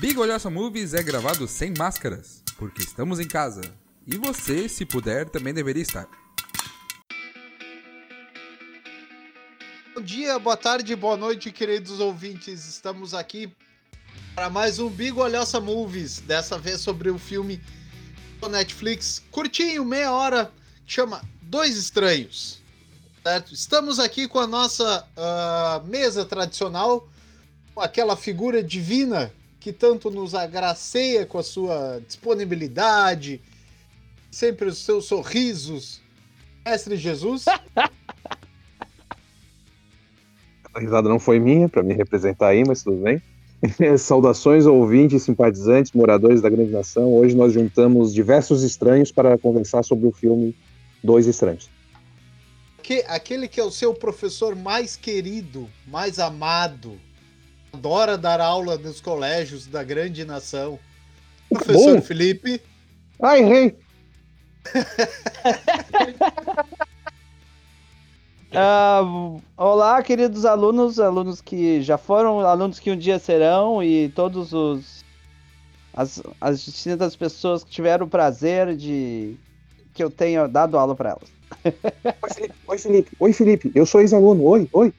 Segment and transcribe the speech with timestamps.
[0.00, 3.60] Big Olhaça Movies é gravado sem máscaras, porque estamos em casa.
[4.06, 6.08] E você, se puder, também deveria estar.
[9.94, 12.66] Bom dia, boa tarde, boa noite, queridos ouvintes.
[12.66, 13.54] Estamos aqui
[14.34, 17.60] para mais um Big Olhaça Movies, dessa vez sobre o filme
[18.40, 20.50] do Netflix, curtinho, meia hora,
[20.86, 22.62] que chama Dois Estranhos.
[23.22, 23.52] Certo?
[23.52, 27.06] Estamos aqui com a nossa uh, mesa tradicional,
[27.74, 29.30] com aquela figura divina
[29.60, 33.42] que tanto nos agraceia com a sua disponibilidade,
[34.30, 36.00] sempre os seus sorrisos.
[36.64, 37.44] Mestre Jesus.
[40.72, 43.20] A risada não foi minha, para me representar aí, mas tudo bem.
[43.98, 47.12] Saudações, ouvintes, simpatizantes, moradores da grande nação.
[47.12, 50.56] Hoje nós juntamos diversos estranhos para conversar sobre o filme
[51.02, 51.68] Dois Estranhos.
[52.82, 56.98] Que, aquele que é o seu professor mais querido, mais amado,
[57.72, 60.78] adora dar aula nos colégios da grande nação.
[61.48, 62.02] Professor Bom.
[62.02, 62.60] Felipe.
[63.20, 63.76] Ai, rei!
[68.52, 69.02] Ah,
[69.56, 75.04] olá, queridos alunos, alunos que já foram, alunos que um dia serão e todos os
[75.94, 79.36] as, as distintas pessoas que tiveram o prazer de
[79.94, 81.40] que eu tenha dado aula para elas.
[82.22, 82.54] Oi, Felipe.
[82.66, 83.10] Oi, Felipe.
[83.20, 83.72] Oi, Felipe.
[83.74, 84.44] Eu sou ex-aluno.
[84.44, 84.92] Oi, oi.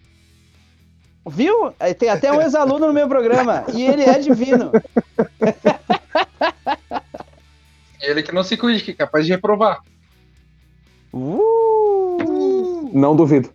[1.28, 1.74] Viu?
[1.98, 4.72] Tem até um ex-aluno no meu programa e ele é divino.
[8.02, 9.80] Ele que não se cuide, que é capaz de reprovar.
[11.14, 12.90] Uh!
[12.92, 13.54] Não duvido.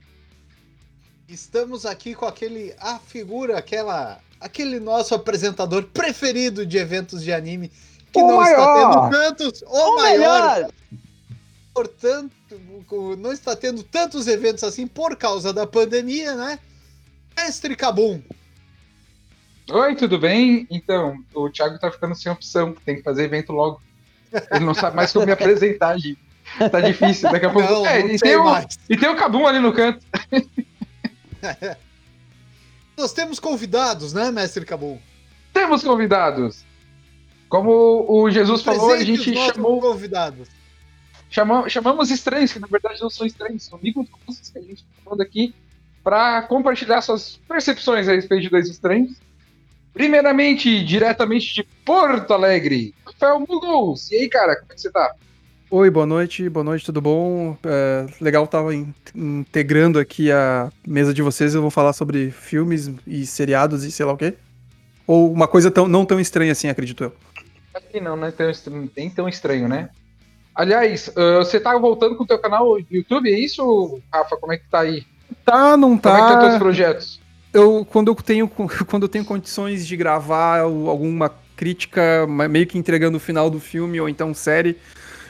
[1.29, 7.73] Estamos aqui com aquele a figura, aquela aquele nosso apresentador preferido de eventos de anime
[8.13, 8.59] que O não maior!
[8.61, 10.71] está tendo tantos, o, O maior, melhor!
[11.75, 12.31] portanto,
[13.19, 16.59] não está tendo tantos eventos assim por causa da pandemia, né?
[17.37, 18.21] Mestre Kabum.
[19.71, 20.67] Oi, tudo bem?
[20.71, 23.81] Então, o Thiago tá ficando sem opção, tem que fazer evento logo.
[24.53, 26.19] Ele não sabe mais como me apresentar, gente.
[26.71, 27.69] Tá difícil, daqui a pouco.
[27.69, 30.05] Não, É, não e, tem o, e tem o Cabum ali no canto.
[32.97, 34.99] Nós temos convidados, né, Mestre Kabum?
[35.53, 36.65] Temos convidados.
[37.49, 40.49] Como o Jesus falou, a gente chamou, convidados.
[41.29, 44.07] chamou- chamamos estranhos, que na verdade não são estranhos, são amigos
[44.53, 45.55] que a gente tá falando aqui
[46.07, 49.21] para compartilhar suas percepções a respeito de dois estranhos.
[49.93, 54.13] Primeiramente, diretamente de Porto Alegre, Rafael Muggles.
[54.13, 55.17] E aí, cara, como é que você tá?
[55.69, 57.59] Oi, boa noite, boa noite, tudo bom?
[57.65, 58.63] É, legal estar
[59.17, 61.57] integrando aqui a mesa de vocês.
[61.57, 64.35] Eu vou falar sobre filmes e seriados e sei lá o quê.
[65.09, 67.13] Ou uma coisa tão, não tão estranha assim, acredito eu.
[67.75, 69.91] Acho que não, não é tão estranho, nem tão estranho, né?
[70.55, 74.37] Aliás, ah, você tá voltando com o teu canal do YouTube, é isso, Rafa?
[74.37, 75.05] Como é que tá aí?
[75.45, 76.59] Tá, não Como é que tá teus tá.
[76.59, 77.21] projetos?
[77.53, 78.49] Eu, quando, eu tenho,
[78.87, 84.01] quando eu tenho condições de gravar alguma crítica, meio que entregando o final do filme
[84.01, 84.77] ou então série,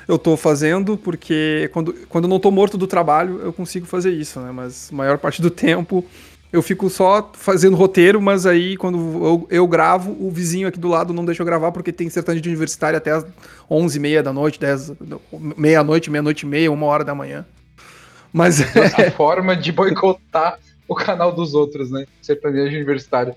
[0.08, 4.10] eu tô fazendo, porque quando, quando eu não tô morto do trabalho, eu consigo fazer
[4.10, 4.50] isso, né?
[4.52, 6.04] Mas maior parte do tempo
[6.52, 10.88] eu fico só fazendo roteiro, mas aí quando eu, eu gravo, o vizinho aqui do
[10.88, 13.26] lado não deixa eu gravar, porque tem sertanejo de universitário até as
[13.70, 14.92] 11h30 da noite, 10,
[15.56, 17.44] meia-noite, meia-noite e meia, uma hora da manhã.
[18.32, 22.06] Mas Nossa forma de boicotar o canal dos outros, né?
[22.22, 23.34] Sertanejo universitário.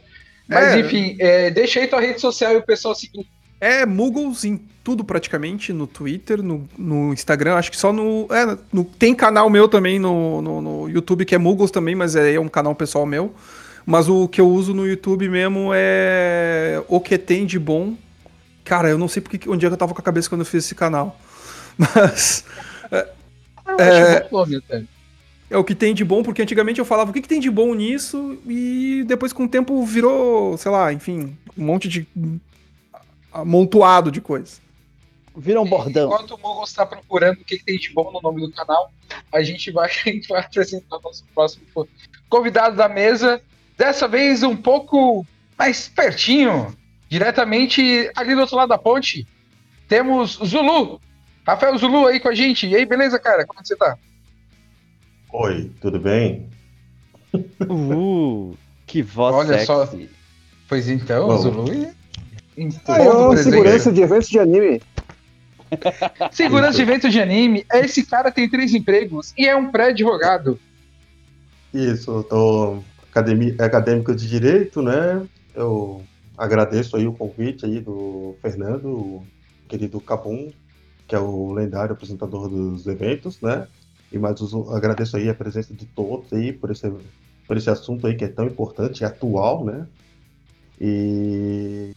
[0.48, 0.80] Mas É.
[0.80, 3.26] enfim, é, deixa aí tua rede social e o pessoal seguir.
[3.62, 8.58] É Muggles em tudo praticamente, no Twitter, no, no Instagram, acho que só no, é,
[8.72, 12.34] no- Tem canal meu também no, no, no YouTube que é Muggles também, mas é,
[12.36, 13.34] é um canal pessoal meu.
[13.86, 17.96] Mas o que eu uso no YouTube mesmo é o que tem de bom.
[18.64, 20.46] Cara, eu não sei porque, onde é que eu tava com a cabeça quando eu
[20.46, 21.20] fiz esse canal.
[21.78, 22.44] Mas
[23.78, 24.18] Eu É.
[24.18, 24.84] acho bom nome até.
[25.50, 27.50] é o que tem de bom, porque antigamente eu falava o que, que tem de
[27.50, 32.08] bom nisso, e depois com o tempo virou, sei lá, enfim, um monte de
[33.32, 34.60] amontoado de coisa.
[35.38, 36.08] Vira um bordão.
[36.12, 38.92] Enquanto o Muggles está procurando o que, que tem de bom no nome do canal,
[39.32, 41.64] a gente vai, a gente vai apresentar o nosso próximo
[42.28, 43.42] convidado da mesa.
[43.78, 45.26] Dessa vez um pouco
[45.58, 46.76] mais pertinho,
[47.08, 49.26] diretamente ali do outro lado da ponte.
[49.88, 51.00] Temos Zulu.
[51.50, 52.68] Rafael Zulu aí com a gente.
[52.68, 53.46] E aí, beleza, cara?
[53.46, 53.98] Como é que você tá?
[55.32, 56.48] Oi, tudo bem?
[57.70, 58.56] Uh,
[58.86, 59.66] que voz Olha sexy.
[59.66, 59.90] só.
[60.68, 61.42] Pois então, Vamos.
[61.44, 61.74] Zulu.
[62.58, 64.82] em Ai, todo ó, segurança de eventos de anime.
[66.32, 67.66] Segurança de evento de anime.
[67.74, 70.60] Esse cara tem três empregos e é um pré-advogado.
[71.72, 72.80] Isso, eu tô
[73.12, 75.22] academi- acadêmico de direito, né?
[75.54, 76.04] Eu
[76.36, 79.26] agradeço aí o convite aí do Fernando, o
[79.68, 80.52] querido Capum,
[81.10, 83.68] que é o lendário apresentador dos eventos, né?
[84.12, 84.40] E mais
[84.72, 86.90] agradeço aí a presença de todos aí por esse,
[87.48, 89.88] por esse assunto aí que é tão importante e atual, né?
[90.80, 91.92] E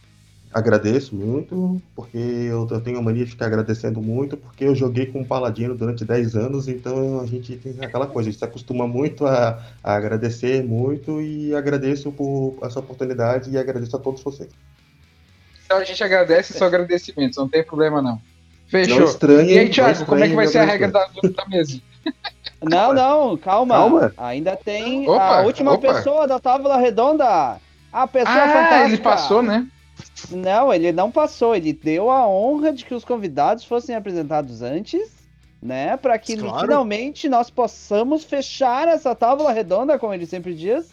[0.51, 5.05] agradeço muito, porque eu, eu tenho a mania de ficar agradecendo muito, porque eu joguei
[5.05, 8.45] com o Paladino durante 10 anos, então a gente tem aquela coisa, a gente se
[8.45, 14.23] acostuma muito a, a agradecer muito e agradeço por essa oportunidade e agradeço a todos
[14.23, 14.49] vocês.
[15.65, 18.19] Então a gente agradece seu agradecimento, não tem problema não.
[18.73, 19.03] Não Fechou.
[19.05, 21.79] estranhe, E aí, não Thiago, como é que vai ser a regra da, da mesa?
[22.61, 23.75] Não, não, calma.
[23.75, 24.13] Calma.
[24.17, 25.93] Ainda tem Opa, a última opa.
[25.93, 27.57] pessoa da tábua redonda.
[27.91, 28.83] A pessoa Ah, fantástica.
[28.85, 29.67] ele passou, né?
[30.31, 31.53] Não, ele não passou.
[31.55, 35.11] Ele deu a honra de que os convidados fossem apresentados antes,
[35.61, 35.97] né?
[35.97, 36.61] Para que Claro.
[36.61, 40.89] finalmente nós possamos fechar essa tábua redonda, como ele sempre diz,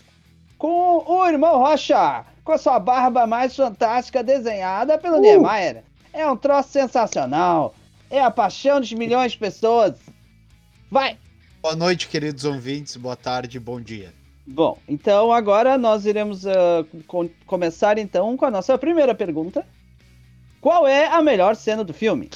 [0.58, 5.20] com o irmão Rocha, com a sua barba mais fantástica desenhada pelo Uh.
[5.20, 5.84] Niemeyer.
[6.12, 7.74] É um troço sensacional.
[8.10, 9.94] É a paixão de milhões de pessoas.
[10.90, 11.16] Vai!
[11.62, 12.96] Boa noite, queridos ouvintes.
[12.96, 14.12] Boa tarde, bom dia.
[14.46, 19.64] Bom, então agora nós iremos ah, com- começar então com a nossa primeira pergunta.
[20.60, 22.28] Qual é a melhor cena do filme?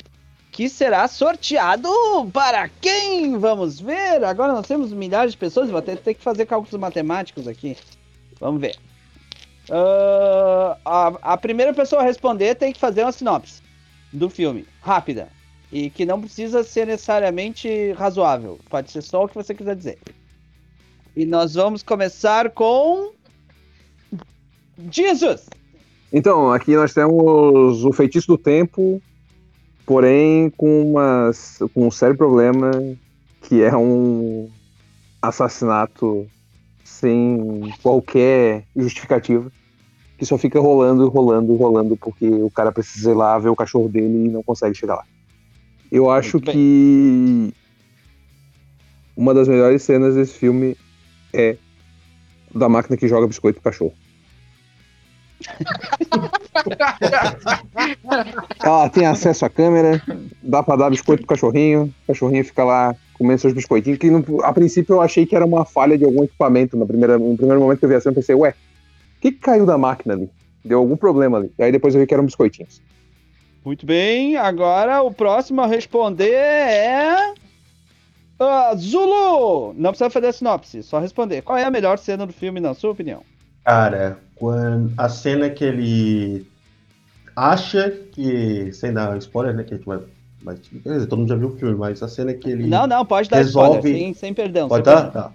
[0.53, 1.91] Que será sorteado
[2.33, 3.37] para quem?
[3.39, 4.23] Vamos ver.
[4.25, 7.77] Agora nós temos milhares de pessoas, vou até ter que fazer cálculos matemáticos aqui.
[8.39, 8.77] Vamos ver.
[9.69, 13.64] Ah, a, a primeira pessoa a responder tem que fazer uma sinopse
[14.15, 15.29] do filme, rápida.
[15.73, 18.59] E que não precisa ser necessariamente razoável.
[18.71, 19.99] Pode ser só o que você quiser dizer.
[21.17, 23.13] E nós vamos começar com.
[24.91, 25.49] Jesus!
[26.13, 29.03] Então, aqui nós temos o feitiço do tempo,
[29.85, 31.31] porém com, uma,
[31.73, 32.71] com um sério problema,
[33.43, 34.49] que é um
[35.21, 36.27] assassinato
[36.85, 39.51] sem qualquer justificativa,
[40.25, 43.91] que só fica rolando, rolando, rolando, porque o cara precisa ir lá ver o cachorro
[43.91, 45.05] dele e não consegue chegar lá.
[45.93, 47.53] Eu acho que
[49.15, 50.75] uma das melhores cenas desse filme
[51.35, 51.57] é
[52.55, 53.93] da máquina que joga biscoito pro cachorro.
[58.65, 60.01] Ela tem acesso à câmera,
[60.43, 64.43] dá pra dar biscoito pro cachorrinho, o cachorrinho fica lá comendo seus biscoitinhos, que no-
[64.43, 66.77] a princípio eu achei que era uma falha de algum equipamento.
[66.77, 68.55] No primeiro, no primeiro momento que eu vi a cena, eu pensei, ué,
[69.25, 70.29] que, que caiu da máquina ali?
[70.65, 71.51] Deu algum problema ali.
[71.59, 72.81] E aí depois eu vi que eram biscoitinhos.
[73.65, 77.35] Muito bem, agora o próximo a responder é.
[78.39, 79.73] Ah, Zulu!
[79.75, 81.41] Não precisa fazer a sinopse, só responder.
[81.43, 83.23] Qual é a melhor cena do filme, na sua opinião?
[83.65, 86.47] Cara, quando a cena que ele
[87.35, 89.99] acha que, sem dar spoiler, né, que a gente vai,
[90.43, 92.87] vai quer dizer, todo mundo já viu o filme, mas a cena que ele Não,
[92.87, 94.69] não, pode dar resolve- spoiler, sem, sem perdão.
[94.69, 95.03] pode sem dar?
[95.05, 95.23] perdão.
[95.23, 95.33] Tá.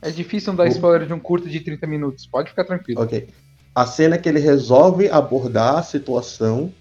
[0.00, 2.26] É difícil não dar spoiler de um curto de 30 minutos.
[2.26, 3.00] Pode ficar tranquilo.
[3.00, 3.28] Ok.
[3.74, 6.72] A cena que ele resolve abordar a situação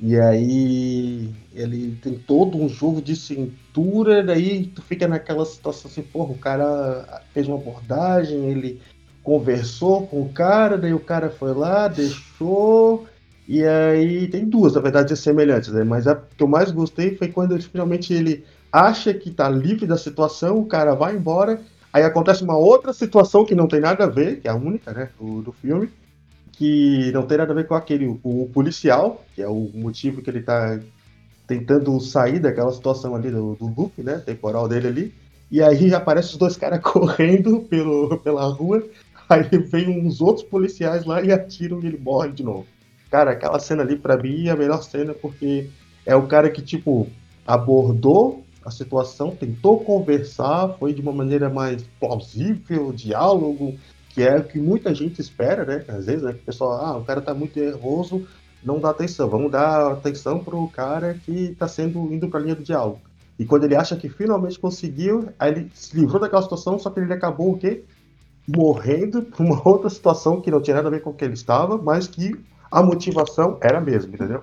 [0.00, 6.02] e aí ele tem todo um jogo de cintura, daí tu fica naquela situação assim,
[6.02, 8.80] porra, o cara fez uma abordagem, ele
[9.24, 13.08] conversou com o cara, daí o cara foi lá, deixou,
[13.48, 15.82] e aí tem duas, na verdade, semelhantes, né?
[15.82, 19.86] Mas a que eu mais gostei foi quando ele, finalmente ele acha que tá livre
[19.86, 21.60] da situação, o cara vai embora,
[21.92, 24.92] aí acontece uma outra situação que não tem nada a ver, que é a única,
[24.92, 25.90] né, do, do filme,
[26.52, 30.30] que não tem nada a ver com aquele, o policial, que é o motivo que
[30.30, 30.78] ele tá
[31.46, 35.14] tentando sair daquela situação ali do, do loop, né, temporal dele ali,
[35.50, 38.84] e aí aparecem os dois caras correndo pelo, pela rua,
[39.28, 42.66] aí vem uns outros policiais lá e atiram e ele morre de novo.
[43.10, 45.70] Cara, aquela cena ali pra mim é a melhor cena porque
[46.04, 47.06] é o cara que, tipo,
[47.46, 53.74] abordou a situação, tentou conversar, foi de uma maneira mais plausível, diálogo,
[54.10, 55.84] que é o que muita gente espera, né?
[55.88, 56.32] Às vezes, né?
[56.32, 58.26] o pessoal, ah, o cara tá muito nervoso,
[58.62, 59.28] não dá atenção.
[59.28, 63.00] Vamos dar atenção pro cara que tá sendo indo pra linha do diálogo.
[63.38, 67.00] E quando ele acha que finalmente conseguiu, aí ele se livrou daquela situação, só que
[67.00, 67.84] ele acabou o quê?
[68.46, 71.34] Morrendo por uma outra situação que não tinha nada a ver com o que ele
[71.34, 72.38] estava, mas que
[72.70, 74.42] a motivação era a mesma, entendeu?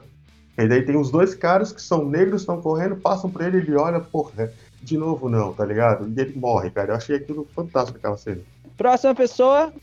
[0.57, 3.75] E daí tem os dois caras que são negros, estão correndo, passam por ele, ele
[3.75, 6.07] olha, porra, de novo não, tá ligado?
[6.07, 6.93] E ele morre, cara.
[6.93, 8.41] Eu achei aquilo fantástico aquela cena.
[8.77, 9.73] Próxima pessoa.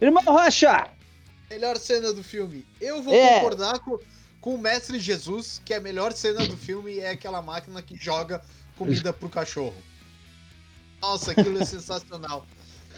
[0.00, 0.88] Irmão Rocha!
[1.50, 2.66] Melhor cena do filme.
[2.80, 3.36] Eu vou É.
[3.36, 3.98] concordar com,
[4.40, 8.42] com o Mestre Jesus, que a melhor cena do filme é aquela máquina que joga
[8.76, 9.74] comida pro cachorro.
[11.00, 12.46] Nossa, aquilo é sensacional.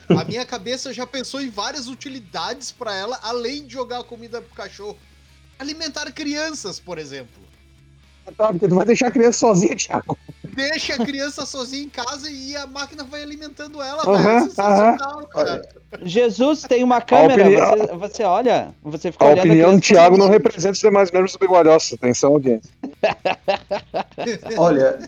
[0.08, 4.54] A minha cabeça já pensou em várias utilidades pra ela, além de jogar comida pro
[4.56, 4.98] cachorro.
[5.60, 7.40] Alimentar crianças, por exemplo.
[8.36, 10.16] Tá, porque tu vai deixar a criança sozinha, Thiago.
[10.54, 14.28] Deixa a criança sozinha em casa e a máquina vai alimentando ela, velho.
[14.28, 15.62] É sensacional, cara.
[16.02, 20.16] Jesus tem uma câmera, opinião- você, você olha, você fica A olhando opinião do Thiago
[20.16, 21.94] não representa os demais membros do Bigodiosa.
[21.94, 22.70] Atenção, audiência.
[24.56, 24.98] Olha,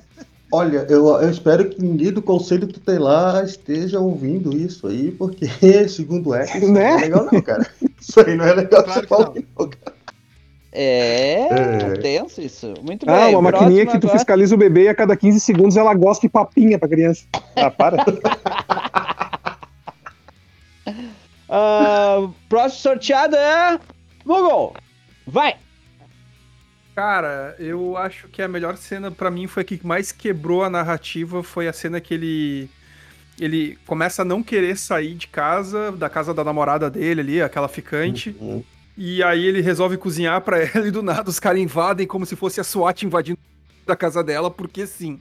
[0.50, 5.46] olha, eu, eu espero que ninguém do conselho tutelar esteja ouvindo isso aí, porque,
[5.88, 6.68] segundo é, isso Né?
[6.68, 7.66] não é legal não, cara.
[8.00, 9.32] Isso aí não é legal Claro você que falar não.
[9.32, 10.01] que não, cara.
[10.74, 11.92] É, É.
[12.00, 12.72] tenso isso.
[12.82, 13.14] Muito bem.
[13.14, 14.18] Ah, uma maquininha que tu agora.
[14.18, 17.24] fiscaliza o bebê e a cada 15 segundos ela gosta de papinha pra criança.
[17.56, 17.98] Ah, para.
[21.54, 23.78] Ah, próximo sorteado é.
[24.24, 24.74] Google!
[25.26, 25.56] Vai!
[26.94, 30.70] Cara, eu acho que a melhor cena pra mim foi a que mais quebrou a
[30.70, 32.70] narrativa, foi a cena que ele
[33.40, 37.66] ele começa a não querer sair de casa, da casa da namorada dele ali, aquela
[37.68, 38.62] ficante, Uhum.
[38.96, 42.36] E aí ele resolve cozinhar pra ela e do nada os caras invadem como se
[42.36, 43.38] fosse a SWAT invadindo
[43.86, 45.18] da casa dela, porque sim.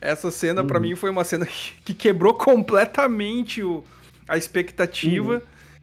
[0.00, 0.82] Essa cena pra Uhum.
[0.82, 3.82] mim foi uma cena que, que quebrou completamente o,
[4.28, 5.42] a expectativa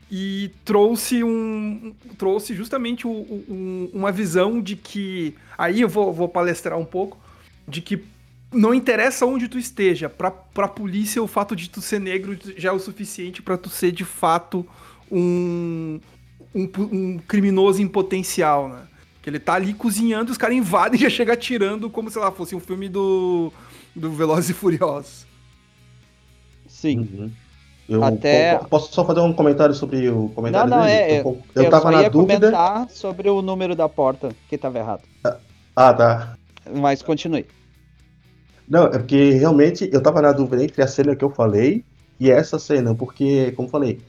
[0.10, 6.30] e trouxe um trouxe justamente o- um- uma visão de que aí eu vou, vou
[6.30, 7.18] palestrar um pouco
[7.68, 8.04] de que
[8.54, 12.70] não interessa onde tu esteja pra, pra polícia o fato de tu ser negro já
[12.70, 14.66] é o suficiente pra tu ser de fato
[15.12, 16.00] um,
[16.56, 18.84] um, um criminoso em potencial, né?
[19.22, 22.32] Que ele tá ali cozinhando, os caras invadem e já chega atirando como se lá
[22.32, 23.52] fosse um filme do
[23.96, 25.26] do Velozes e Furiosos.
[26.68, 27.00] Sim.
[27.00, 27.32] Uhum.
[27.88, 30.92] Eu Até- po- posso só fazer um comentário sobre o Não, comentário não, dele?
[30.92, 31.12] é.
[31.22, 32.88] eu, Eu, eu, eu tava só na dúvida.
[32.90, 35.04] sobre o número da porta, que tava errado.
[35.76, 36.38] Ah, tá.
[36.74, 37.46] Mas continue.
[38.68, 41.86] Não, é porque realmente eu tava na dúvida entre a cena que eu falei
[42.20, 44.02] e essa cena, porque, como eu falei,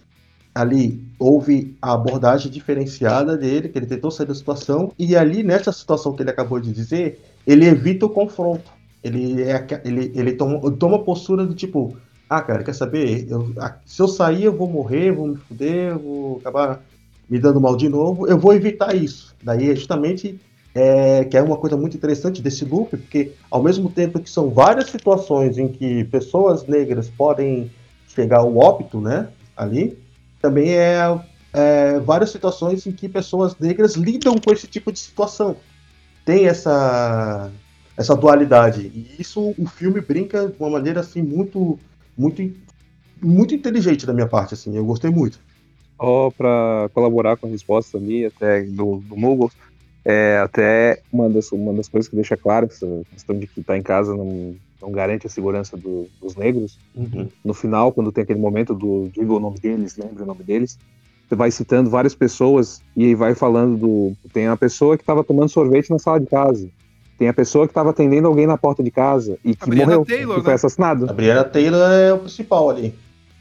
[0.56, 5.70] ali houve a abordagem diferenciada dele, que ele tentou sair da situação, e ali nessa
[5.70, 8.70] situação que ele acabou de dizer, ele evita o confronto.
[9.04, 11.96] Ele, é, ele, ele toma, toma postura do tipo,
[12.28, 13.26] ah, cara, quer saber?
[13.30, 13.52] Eu,
[13.84, 16.82] se eu sair, eu vou morrer, vou me fuder, vou acabar
[17.28, 19.34] me dando mal de novo, eu vou evitar isso.
[19.42, 20.40] Daí é justamente
[20.74, 24.50] é, que é uma coisa muito interessante desse loop, porque ao mesmo tempo que são
[24.50, 27.70] várias situações em que pessoas negras podem
[28.08, 29.98] chegar ao óbito, né, ali,
[30.40, 30.98] também é,
[31.52, 35.56] é várias situações em que pessoas negras lidam com esse tipo de situação.
[36.24, 37.50] Tem essa
[37.96, 41.78] essa dualidade e isso o filme brinca de uma maneira assim muito
[42.16, 42.42] muito
[43.22, 44.76] muito inteligente da minha parte assim.
[44.76, 45.40] Eu gostei muito.
[45.96, 49.50] Só para colaborar com a resposta ali, até do, do
[50.04, 53.76] é, até uma das, uma das coisas que deixa claro essa questão de que estar
[53.76, 56.78] em casa não, não garante a segurança do- dos negros.
[57.44, 60.78] No final, quando tem aquele momento do diga o nome deles, lembre o nome deles,
[61.28, 64.12] você vai citando várias pessoas e aí vai falando do.
[64.32, 66.68] Tem a pessoa que estava tomando sorvete na sala de casa.
[67.18, 70.36] Tem a pessoa que estava atendendo alguém na porta de casa e que morreu, Taylor,
[70.36, 70.54] que foi né?
[70.54, 71.08] assassinado.
[71.08, 72.94] A Brianna Taylor é o principal ali.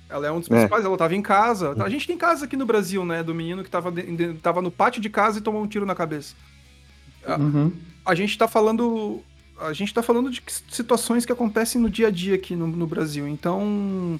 [0.10, 0.56] Ela é um dos É.
[0.56, 1.75] principais, ela tava em casa.
[1.84, 3.22] A gente tem casa aqui no Brasil, né?
[3.22, 5.86] Do menino que tava, de- de- tava no pátio de casa e tomou um tiro
[5.86, 6.34] na cabeça.
[7.27, 7.72] Uhum.
[8.06, 9.20] A gente tá falando.
[9.59, 12.85] A gente tá falando de situações que acontecem no dia a dia aqui no, no
[12.88, 13.27] Brasil.
[13.27, 14.19] Então.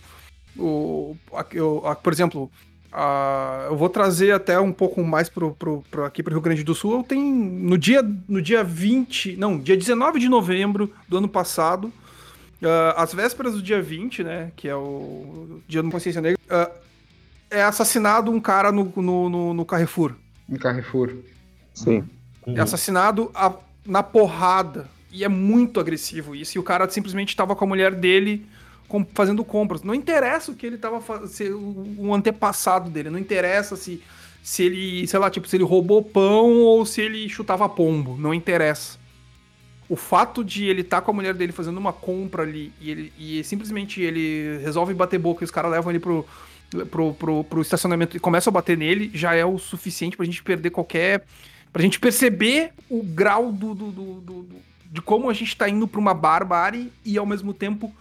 [0.58, 2.50] O, a- eu- a- por exemplo,
[2.92, 6.64] a- eu vou trazer até um pouco mais pro, pro, pro- aqui pro Rio Grande
[6.64, 6.94] do Sul.
[6.94, 7.26] Eu tenho.
[7.36, 9.36] No dia, no dia 20.
[9.36, 11.92] Não, dia 19 de novembro do ano passado.
[12.64, 14.52] ah, às vésperas do dia 20, né?
[14.56, 16.40] Que é o Dia da Consciência Negra.
[16.50, 16.72] ah,
[17.52, 20.14] é assassinado um cara no, no, no, no Carrefour.
[20.50, 21.14] Um Carrefour.
[21.74, 22.04] Sim.
[22.48, 22.56] Uhum.
[22.58, 23.54] É assassinado a-
[23.86, 24.88] na porrada.
[25.16, 26.58] E é muito agressivo isso.
[26.58, 28.46] E o cara simplesmente tava com a mulher dele
[29.14, 29.82] fazendo compras.
[29.82, 31.58] Não interessa o que ele tava fazendo,
[31.98, 33.10] o antepassado dele.
[33.10, 34.02] Não interessa se,
[34.44, 38.18] se ele, sei lá, tipo, se ele roubou pão ou se ele chutava pombo.
[38.18, 38.98] Não interessa.
[39.88, 43.14] O fato de ele estar com a mulher dele fazendo uma compra ali e, ele,
[43.18, 46.26] e simplesmente ele resolve bater boca e os caras levam ele pro,
[46.92, 50.42] pro, pro, pro estacionamento e começam a bater nele, já é o suficiente pra gente
[50.44, 51.24] perder qualquer.
[51.72, 54.48] pra gente perceber o grau do, do- do- do-
[54.92, 57.94] de como a gente tá indo pra uma barbárie e ao mesmo tempo.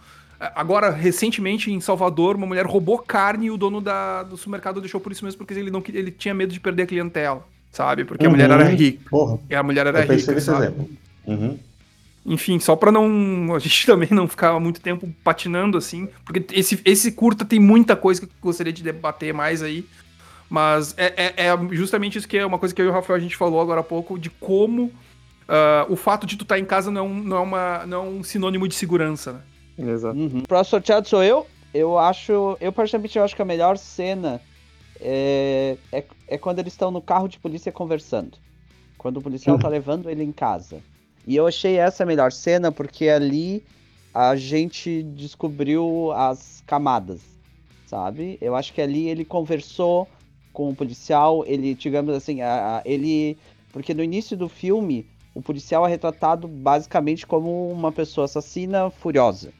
[0.53, 4.99] Agora, recentemente, em Salvador, uma mulher roubou carne e o dono da, do supermercado deixou
[4.99, 8.03] por isso mesmo, porque ele, não, ele tinha medo de perder a clientela, sabe?
[8.03, 8.55] Porque a mulher Uhum.
[8.55, 9.09] era rica.
[9.09, 10.65] Porra, E a mulher era rica, nesse sabe?
[10.65, 10.89] exemplo.
[11.25, 11.57] Uhum.
[12.25, 13.55] Enfim, só pra não.
[13.55, 16.09] A gente também não ficar muito tempo patinando assim.
[16.25, 19.85] Porque esse, esse curta tem muita coisa que eu gostaria de debater mais aí.
[20.49, 23.17] Mas é, é- é justamente isso que é uma coisa que eu e o Rafael
[23.17, 24.91] a gente falou agora há pouco, de como
[25.47, 27.97] ah, o fato de tu estar em casa não é, um, não, é uma, não
[28.05, 29.41] é um sinônimo de segurança, né?
[29.93, 30.17] Exato.
[30.17, 30.39] Uhum.
[30.39, 31.45] O próximo sorteado sou eu.
[31.73, 32.57] Eu acho.
[32.61, 34.41] Eu, particularmente, eu acho que a melhor cena
[35.01, 38.37] é, é, é quando eles estão no carro de polícia conversando.
[38.97, 40.81] Quando o policial tá levando ele em casa.
[41.27, 43.63] E eu achei essa a melhor cena porque ali
[44.13, 47.19] a gente descobriu as camadas,
[47.85, 48.37] sabe?
[48.39, 50.07] Eu acho que ali ele conversou
[50.53, 53.37] com o policial, ele, digamos assim, a- a- ele.
[53.73, 59.53] Porque no início do filme, o policial é retratado basicamente como uma pessoa assassina furiosa.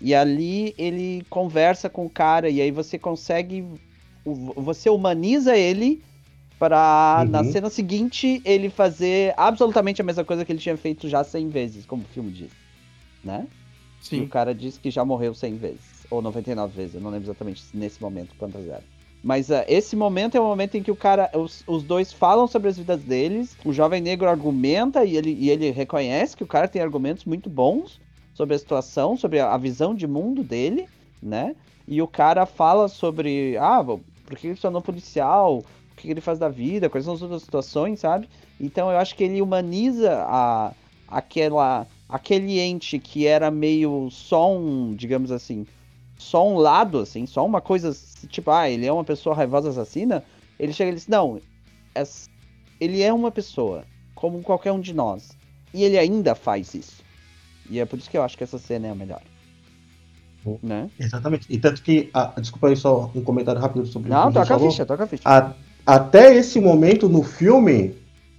[0.00, 3.64] E ali ele conversa com o cara, e aí você consegue.
[4.56, 6.02] Você humaniza ele
[6.58, 7.52] pra na Uhum.
[7.52, 11.86] cena seguinte ele fazer absolutamente a mesma coisa que ele tinha feito já 100 vezes,
[11.86, 12.50] como o filme diz,
[13.24, 13.46] né?
[14.12, 14.28] E o Sim.
[14.28, 18.00] cara disse que já morreu 100 vezes, ou 99 vezes, eu não lembro exatamente nesse
[18.00, 18.95] momento quantas eram.
[19.26, 22.46] Mas ah, esse momento é o momento em que o cara, os, os dois falam
[22.46, 26.46] sobre as vidas deles, o jovem negro argumenta e ele, e ele reconhece que o
[26.46, 28.00] cara tem argumentos muito bons
[28.32, 30.86] sobre a situação, sobre a, a visão de mundo dele,
[31.20, 31.56] né?
[31.88, 36.20] E o cara fala sobre, ah, por que ele se tornou policial, o que ele
[36.20, 38.28] faz da vida, quais são as outras situações, sabe?
[38.60, 40.72] Então eu acho que ele humaniza a,
[41.08, 45.66] aquela, aquele ente que era meio só um, digamos assim,
[46.18, 47.94] só um lado, assim, só uma coisa,
[48.28, 50.24] tipo, ah, ele é uma pessoa raivosa assassina.
[50.58, 51.40] Ele chega e diz, não,
[51.94, 52.30] es-
[52.80, 55.36] ele é uma pessoa, como qualquer um de nós.
[55.74, 57.04] E ele ainda faz isso.
[57.68, 59.20] E é por isso que eu acho que essa cena é a melhor.
[60.62, 60.88] Né?
[60.98, 61.46] Exatamente.
[61.50, 62.08] E tanto que.
[62.14, 65.02] ah, desculpa aí só um comentário rápido sobre Não, o que toca a ficha, toca
[65.04, 65.22] a ficha.
[65.24, 65.52] A-
[65.84, 67.96] até esse momento no filme,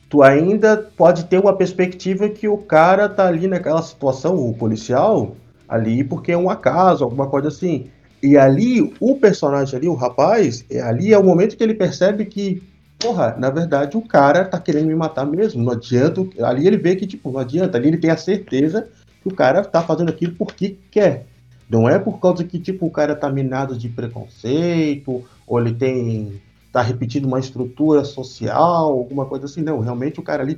[0.10, 5.36] tu ainda pode ter uma perspectiva que o cara tá ali naquela situação, o policial,
[5.68, 7.90] ali porque é um acaso, alguma coisa assim.
[8.22, 12.26] E ali, o personagem ali, o rapaz, é, ali é o momento que ele percebe
[12.26, 12.64] que,
[12.98, 15.64] porra, na verdade o cara tá querendo me matar mesmo.
[15.64, 16.22] Não adianta.
[16.44, 17.78] Ali ele vê que, tipo, não adianta.
[17.78, 18.88] Ali ele tem a certeza
[19.22, 21.26] que o cara tá fazendo aquilo porque quer.
[21.70, 26.42] Não é por causa que, tipo, o cara tá minado de preconceito, ou ele tem
[26.72, 29.62] tá repetindo uma estrutura social, alguma coisa assim.
[29.62, 30.56] Não, realmente o cara ali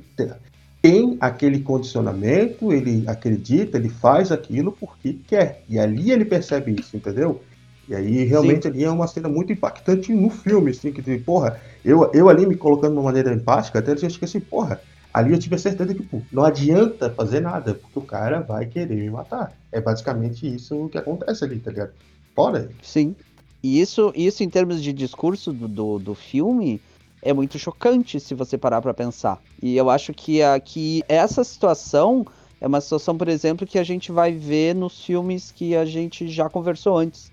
[0.82, 5.62] tem aquele condicionamento, ele acredita, ele faz aquilo porque quer.
[5.68, 7.40] E ali ele percebe isso, entendeu?
[7.88, 12.10] E aí realmente ali é uma cena muito impactante no filme, assim, que, porra, eu,
[12.14, 14.80] eu ali me colocando de uma maneira empática, até eu esqueci, porra,
[15.12, 18.66] ali eu tive a certeza que, pô, não adianta fazer nada, porque o cara vai
[18.66, 19.52] querer me matar.
[19.72, 21.90] É basicamente isso que acontece ali, tá ligado?
[22.34, 22.70] Fora.
[22.80, 23.14] Sim.
[23.62, 26.80] E isso, isso em termos de discurso do, do, do filme
[27.22, 29.40] é muito chocante se você parar pra pensar.
[29.62, 32.24] E eu acho que, a, que essa situação
[32.60, 36.28] é uma situação, por exemplo, que a gente vai ver nos filmes que a gente
[36.28, 37.30] já conversou antes.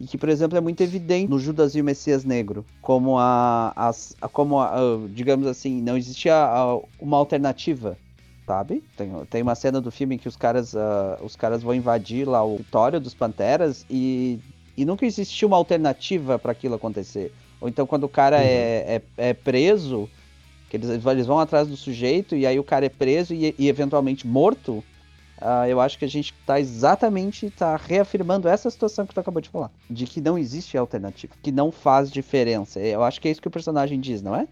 [0.00, 2.64] E que, por exemplo, é muito evidente no Judas e o Messias Negro.
[2.80, 3.72] Como a.
[3.74, 4.76] a- como a,
[5.10, 6.34] digamos assim, não existia
[7.00, 7.96] uma alternativa.
[8.46, 8.82] Sabe?
[8.96, 12.26] Tem, tem uma cena do filme em que os caras, ah, os caras vão invadir
[12.26, 14.38] lá o território dos Panteras e
[14.74, 17.32] e nunca existiu uma alternativa para aquilo acontecer.
[17.60, 18.42] Ou então quando o cara Uhum.
[18.42, 20.08] é, é, é preso,
[20.70, 23.68] que eles, eles vão atrás do sujeito e aí o cara é preso e, e
[23.68, 24.84] eventualmente morto,
[25.40, 29.40] ah, eu acho que a gente tá exatamente tá reafirmando essa situação que tu acabou
[29.40, 29.70] de falar.
[29.88, 32.80] De que não existe alternativa, que não faz diferença.
[32.80, 34.46] Eu acho que é isso que o personagem diz, não é?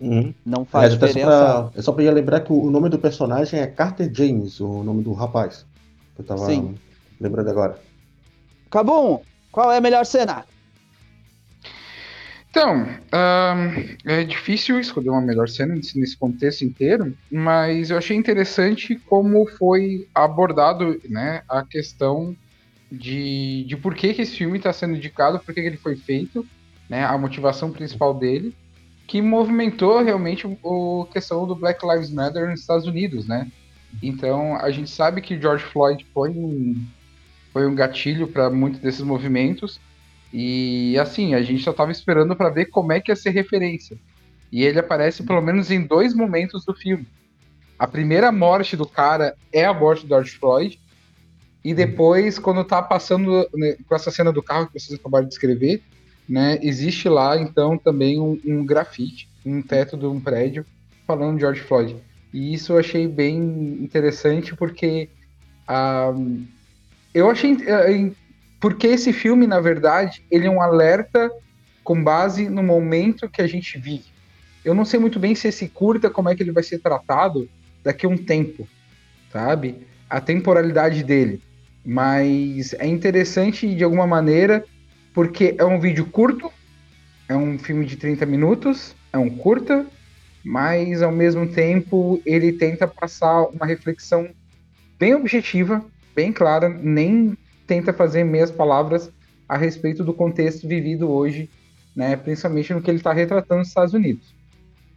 [0.00, 0.32] Uhum.
[0.44, 1.30] Não faz até diferença.
[1.30, 4.60] Só pra, é só pra ir lembrar que o nome do personagem é Carter James,
[4.60, 5.66] o nome do rapaz.
[6.14, 6.74] Que eu tava Sim.
[7.20, 7.78] lembrando agora.
[8.70, 10.44] Cabum, qual é a melhor cena?
[12.56, 12.88] Então,
[14.06, 20.08] é difícil escolher uma melhor cena nesse, contexto inteiro, mas eu achei interessante como foi
[20.14, 22.34] abordado né, a questão
[22.90, 25.96] de, de por que, que esse filme está sendo indicado, por que, que ele foi
[25.96, 26.46] feito,
[26.88, 28.56] né, a motivação principal dele,
[29.06, 33.52] que movimentou realmente a questão do Black Lives Matter nos Estados Unidos, né?
[34.02, 36.74] Então, a gente sabe que George Floyd foi um,
[37.52, 39.78] foi um gatilho para muitos desses movimentos,
[40.38, 43.96] e assim, a gente só tava esperando para ver como é que ia ser referência.
[44.52, 47.08] E ele aparece pelo menos em dois momentos do filme.
[47.78, 50.78] A primeira morte do cara é a morte do George Floyd.
[51.64, 55.30] E depois, quando tá passando né, com essa cena do carro que vocês acabaram de
[55.30, 55.82] descrever,
[56.28, 60.66] né, existe lá então também um, um grafite, um teto de um prédio
[61.06, 61.96] falando de George Floyd.
[62.30, 63.38] E isso eu achei bem
[63.80, 65.08] interessante porque
[65.66, 66.12] ah,
[67.14, 67.56] eu achei
[68.60, 71.30] porque esse filme, na verdade, ele é um alerta
[71.84, 74.06] com base no momento que a gente vive.
[74.64, 77.48] Eu não sei muito bem se esse curta, como é que ele vai ser tratado
[77.84, 78.66] daqui a um tempo,
[79.32, 79.86] sabe?
[80.10, 81.40] A temporalidade dele.
[81.84, 84.64] Mas é interessante de alguma maneira,
[85.14, 86.50] porque é um vídeo curto,
[87.28, 89.86] é um filme de 30 minutos, é um curta,
[90.44, 94.28] mas ao mesmo tempo ele tenta passar uma reflexão
[94.98, 97.36] bem objetiva, bem clara, nem
[97.66, 99.10] tenta fazer meias palavras
[99.48, 101.48] a respeito do contexto vivido hoje,
[101.94, 104.34] né, principalmente no que ele está retratando nos Estados Unidos.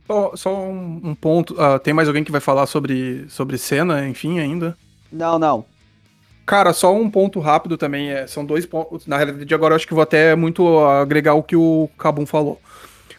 [0.08, 1.56] Só, só um, um ponto.
[1.60, 4.76] ah, tem mais alguém que vai falar sobre, sobre cena, enfim, ainda?
[5.12, 5.66] Não, não.
[6.48, 8.10] Cara, só um ponto rápido também.
[8.10, 9.06] É, são dois pontos.
[9.06, 12.60] Na realidade, agora eu acho que vou até muito agregar o que o Cabum falou.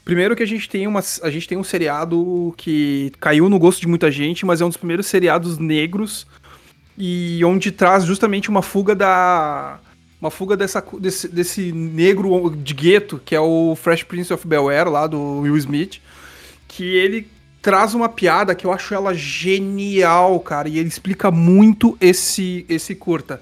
[0.05, 3.81] Primeiro que a gente tem uma, a gente tem um seriado que caiu no gosto
[3.81, 6.27] de muita gente, mas é um dos primeiros seriados negros
[7.01, 9.81] e onde traz justamente uma fuga da
[10.21, 14.69] uma fuga dessa, desse, desse negro de gueto que é o Fresh Prince of Bel
[14.69, 15.99] Air lá do Will Smith,
[16.69, 17.27] que ele
[17.63, 22.95] traz uma piada que eu acho ela genial, cara, e ele explica muito esse esse
[22.95, 23.41] curta.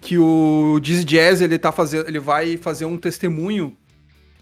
[0.00, 3.76] Que o Diz Jazz, ele tá fazendo, ele vai fazer um testemunho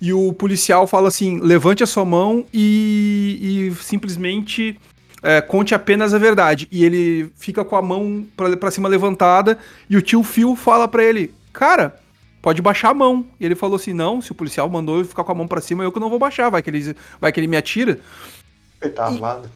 [0.00, 4.78] e o policial fala assim: levante a sua mão e, e simplesmente
[5.24, 6.68] é, conte apenas a verdade.
[6.70, 9.58] E ele fica com a mão pra, pra cima levantada
[9.88, 11.98] e o tio Phil fala pra ele: Cara,
[12.42, 13.26] pode baixar a mão.
[13.40, 15.62] E ele falou assim: Não, se o policial mandou eu ficar com a mão pra
[15.62, 17.98] cima, eu que não vou baixar, vai que ele, vai que ele me atira.
[18.82, 19.50] Ele tá armado.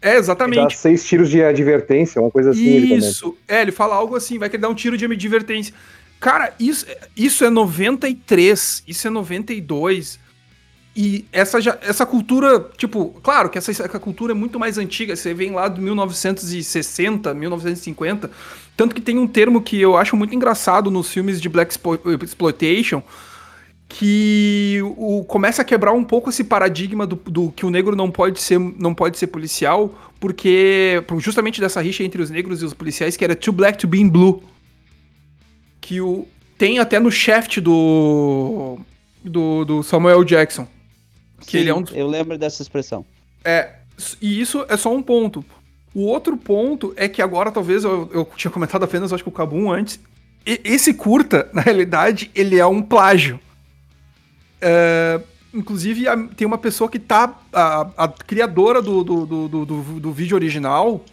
[0.00, 0.76] É, Dá exatamente.
[0.76, 2.64] seis tiros de advertência, uma coisa assim.
[2.64, 2.94] ele.
[2.94, 3.36] Isso.
[3.48, 5.74] É, ele fala algo assim, vai que ele dá um tiro de advertência.
[6.20, 6.86] Cara, isso,
[7.16, 10.20] isso é 93, isso é 92.
[11.00, 15.14] E essa, já, essa cultura, tipo, claro que essa, essa cultura é muito mais antiga,
[15.14, 18.28] você vem lá do 1960, 1950.
[18.76, 22.00] Tanto que tem um termo que eu acho muito engraçado nos filmes de Black Explo-
[22.20, 23.00] Exploitation,
[23.88, 28.10] que o, começa a quebrar um pouco esse paradigma do, do que o negro não
[28.10, 32.64] pode ser não pode ser policial, porque por- justamente dessa rixa entre os negros e
[32.64, 34.42] os policiais, que era too black to be in blue.
[35.80, 36.26] Que o,
[36.58, 38.80] tem até no Shaft do,
[39.22, 40.66] do, do Samuel Jackson.
[41.40, 43.04] Que Sim, ele é um dos- Eu lembro dessa expressão.
[43.44, 43.76] É,
[44.20, 45.44] e isso é só um ponto.
[45.94, 49.32] O outro ponto é que agora, talvez, eu, eu tinha comentado apenas, acho que o
[49.32, 49.98] Cabum antes.
[50.46, 53.38] e- esse curta, na realidade, ele é um plágio.
[54.60, 55.20] É,
[55.54, 57.38] inclusive, a- tem uma pessoa que tá.
[57.52, 61.04] A, a criadora do, do, do, do, do- do vídeo original.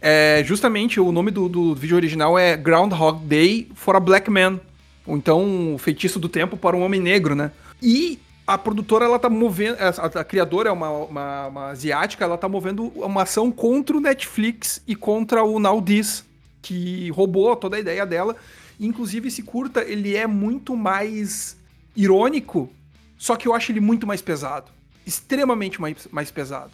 [0.00, 4.60] É, justamente o nome do, do vídeo original é Groundhog Day for a Black Man.
[5.06, 7.50] Ou então, o feitiço do tempo para um homem negro, né?
[7.82, 9.76] E a produtora, ela tá movendo.
[9.80, 14.00] A, a criadora é uma, uma, uma asiática, ela tá movendo uma ação contra o
[14.00, 16.24] Netflix e contra o This,
[16.62, 18.36] que roubou toda a ideia dela.
[18.78, 21.56] Inclusive, esse curta, ele é muito mais
[21.96, 22.70] irônico,
[23.18, 24.70] só que eu acho ele muito mais pesado.
[25.04, 26.72] Extremamente mais, mais pesado.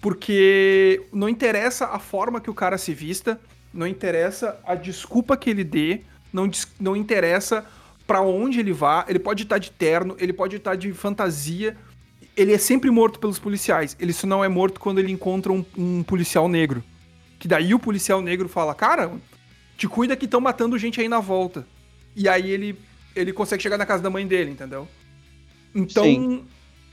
[0.00, 3.40] Porque não interessa a forma que o cara se vista,
[3.72, 7.64] não interessa a desculpa que ele dê, não, não interessa
[8.12, 11.74] pra onde ele vá, ele pode estar de terno, ele pode estar de fantasia,
[12.36, 13.96] ele é sempre morto pelos policiais.
[13.98, 16.84] Ele só não é morto quando ele encontra um, um policial negro.
[17.38, 19.10] Que daí o policial negro fala, cara,
[19.78, 21.66] te cuida que estão matando gente aí na volta.
[22.14, 22.78] E aí ele,
[23.16, 24.86] ele consegue chegar na casa da mãe dele, entendeu?
[25.74, 26.44] Então, Sim.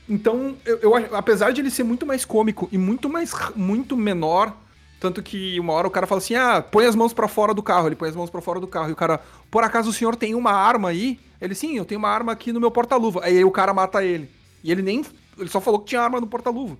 [0.08, 4.56] então eu, eu apesar de ele ser muito mais cômico e muito mais muito menor,
[5.00, 7.62] tanto que uma hora o cara fala assim: "Ah, põe as mãos pra fora do
[7.62, 7.88] carro".
[7.88, 10.14] Ele põe as mãos pra fora do carro e o cara: "Por acaso o senhor
[10.14, 13.20] tem uma arma aí?" Ele: "Sim, eu tenho uma arma aqui no meu porta-luva".
[13.24, 14.30] Aí o cara mata ele.
[14.62, 15.04] E ele nem
[15.38, 16.76] ele só falou que tinha arma no porta-luva.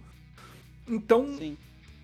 [0.87, 1.57] Então, Sim.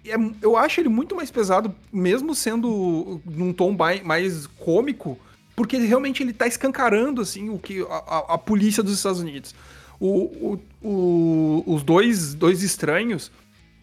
[0.07, 5.19] é- eu acho ele muito mais pesado, mesmo sendo num tom mais cômico,
[5.55, 9.55] porque realmente ele tá escancarando assim o que a, a- a polícia dos Estados Unidos.
[9.99, 13.31] O- o- o- os dois, dois estranhos,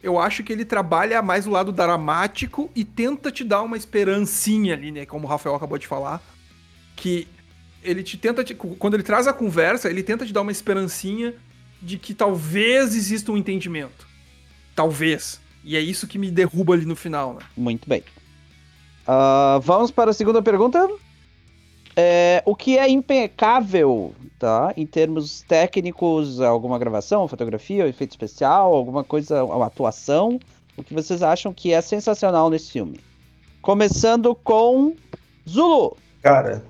[0.04, 4.74] eu acho que ele trabalha mais o lado dramático e tenta te dar uma esperancinha
[4.74, 5.06] ali, né?
[5.06, 6.22] Como o Rafael acabou de falar.
[6.96, 7.28] Que
[7.82, 8.44] ele te tenta.
[8.44, 11.34] te- quando ele traz a conversa, ele tenta te dar uma esperancinha
[11.82, 14.06] de que talvez exista um entendimento.
[14.76, 15.40] Talvez.
[15.64, 17.40] E é isso que me derruba ali no final, né?
[17.56, 18.04] Muito bem.
[19.08, 20.86] Ah, vamos para a segunda pergunta.
[21.96, 24.74] É, o que é impecável, tá?
[24.76, 30.40] Em termos técnicos, alguma gravação, fotografia, efeito especial, alguma coisa, uma atuação.
[30.76, 33.00] O que vocês acham que é sensacional nesse filme?
[33.62, 34.96] Começando com
[35.48, 35.96] Zulu.
[36.22, 36.64] Cara,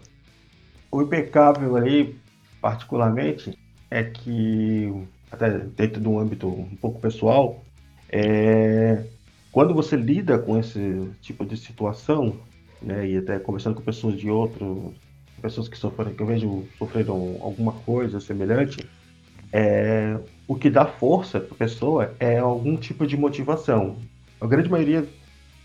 [0.91, 2.15] o impecável aí,
[2.61, 3.57] particularmente,
[3.89, 4.91] é que,
[5.31, 7.63] até dentro de um âmbito um pouco pessoal,
[8.09, 9.05] é,
[9.51, 12.35] quando você lida com esse tipo de situação,
[12.81, 14.93] né, e até conversando com pessoas de outro,
[15.43, 18.89] pessoas que sofreram, que eu vejo sofreram alguma coisa semelhante,
[19.51, 23.97] é, o que dá força para a pessoa é algum tipo de motivação.
[24.39, 25.05] A grande maioria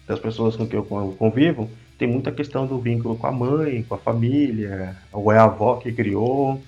[0.06, 3.94] das pessoas com quem eu convivo tem muita questão do vínculo com a mãe, com
[3.94, 6.60] a família, ou é a avó que criou,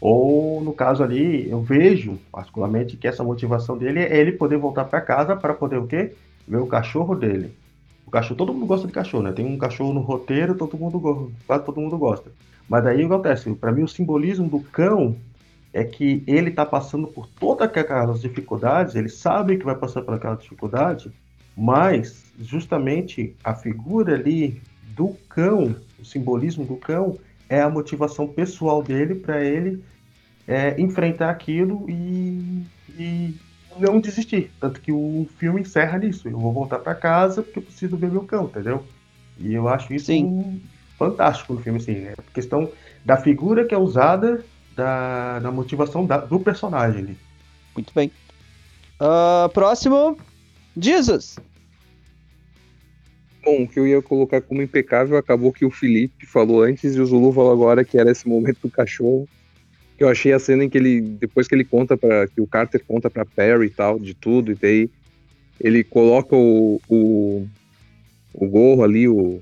[0.00, 4.84] ou no caso ali, eu vejo particularmente que essa motivação dele é ele poder voltar
[4.84, 6.14] para casa para poder o quê?
[6.46, 7.52] Ver o cachorro dele.
[8.06, 9.32] O cachorro, todo mundo gosta de cachorro, né?
[9.32, 12.30] Tem um cachorro no roteiro, todo mundo quase todo mundo gosta.
[12.68, 15.16] Mas daí acontece, para mim o simbolismo do cão
[15.72, 20.14] é que ele está passando por todas aquelas dificuldades, ele sabe que vai passar por
[20.14, 21.12] aquela dificuldade,
[21.56, 24.60] mas justamente a figura ali
[24.94, 29.82] do cão, o simbolismo do cão, é a motivação pessoal dele para ele
[30.46, 32.64] é, enfrentar aquilo e,
[32.98, 33.34] e
[33.78, 34.50] não desistir.
[34.60, 36.28] Tanto que o filme encerra nisso.
[36.28, 38.84] Eu vou voltar para casa porque eu preciso ver meu cão, entendeu?
[39.38, 40.60] E eu acho isso Sim.
[40.98, 41.92] fantástico no filme, assim.
[41.92, 42.70] É a questão
[43.04, 47.18] da figura que é usada da, da motivação da- do personagem ali.
[47.74, 48.10] Muito bem.
[49.00, 50.16] Ah, próximo.
[50.76, 51.36] Jesus.
[53.44, 57.00] Bom, o que eu ia colocar como impecável acabou que o Felipe falou antes e
[57.00, 59.28] o Zulu falou agora que era esse momento do cachorro.
[59.96, 62.46] Que eu achei a cena em que ele, depois que ele conta para que o
[62.46, 64.90] Carter conta pra Perry e tal, de tudo, e daí
[65.60, 67.46] ele coloca o, o,
[68.34, 69.40] o gorro ali, o,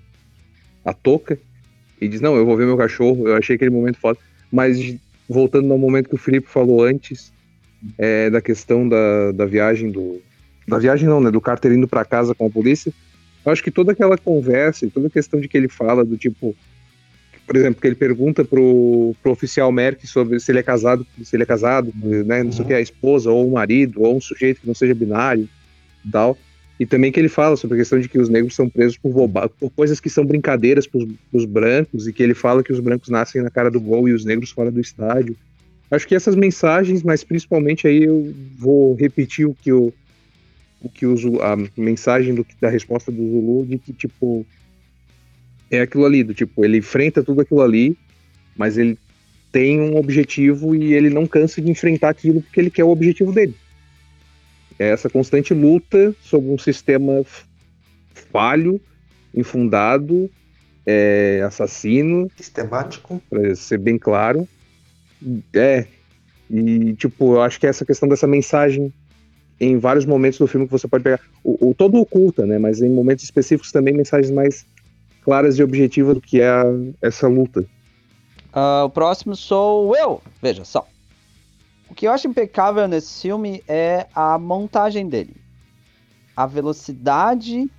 [0.84, 1.38] a touca,
[2.00, 3.28] e diz: Não, eu vou ver meu cachorro.
[3.28, 4.18] Eu achei aquele momento foda.
[4.50, 4.78] Mas
[5.28, 7.32] voltando ao momento que o Felipe falou antes,
[7.98, 10.22] é, da questão da, da viagem do.
[10.66, 11.30] Da viagem não, né?
[11.30, 12.92] Do Carter indo pra casa com a polícia.
[13.44, 16.16] Eu acho que toda aquela conversa e toda a questão de que ele fala do
[16.16, 16.56] tipo,
[17.46, 21.36] por exemplo, que ele pergunta pro, pro oficial Merck sobre se ele é casado, se
[21.36, 21.92] ele é casado,
[22.26, 24.74] né, não sei o que, a esposa ou o marido ou um sujeito que não
[24.74, 25.48] seja binário
[26.04, 26.38] e tal.
[26.80, 29.12] E também que ele fala sobre a questão de que os negros são presos por,
[29.12, 32.80] boba por coisas que são brincadeiras pros, pros brancos e que ele fala que os
[32.80, 35.36] brancos nascem na cara do gol e os negros fora do estádio.
[35.90, 39.92] Acho que essas mensagens, mas principalmente aí eu vou repetir o que o,
[40.80, 44.44] o que o Zulu- a mensagem do, da resposta do Zulu de que tipo
[45.74, 47.96] é aquilo ali, do tipo, ele enfrenta tudo aquilo ali,
[48.56, 48.98] mas ele
[49.50, 53.32] tem um objetivo e ele não cansa de enfrentar aquilo porque ele quer o objetivo
[53.32, 53.54] dele.
[54.78, 57.24] É essa constante luta sobre um sistema
[58.32, 58.80] falho,
[59.32, 60.28] infundado,
[60.84, 63.22] é, assassino, Sistemático.
[63.30, 64.48] pra ser bem claro.
[65.54, 65.86] É.
[66.50, 68.92] E, tipo, eu acho que essa questão dessa mensagem
[69.60, 71.20] em vários momentos do filme que você pode pegar.
[71.42, 72.58] O, o todo oculta, né?
[72.58, 74.66] Mas em momentos específicos também mensagens mais
[75.24, 76.64] claras e objetivas do que é a-
[77.02, 77.64] essa luta.
[78.52, 80.22] Ah, o próximo sou eu.
[80.40, 80.86] Veja só.
[81.88, 85.36] O que eu acho impecável nesse filme é a montagem dele.
[86.36, 87.70] A velocidade,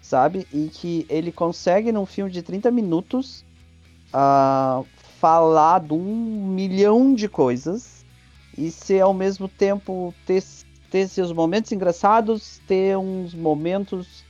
[0.00, 0.46] sabe?
[0.52, 3.44] E que ele consegue, num filme de 30 minutos,
[4.12, 4.82] ah,
[5.20, 8.04] falar de um milhão de coisas
[8.56, 10.42] e ser ao mesmo tempo ter,
[10.90, 14.24] ter seus momentos engraçados, ter uns momentos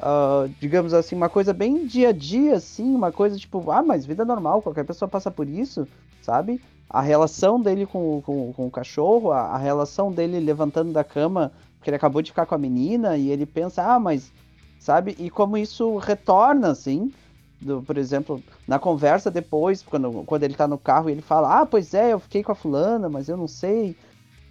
[0.00, 4.06] ah, digamos assim, uma coisa bem dia a dia, assim, uma coisa tipo, ah, mas
[4.06, 5.86] vida normal, qualquer pessoa passa por isso,
[6.22, 6.60] sabe?
[6.88, 11.52] A relação dele com, com, com o cachorro, a, a relação dele levantando da cama,
[11.78, 14.32] porque ele acabou de ficar com a menina, e ele pensa, ah, mas,
[14.78, 15.14] sabe?
[15.18, 17.12] E como isso retorna, assim,
[17.60, 21.60] do, por exemplo, na conversa depois, quando, quando ele tá no carro e ele fala,
[21.60, 23.96] ah, pois é, eu fiquei com a fulana, mas eu não sei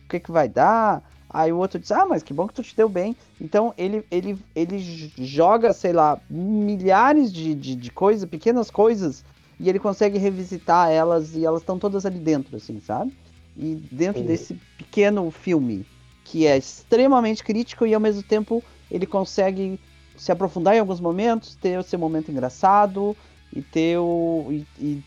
[0.05, 1.03] o que que vai dar.
[1.29, 3.15] Aí o outro diz, ah, mas que bom que tu te deu bem.
[3.39, 4.79] Então ele, ele, ele
[5.19, 9.23] joga, sei lá, milhares de, de, de coisas, pequenas coisas,
[9.59, 13.11] e ele consegue revisitar elas e elas estão todas ali dentro, assim, sabe?
[13.55, 14.27] E dentro Sim.
[14.27, 15.85] desse pequeno filme,
[16.23, 19.79] que é extremamente crítico e ao mesmo tempo ele consegue
[20.15, 23.15] se aprofundar em alguns momentos, ter o seu momento engraçado
[23.53, 25.03] e ter, o, e, e,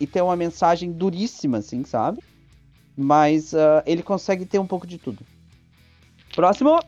[0.00, 2.18] e ter uma mensagem duríssima, assim, sabe?
[2.96, 5.24] Mas ah, ele consegue ter um pouco de tudo.
[6.34, 6.80] Próximo.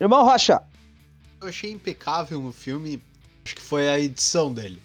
[0.00, 0.62] Irmão Rocha.
[1.40, 3.02] eu achei impecável no filme,
[3.44, 4.80] acho que foi a edição dele.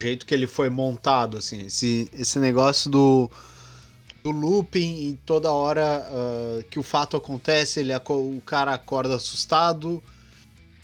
[0.00, 3.30] O jeito que ele foi montado, assim, esse, esse negócio do,
[4.22, 10.02] do looping e toda hora ah, que o fato acontece, ele, o cara acorda assustado,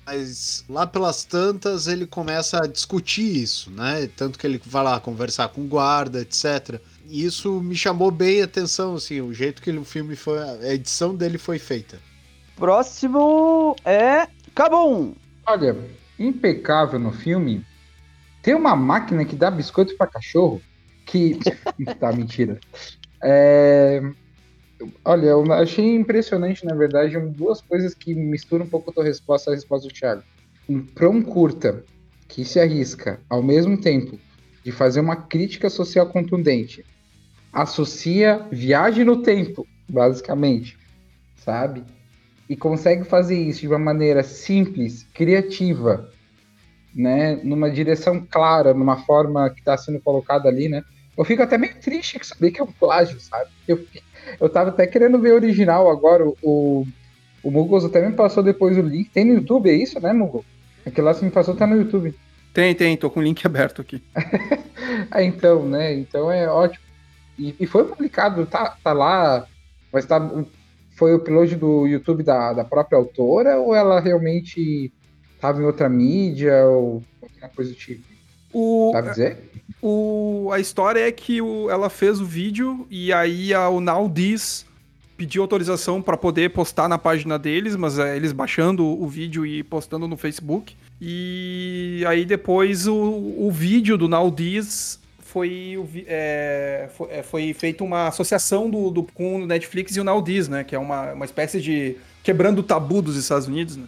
[0.05, 4.09] mas lá pelas tantas ele começa a discutir isso, né?
[4.17, 6.81] Tanto que ele vai lá conversar com o guarda, etc.
[7.11, 10.73] E isso me chamou bem a atenção, assim, o jeito que o filme foi, a
[10.73, 11.99] edição dele foi feita.
[12.55, 14.29] Próximo é.
[14.55, 15.15] Cabum.
[15.45, 15.77] Olha,
[16.19, 17.67] impecável no filme.
[18.43, 20.63] Tem uma máquina que dá biscoito pra cachorro
[21.05, 21.37] que.
[21.99, 22.61] tá, mentira.
[23.23, 24.01] É,
[25.05, 29.51] Olha, eu achei impressionante, na verdade, duas coisas que misturam um pouco a tua resposta
[29.51, 30.23] à resposta do Thiago.
[30.69, 31.85] Um prão curta
[32.29, 34.19] que se arrisca, ao mesmo tempo,
[34.65, 36.85] de fazer uma crítica social contundente,
[37.53, 40.79] associa viagem no tempo, basicamente,
[41.37, 41.85] sabe?
[42.49, 46.11] E consegue fazer isso de uma maneira simples, criativa,
[46.95, 47.41] né?
[47.43, 50.83] Numa direção clara, numa forma que está sendo colocada ali, né?
[51.17, 53.51] Eu fico até meio triste com saber que é um plágio, sabe?
[53.67, 53.85] Eu,
[54.41, 56.87] eu tava até querendo ver o original agora, o, o,
[57.43, 59.11] o Mugos até me passou depois o link.
[59.11, 60.45] Tem no YouTube, é isso, né, Mugos?
[60.85, 62.15] Aquele lá que você me passou tá no YouTube.
[62.53, 64.03] Tem, tem, tô com o link aberto aqui.
[65.11, 65.95] Ah, então, né?
[65.95, 66.90] Então é ótimo.
[67.39, 69.47] E, e foi publicado, tá, tá lá,
[69.93, 70.21] mas tá,
[70.97, 74.93] foi o upload do YouTube da, da própria autora ou ela realmente
[75.41, 78.05] tava em outra mídia ou alguma coisa do tipo?
[78.53, 79.51] O, Sabe dizer?
[79.81, 84.09] o, a história é que o- ela fez o vídeo e aí a, o Now
[84.11, 84.67] This
[85.17, 89.63] pediu autorização para poder postar na página deles, mas é, eles baixando o vídeo e
[89.63, 90.75] postando no Facebook.
[91.01, 92.95] E aí depois o,
[93.39, 94.99] o vídeo do Now This
[95.31, 100.05] foi, é, foi, é, foi feita uma associação do, do- com o Netflix e o
[100.05, 100.65] Nowdiz, né?
[100.65, 103.87] Que é uma, uma espécie de quebrando o tabu dos Estados Unidos, né?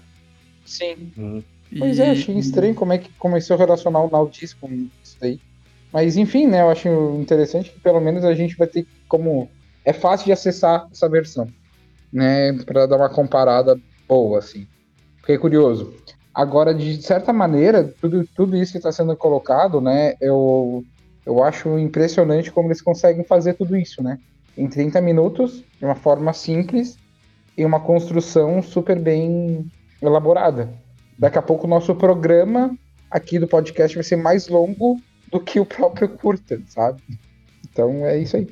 [0.64, 1.10] Sim.
[1.18, 1.42] Hum.
[1.78, 4.68] Pois é, E- achei estranho como é que começou a relacionar o Nautis com
[5.02, 5.40] isso daí.
[5.92, 6.88] Mas enfim, né, eu acho
[7.20, 9.50] interessante que pelo menos a gente vai ter como...
[9.84, 11.48] É fácil de acessar essa versão,
[12.12, 13.78] né, Pra dar uma comparada
[14.08, 14.66] boa, assim.
[15.20, 15.92] Fiquei curioso.
[16.34, 20.82] Agora, de certa maneira, tudo, tudo isso que está sendo colocado, né, eu,
[21.24, 24.18] eu acho impressionante como eles conseguem fazer tudo isso, né?
[24.56, 26.98] Em 30 minutos, de uma forma simples
[27.56, 30.72] e uma construção super bem elaborada.
[31.18, 32.76] Daqui a pouco o nosso programa
[33.10, 37.02] aqui do podcast vai ser mais longo do que o próprio curta, sabe?
[37.70, 38.48] Então é isso aí.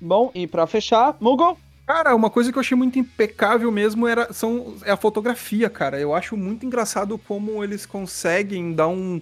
[0.00, 4.32] Bom, e pra fechar, Mugo, Cara, uma coisa que eu achei muito impecável mesmo era,
[4.32, 5.98] são, é a fotografia, cara.
[5.98, 9.20] Eu acho muito engraçado como eles conseguem dar um,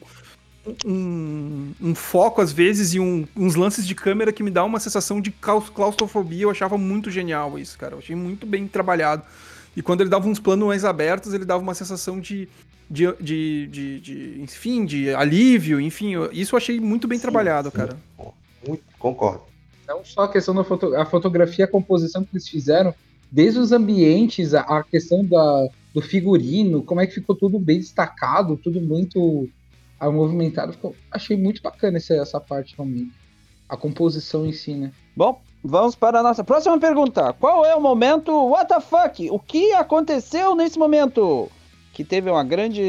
[0.84, 4.80] um, um foco, às vezes, e um- uns lances de câmera que me dá uma
[4.80, 6.42] sensação de claus- claustrofobia.
[6.44, 7.94] Eu achava muito genial isso, cara.
[7.94, 9.22] Eu achei muito bem trabalhado.
[9.76, 12.48] E quando ele dava uns planos mais abertos, ele dava uma sensação de.
[12.92, 17.22] De, de, de, de- enfim, de alívio, enfim, eu- isso eu achei muito bem Sim,
[17.22, 17.76] trabalhado, sim.
[17.76, 17.96] cara.
[18.66, 19.42] Muito, concordo.
[19.86, 22.92] Não só a questão da foto, a fotografia, a composição que eles fizeram,
[23.30, 27.78] desde os ambientes, a, a questão da, do figurino, como é que ficou tudo bem
[27.78, 29.48] destacado, tudo muito
[30.00, 30.72] ah, movimentado.
[30.72, 33.12] Ficou- achei muito bacana essa, essa parte realmente.
[33.68, 34.90] A composição em si, né?
[35.14, 37.32] Bom, vamos para a nossa próxima pergunta.
[37.34, 38.32] Qual é o momento
[38.80, 39.30] fuck?
[39.30, 41.48] O que aconteceu nesse momento?
[41.92, 42.82] Que teve uma grande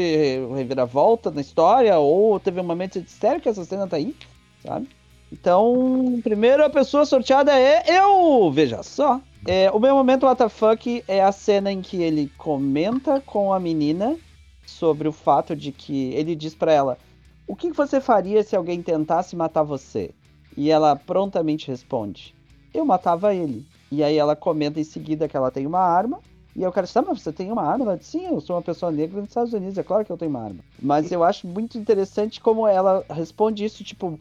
[0.54, 4.16] reviravolta na história ou teve um momento de sério que essa cena tá aí,
[4.64, 4.88] sabe?
[5.32, 9.20] Então, primeiro a pessoa sorteada é eu, veja só.
[9.46, 14.16] É, o meu momento fuck é a cena em que ele comenta com a menina
[14.64, 16.98] sobre o fato de que ele diz pra ela:
[17.46, 20.14] "O que você faria se alguém tentasse matar você?"
[20.56, 22.34] E ela prontamente responde:
[22.74, 23.64] Eu matava ele.
[23.90, 26.20] E aí ela comenta em seguida que ela tem uma arma.
[26.54, 27.84] E eu quero saber, mas você tem uma arma?
[27.84, 30.18] Ela diz, Sim, eu sou uma pessoa negra nos Estados Unidos, é claro que eu
[30.18, 30.62] tenho uma arma.
[30.80, 34.20] Mas eu acho muito interessante como ela responde isso, tipo,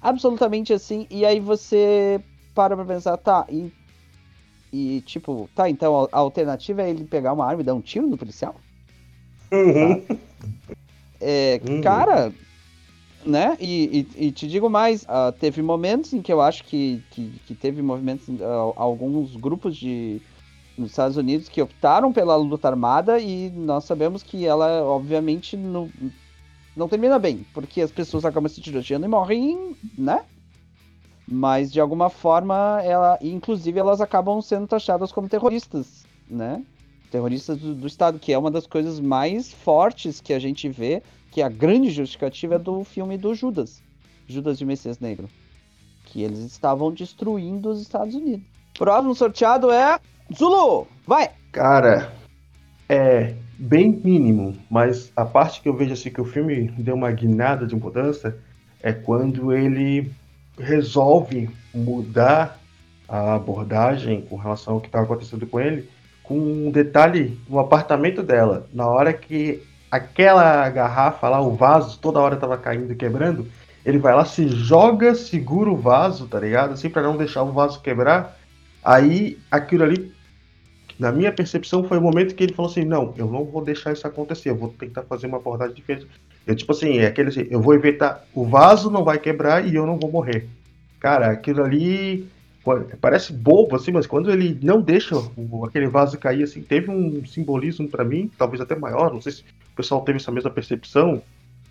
[0.00, 1.06] absolutamente assim.
[1.10, 2.20] E aí você
[2.54, 3.70] para pra pensar, tá, e.
[4.72, 8.06] E tipo, tá, então a alternativa é ele pegar uma arma e dar um tiro
[8.06, 8.56] no policial?
[9.52, 10.04] Uhum.
[11.20, 11.80] É, Uhum.
[11.82, 12.34] cara,
[13.24, 13.56] né?
[13.60, 17.40] E, e- e te digo mais, ah, teve momentos em que eu acho que, que,
[17.40, 20.22] que teve movimentos, ah, alguns grupos de
[20.76, 25.92] nos Estados Unidos que optaram pela luta armada e nós sabemos que ela, obviamente, não,
[26.76, 30.24] não termina bem, porque as pessoas acabam se tirando e morrem, né?
[31.28, 36.64] Mas de alguma forma, ela, inclusive, elas acabam sendo taxadas como terroristas, né?
[37.10, 41.02] Terroristas do, do Estado, que é uma das coisas mais fortes que a gente vê,
[41.30, 43.82] que é a grande justificativa do filme do Judas,
[44.26, 45.28] Judas e o Messias Negro,
[46.04, 48.46] que eles estavam destruindo os Estados Unidos.
[48.76, 49.98] Próximo sorteado é
[50.34, 51.30] Zulu, vai!
[51.52, 52.12] Cara,
[52.88, 57.10] é bem mínimo, mas a parte que eu vejo assim que o filme deu uma
[57.10, 58.36] guinada de mudança
[58.82, 60.12] é quando ele
[60.58, 62.60] resolve mudar
[63.08, 65.88] a abordagem com relação ao que estava acontecendo com ele,
[66.26, 68.66] com um detalhe no apartamento dela.
[68.72, 73.46] Na hora que aquela garrafa lá, o vaso, toda hora estava caindo e quebrando,
[73.84, 76.72] ele vai lá, se joga, segura o vaso, tá ligado?
[76.72, 78.36] Assim, para não deixar o vaso quebrar.
[78.84, 80.12] Aí aquilo ali
[80.98, 83.92] na minha percepção, foi o momento que ele falou assim: não, eu não vou deixar
[83.92, 86.06] isso acontecer, eu vou tentar fazer uma abordagem diferente.
[86.46, 89.74] Eu, tipo assim, é aquele assim: eu vou evitar, o vaso não vai quebrar e
[89.74, 90.48] eu não vou morrer.
[90.98, 92.26] Cara, aquilo ali
[93.00, 97.24] parece bobo, assim, mas quando ele não deixa o- aquele vaso cair, assim, teve um
[97.24, 101.22] simbolismo pra mim, talvez até maior, não sei se o pessoal teve essa mesma percepção,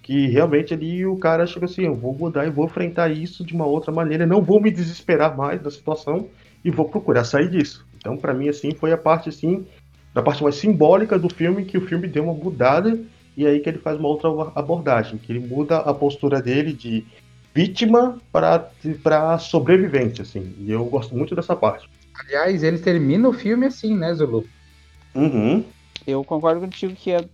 [0.01, 3.53] que realmente ali o cara chega assim: eu vou mudar e vou enfrentar isso de
[3.53, 6.27] uma outra maneira, não vou me desesperar mais da situação
[6.63, 7.85] e vou procurar sair disso.
[7.97, 9.65] Então, pra mim, assim, foi a parte, assim,
[10.13, 12.97] da parte mais simbólica do filme, que o filme deu uma mudada,
[13.35, 17.03] e aí que ele faz uma outra abordagem, que ele muda a postura dele de
[17.55, 20.53] vítima para sobrevivente, assim.
[20.59, 21.89] E eu gosto muito dessa parte.
[22.13, 24.45] Aliás, ele termina o filme assim, né, Zulu?
[25.15, 25.63] Uhum.
[26.05, 27.25] Eu concordo contigo que é...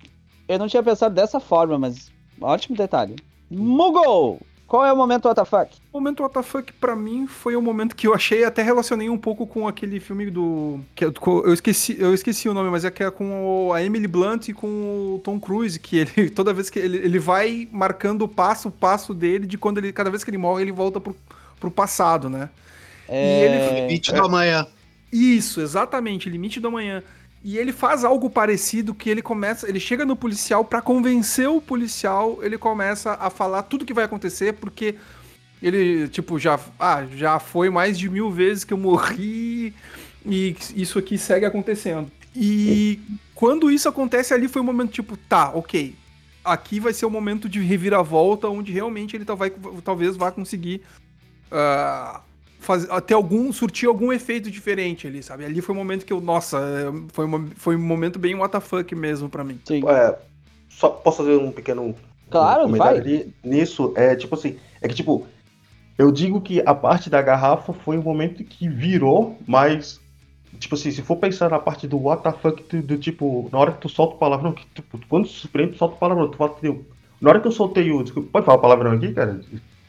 [0.47, 3.15] eu não tinha pensado dessa forma, mas ótimo detalhe.
[3.49, 4.39] Mugol!
[4.71, 5.81] Qual é o momento WTF?
[5.91, 9.45] O momento WTF pra mim foi o momento que eu achei, até relacionei um pouco
[9.45, 10.79] com aquele filme do.
[10.95, 11.13] Que eu,
[11.45, 14.47] eu esqueci, eu esqueci o nome, mas é que é com o- a Emily Blunt
[14.47, 14.67] e com
[15.15, 18.71] o Tom Cruise, que ele, toda vez que ele, ele vai marcando o passo, o
[18.71, 19.91] passo dele, de quando ele.
[19.91, 21.13] Cada vez que ele morre, ele volta pro,
[21.59, 22.49] pro passado, né?
[23.09, 23.43] É...
[23.43, 24.65] ele- Limite do amanhã.
[25.11, 27.03] Isso, exatamente, limite do amanhã.
[27.43, 31.59] E ele faz algo parecido que ele começa, ele chega no policial pra convencer o
[31.59, 34.95] policial, ele começa a falar tudo que vai acontecer, porque
[35.61, 39.73] Ele, tipo, já, ah, já foi mais de mil vezes que eu morri
[40.25, 42.11] e isso aqui segue acontecendo.
[42.35, 42.99] E
[43.35, 45.95] quando isso acontece ali foi um momento tipo, tá, ok.
[46.43, 49.51] Aqui vai ser o momento de reviravolta onde realmente ele vai,
[49.83, 50.81] talvez vá conseguir
[51.51, 52.19] uh,
[52.61, 55.43] fazer, até algum, surtir algum efeito diferente ali, sabe?
[55.43, 56.59] Ali foi o um momento que eu, nossa,
[57.11, 59.59] foi, uma, foi um momento bem WTF mesmo para mim.
[59.65, 59.81] Sim.
[59.87, 60.17] É,
[60.69, 61.95] só posso fazer um pequeno
[62.29, 62.97] claro, um vai.
[62.97, 63.93] Ali, nisso?
[63.95, 65.25] É tipo assim, é que tipo,
[65.97, 69.99] eu digo que a parte da garrafa foi um momento que virou, mas
[70.59, 73.81] tipo assim, se for pensar na parte do WTF do, do, tipo, na hora que
[73.81, 76.55] tu solta o palavrão, que, tipo, quando se surpreende, tu solta o palavrão, tu fala,
[77.19, 78.03] na hora que eu soltei o.
[78.03, 79.41] Pode falar palavrão aqui, cara?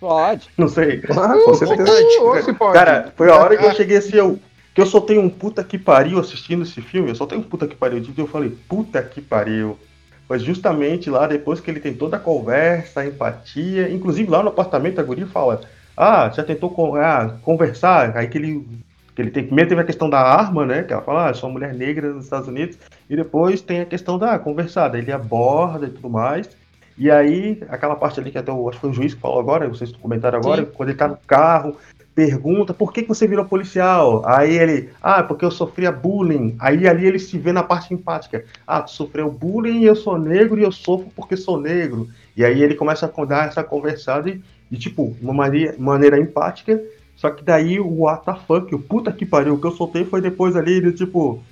[0.02, 0.50] Pode.
[0.58, 1.00] Não sei.
[1.00, 2.54] Com certeza.
[2.54, 2.74] pode.
[2.74, 4.36] Cara, foi a hora que eu cheguei assim, eu.
[4.74, 7.10] Que eu soltei um puta que pariu assistindo esse filme.
[7.10, 7.98] Eu soltei um puta que pariu.
[7.98, 9.78] E eu falei, puta que pariu.
[10.28, 13.88] Mas justamente lá, depois que ele tem toda a conversa, a empatia.
[13.92, 15.60] Inclusive lá no apartamento, a guria fala:
[15.96, 18.16] Ah, já tentou ah, conversar?
[18.16, 18.66] Aí que ele.
[19.14, 20.82] Que ele tem, primeiro teve a questão da arma, né?
[20.82, 22.78] Que ela fala, ah, sou uma mulher negra nos Estados Unidos.
[23.10, 24.88] E depois tem a questão da conversar.
[24.88, 26.48] Daí ele aborda e tudo mais.
[26.96, 29.40] E aí, aquela parte ali que até o, acho que foi o juiz que falou
[29.40, 30.70] agora, vocês comentaram agora, Sim.
[30.74, 31.76] quando ele tá no carro,
[32.14, 34.22] pergunta por que, que você virou policial?
[34.26, 36.54] Aí ele, ah, porque eu sofria bullying.
[36.58, 38.44] Aí ali ele se vê na parte empática.
[38.66, 42.08] Ah, tu sofreu bullying, eu sou negro e eu sofro porque sou negro.
[42.36, 46.82] E aí ele começa a dar essa conversada e, e tipo, uma maneira, maneira empática.
[47.16, 50.04] Só que daí o what the fuck, o puta que pariu, o que eu soltei
[50.04, 51.42] foi depois ali, de tipo,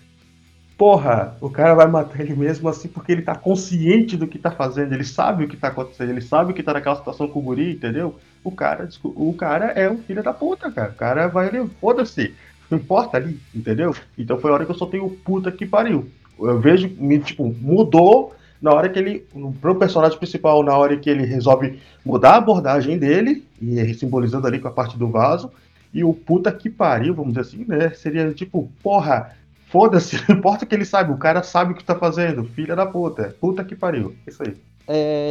[0.81, 4.51] porra, o cara vai matar ele mesmo assim porque ele tá consciente do que tá
[4.51, 7.43] fazendo, ele sabe o que tá acontecendo, ele sabe que tá naquela situação com o
[7.43, 8.19] guri, entendeu?
[8.43, 10.89] O cara, o cara é um filho da puta, cara.
[10.89, 12.35] O cara vai ele, foda-se,
[12.71, 13.95] não importa ali, entendeu?
[14.17, 16.09] Então foi a hora que eu soltei o puta que pariu.
[16.41, 19.27] Eu vejo, me, tipo, mudou na hora que ele,
[19.61, 24.59] pro personagem principal, na hora que ele resolve mudar a abordagem dele, e simbolizando ali
[24.59, 25.53] com a parte do vaso,
[25.93, 27.91] e o puta que pariu, vamos dizer assim, né?
[27.91, 29.37] Seria tipo, porra,
[29.71, 32.45] Foda-se, não importa o que ele sabe, o cara sabe o que tá fazendo.
[32.45, 33.37] Filha da puta.
[33.41, 34.15] Puta que pariu.
[34.27, 34.57] Isso aí.
[34.89, 35.31] É,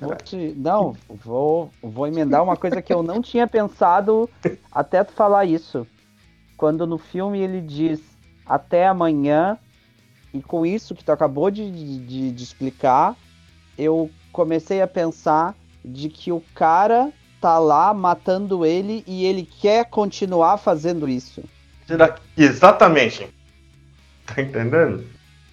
[0.00, 4.28] vou te, não, vou, vou emendar uma coisa que eu não tinha pensado
[4.70, 5.86] até tu falar isso.
[6.58, 8.00] Quando no filme ele diz
[8.44, 9.56] até amanhã,
[10.34, 13.16] e com isso que tu acabou de, de, de explicar,
[13.78, 17.10] eu comecei a pensar de que o cara
[17.40, 21.42] tá lá matando ele e ele quer continuar fazendo isso.
[22.36, 23.37] Exatamente.
[24.34, 25.04] Tá entendendo?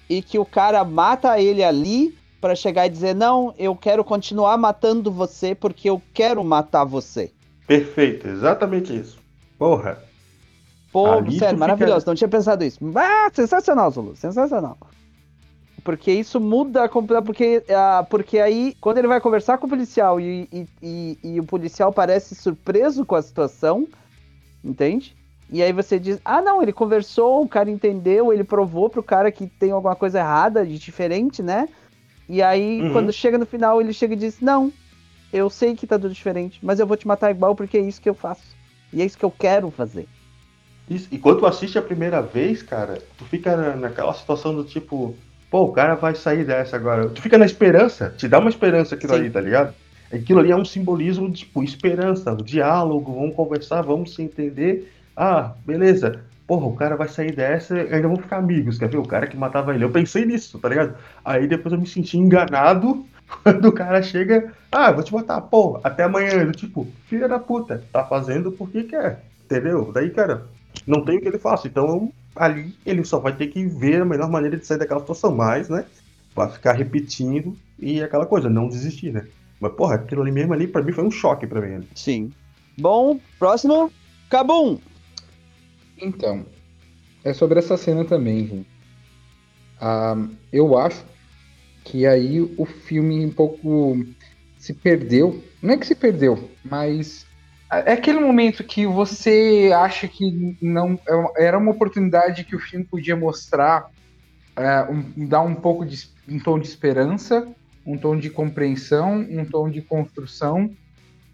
[0.09, 4.57] E que o cara mata ele ali para chegar e dizer: Não, eu quero continuar
[4.57, 7.31] matando você porque eu quero matar você.
[7.65, 9.17] Perfeito, exatamente isso.
[9.57, 9.97] Porra.
[10.91, 12.01] Pô, ali sério, maravilhoso.
[12.01, 12.11] Fica...
[12.11, 12.79] Não tinha pensado isso.
[12.95, 14.15] Ah, sensacional, Zulu.
[14.15, 14.77] Sensacional.
[15.83, 16.87] Porque isso muda.
[16.89, 21.39] Porque, uh, porque aí, quando ele vai conversar com o policial e, e, e, e
[21.39, 23.87] o policial parece surpreso com a situação,
[24.63, 25.15] entende?
[25.49, 29.31] E aí você diz, ah não, ele conversou, o cara entendeu, ele provou pro cara
[29.31, 31.69] que tem alguma coisa errada, de diferente, né?
[32.27, 32.91] E aí, uhum.
[32.91, 34.73] quando chega no final, ele chega e diz, não,
[35.31, 38.01] eu sei que tá tudo diferente, mas eu vou te matar igual porque é isso
[38.01, 38.55] que eu faço.
[38.91, 40.07] E é isso que eu quero fazer.
[40.89, 45.15] Isso, e quando tu assiste a primeira vez, cara, tu fica naquela situação do tipo,
[45.49, 47.09] pô, o cara vai sair dessa agora.
[47.09, 49.19] Tu fica na esperança, te dá uma esperança aquilo Sim.
[49.19, 49.73] ali, tá ligado?
[50.11, 54.94] Aquilo ali é um simbolismo de tipo, esperança, o diálogo, vamos conversar, vamos se entender
[55.15, 56.23] ah, beleza.
[56.45, 58.97] Porra, o cara vai sair dessa e ainda vão ficar amigos, quer ver?
[58.97, 59.83] O cara que matava ele.
[59.83, 60.95] Eu pensei nisso, tá ligado?
[61.23, 63.05] Aí depois eu me senti enganado
[63.43, 64.53] quando o cara chega.
[64.71, 66.43] Ah, vou te matar, pô, até amanhã.
[66.43, 69.91] Eu, tipo, filha da puta, tá fazendo porque quer, entendeu?
[69.91, 70.45] Daí, cara,
[70.85, 71.67] não tem o que ele faça.
[71.67, 75.33] Então, ali ele só vai ter que ver a melhor maneira de sair daquela situação.
[75.33, 75.85] Mas, né?
[76.35, 79.25] Vai ficar repetindo e aquela coisa, não desistir, né?
[79.59, 81.87] Mas, porra, aquilo ali mesmo ali, pra mim, foi um choque pra mim.
[81.95, 82.31] Sim.
[82.77, 83.89] Bom, próximo,
[84.29, 84.79] Cabum.
[86.01, 86.45] Então,
[87.23, 88.67] é sobre essa cena também, gente.
[89.79, 90.15] Ah,
[90.51, 91.05] eu acho
[91.83, 94.05] que aí o filme um pouco
[94.57, 95.43] se perdeu.
[95.61, 97.25] Não é que se perdeu, mas
[97.71, 100.99] é aquele momento que você acha que não
[101.37, 103.89] é era uma oportunidade que o filme podia mostrar,
[104.55, 107.47] é, um, dar um pouco de um tom de esperança,
[107.85, 110.71] um tom de compreensão, um tom de construção,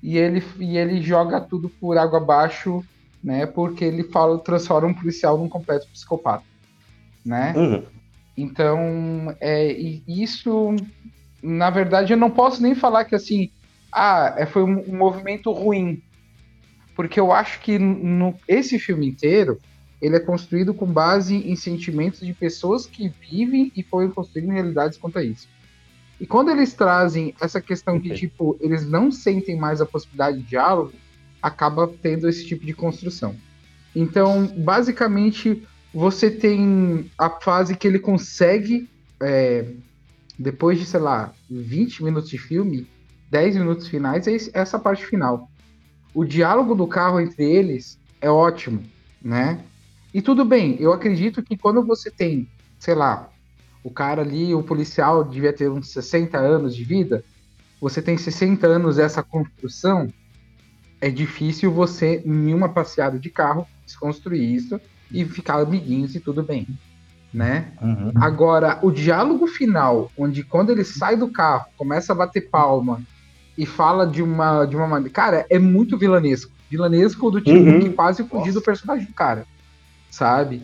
[0.01, 2.83] e ele, e ele joga tudo por água abaixo
[3.23, 3.45] né?
[3.45, 6.43] Porque ele fala, transforma um policial num completo psicopata,
[7.25, 7.53] né?
[7.55, 7.83] Uhum.
[8.35, 9.71] Então, é,
[10.07, 10.75] isso,
[11.41, 13.49] na verdade, eu não posso nem falar que assim,
[13.91, 16.01] ah, é, foi um, um movimento ruim,
[16.95, 19.59] porque eu acho que no, esse filme inteiro
[20.01, 24.97] ele é construído com base em sentimentos de pessoas que vivem e foram construindo realidades
[24.97, 25.47] quanto a isso.
[26.19, 30.43] E quando eles trazem essa questão de, tipo, eles não sentem mais a possibilidade de
[30.43, 30.93] diálogo,
[31.41, 33.35] acaba tendo esse tipo de construção.
[33.95, 38.89] Então, basicamente, você tem a fase que ele consegue,
[39.21, 39.65] é,
[40.37, 42.87] depois de, sei lá, 20 minutos de filme,
[43.29, 45.49] 10 minutos finais, é essa parte final.
[46.13, 48.83] O diálogo do carro entre eles é ótimo,
[49.21, 49.63] né?
[50.13, 53.29] E tudo bem, eu acredito que quando você tem, sei lá,
[53.83, 57.23] o cara ali, o policial devia ter uns 60 anos de vida,
[57.79, 60.13] você tem 60 anos dessa construção,
[61.01, 64.79] é difícil você, em uma passeada de carro, desconstruir isso
[65.11, 66.67] e ficar amiguinhos e tudo bem,
[67.33, 67.73] né?
[67.81, 68.11] Uhum.
[68.15, 73.01] Agora, o diálogo final, onde quando ele sai do carro, começa a bater palma
[73.57, 76.51] e fala de uma de uma maneira, cara, é muito vilanesco.
[76.69, 77.79] Vilanesco do tipo Uhum.
[77.81, 79.45] que quase fugiu do personagem do cara,
[80.09, 80.61] sabe?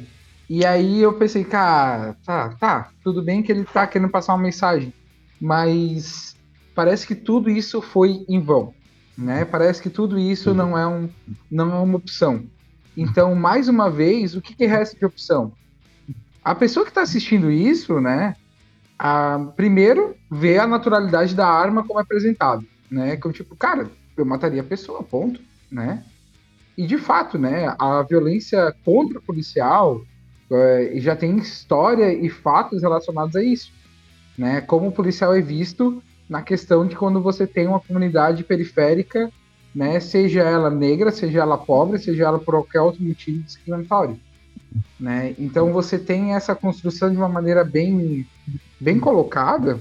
[0.49, 4.43] E aí eu pensei, cara, tá, tá, tudo bem que ele tá querendo passar uma
[4.43, 4.93] mensagem,
[5.41, 6.37] mas
[6.73, 8.73] parece que tudo isso foi em vão,
[9.17, 9.43] né?
[9.45, 11.09] Parece que tudo isso não é um
[11.49, 12.45] não é uma opção.
[12.95, 15.51] Então, mais uma vez, o que, que resta de opção?
[16.43, 18.35] A pessoa que está assistindo isso, né?
[18.97, 23.17] a- primeiro, vê a naturalidade da arma como é apresentado, né?
[23.23, 25.39] Eu, tipo, cara, eu mataria a pessoa, ponto,
[25.71, 26.03] né?
[26.77, 27.75] E de fato, né?
[27.77, 30.01] A violência contra o policial
[30.51, 33.71] é, já tem história e fatos relacionados a isso,
[34.37, 34.61] né?
[34.61, 39.31] Como o policial é visto na questão de quando você tem uma comunidade periférica,
[39.73, 39.99] né?
[39.99, 44.19] Seja ela negra, seja ela pobre, seja ela por qualquer outro motivo discriminatório
[44.99, 45.35] né?
[45.37, 48.25] Então você tem essa construção de uma maneira bem,
[48.79, 49.79] bem colocada,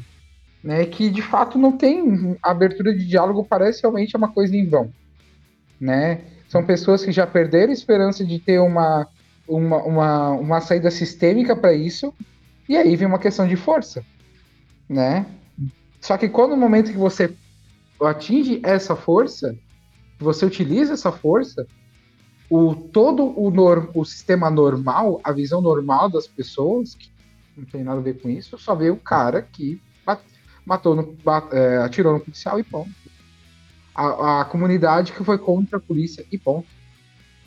[0.62, 0.84] né?
[0.86, 4.90] Que de fato não tem abertura de diálogo, parece realmente uma coisa em vão,
[5.80, 6.20] né?
[6.48, 9.08] São pessoas que já perderam a esperança de ter uma,
[9.48, 12.14] uma, uma, uma saída sistêmica para isso,
[12.68, 14.04] e aí vem uma questão de força,
[14.88, 15.26] né?
[16.06, 17.34] Só que quando no momento que você
[18.00, 19.58] atinge essa força,
[20.20, 21.66] você utiliza essa força,
[22.48, 23.50] o todo o,
[23.92, 27.10] o sistema normal, a visão normal das pessoas, que
[27.56, 29.82] não tem nada a ver com isso, só vê o cara que
[30.64, 31.16] matou no,
[31.50, 32.94] é, atirou no policial e ponto.
[33.92, 36.68] A, a comunidade que foi contra a polícia e ponto.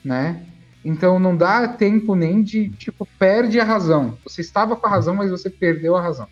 [0.03, 0.45] Né?
[0.83, 4.17] Então não dá tempo nem de, tipo, perde a razão.
[4.25, 6.27] Você estava com a razão, mas você perdeu a razão.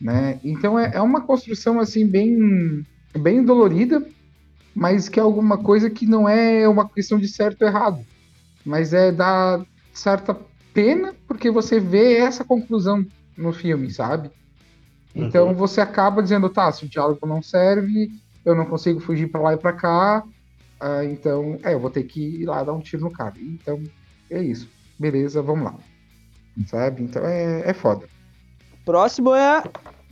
[0.00, 0.40] Né?
[0.44, 2.36] Então é, é uma construção assim bem,
[3.16, 4.04] bem dolorida,
[4.74, 8.06] mas que é alguma coisa que não é uma questão de certo ou errado,
[8.64, 10.34] mas é da certa
[10.74, 13.04] pena porque você vê essa conclusão
[13.36, 14.30] no filme, sabe?
[15.14, 15.54] Então Uhum.
[15.54, 18.10] você acaba dizendo, tá, se o diálogo não serve,
[18.44, 20.24] eu não consigo fugir pra lá e pra cá,
[20.80, 23.34] ah, então, é, eu vou ter que ir lá dar um tiro no cara.
[23.40, 23.90] Então,
[24.30, 24.70] é isso.
[24.98, 25.78] Beleza, vamos lá.
[26.66, 27.02] Sabe?
[27.02, 28.08] Então é, é foda.
[28.84, 29.62] Próximo é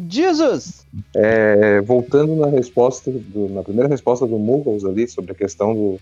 [0.09, 0.87] Jesus.
[1.15, 6.01] É, voltando na resposta, do- na primeira resposta do Muggles ali, sobre a questão do,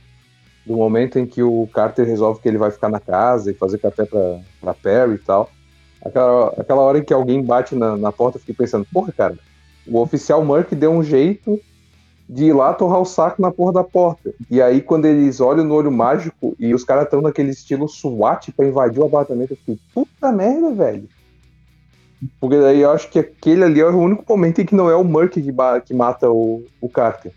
[0.64, 3.78] do momento em que o Carter resolve que ele vai ficar na casa e fazer
[3.78, 5.50] café pra, pra Perry e tal.
[6.02, 9.38] Aquela, aquela hora em que alguém bate na, na porta, eu fiquei pensando, porra, cara,
[9.86, 11.60] o oficial Murk deu um jeito
[12.28, 14.32] de ir lá torrar o saco na porra da porta.
[14.48, 18.52] E aí, quando eles olham no olho mágico e os caras estão naquele estilo SWAT
[18.52, 21.08] pra invadir o apartamento, eu fiquei, puta merda, velho.
[22.38, 24.94] Porque daí eu acho que aquele ali é o único momento em que não é
[24.94, 25.52] o Murk que,
[25.86, 27.32] que mata o, o Carter.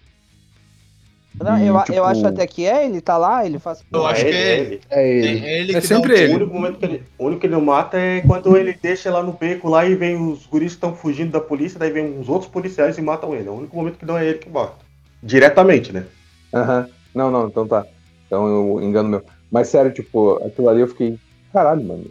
[1.41, 3.83] Não, E, eu, tipo, eu acho até que é, ele tá lá, ele faz.
[3.91, 4.81] Eu acho é que é ele.
[4.89, 5.45] É ele.
[5.45, 6.33] É ele É que sempre ele.
[6.33, 9.11] O único momento que ele, o único que ele não mata é quando ele deixa
[9.11, 12.17] lá no beco lá e vem os guris que estão fugindo da polícia, daí vem
[12.17, 13.47] uns outros policiais e matam ele.
[13.47, 14.75] É o único momento que não é ele que mata.
[15.23, 16.05] Diretamente, né?
[16.53, 16.87] Aham.
[17.15, 17.85] Não, não, então tá.
[18.27, 19.23] Então eu engano meu.
[19.51, 21.17] Mas sério, tipo, aquilo ali eu fiquei.
[21.51, 22.05] Caralho, mano.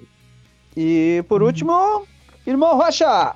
[0.76, 2.06] E por último,
[2.46, 3.34] irmão Rocha.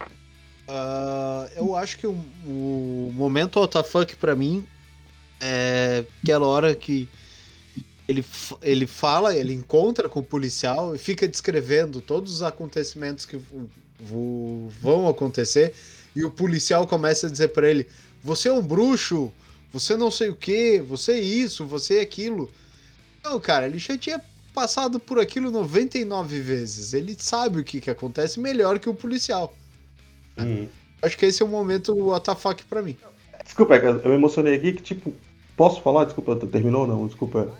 [0.68, 2.12] Ah, eu acho que o,
[2.44, 4.66] o momento WTF pra mim
[5.40, 7.08] é aquela hora que
[8.08, 8.24] ele,
[8.62, 13.40] ele fala, ele encontra com o policial e fica descrevendo todos os acontecimentos que
[14.00, 15.74] vão acontecer
[16.14, 17.86] e o policial começa a dizer pra ele:
[18.24, 19.32] Você é um bruxo,
[19.72, 22.50] você não sei o que, você é isso, você é aquilo.
[23.22, 24.20] Não, cara, ele já tinha
[24.56, 26.94] passado por aquilo 99 vezes.
[26.94, 29.52] Ele sabe o que, que acontece melhor que o policial.
[30.38, 30.66] Uhum.
[31.02, 32.96] Acho que esse é o momento WTF pra mim.
[33.44, 35.12] Desculpa, é eu me emocionei aqui que, tipo,
[35.54, 36.04] posso falar?
[36.06, 37.06] Desculpa, terminou ou não?
[37.06, 37.52] Desculpa.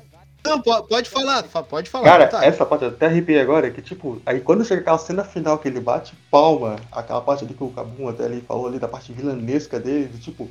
[0.43, 2.05] Não, po- pode falar, fa- pode falar.
[2.05, 2.45] Cara, tá.
[2.45, 5.69] essa parte eu até arrepiei agora, que tipo, aí quando chega aquela cena final que
[5.69, 9.13] ele bate palma, aquela parte ali que o Cabum até ali falou ali da parte
[9.13, 10.49] vilanesca dele, de, tipo,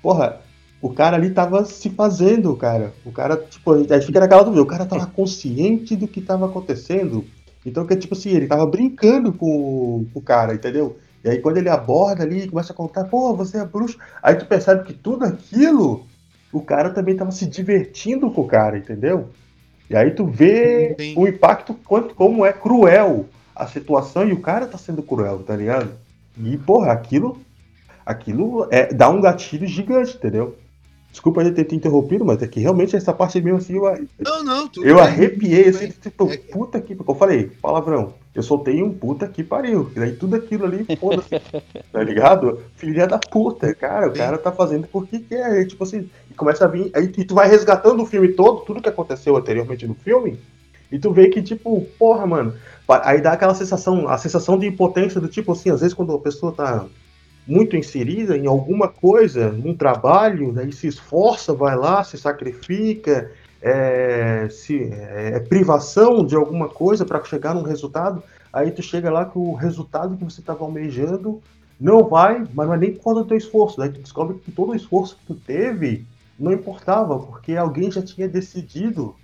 [0.00, 0.40] porra,
[0.80, 2.92] o cara ali tava se fazendo, cara.
[3.04, 6.46] O cara, tipo, a gente fica naquela dúvida, o cara tava consciente do que tava
[6.46, 7.24] acontecendo.
[7.64, 10.96] Então, que tipo assim, ele tava brincando com, com o cara, entendeu?
[11.24, 13.98] E aí quando ele aborda ali, começa a contar, pô, você é bruxo.
[14.22, 16.06] Aí tu percebe que tudo aquilo,
[16.52, 19.30] o cara também tava se divertindo com o cara, entendeu?
[19.90, 21.14] E aí tu vê Sim.
[21.16, 25.56] o impacto, quanto, como é cruel a situação e o cara tá sendo cruel, tá
[25.56, 25.90] ligado?
[26.38, 27.40] E, porra, aquilo,
[28.04, 30.56] aquilo é, dá um gatilho gigante, entendeu?
[31.16, 34.44] Desculpa eu ter te interrompido, mas é que realmente essa parte mesmo assim, eu, Não,
[34.44, 35.94] não, tudo eu bem, arrepiei, tudo assim, bem.
[35.98, 36.92] tipo, É puta que.
[36.92, 39.90] Eu falei, palavrão, eu soltei um puta que pariu.
[39.96, 41.30] E daí tudo aquilo ali, foda-se.
[41.90, 42.60] tá ligado?
[42.76, 44.08] Filha da puta, cara.
[44.08, 44.18] O Sim.
[44.18, 45.66] cara tá fazendo porque quer.
[45.66, 46.90] Tipo assim, e começa a vir.
[46.94, 50.38] Aí e tu vai resgatando o filme todo, tudo que aconteceu anteriormente no filme.
[50.92, 52.52] E tu vê que, tipo, porra, mano.
[52.86, 56.20] Aí dá aquela sensação, a sensação de impotência do tipo assim, às vezes quando a
[56.20, 56.84] pessoa tá
[57.46, 63.30] muito inserida em alguma coisa, num trabalho, daí se esforça, vai lá, se sacrifica,
[63.62, 68.22] é, se, é, é privação de alguma coisa para chegar num resultado,
[68.52, 71.40] aí tu chega lá que o resultado que você estava almejando
[71.78, 74.50] não vai, mas não é nem por causa do teu esforço, daí tu descobre que
[74.50, 76.04] todo o esforço que tu teve
[76.38, 79.14] não importava, porque alguém já tinha decidido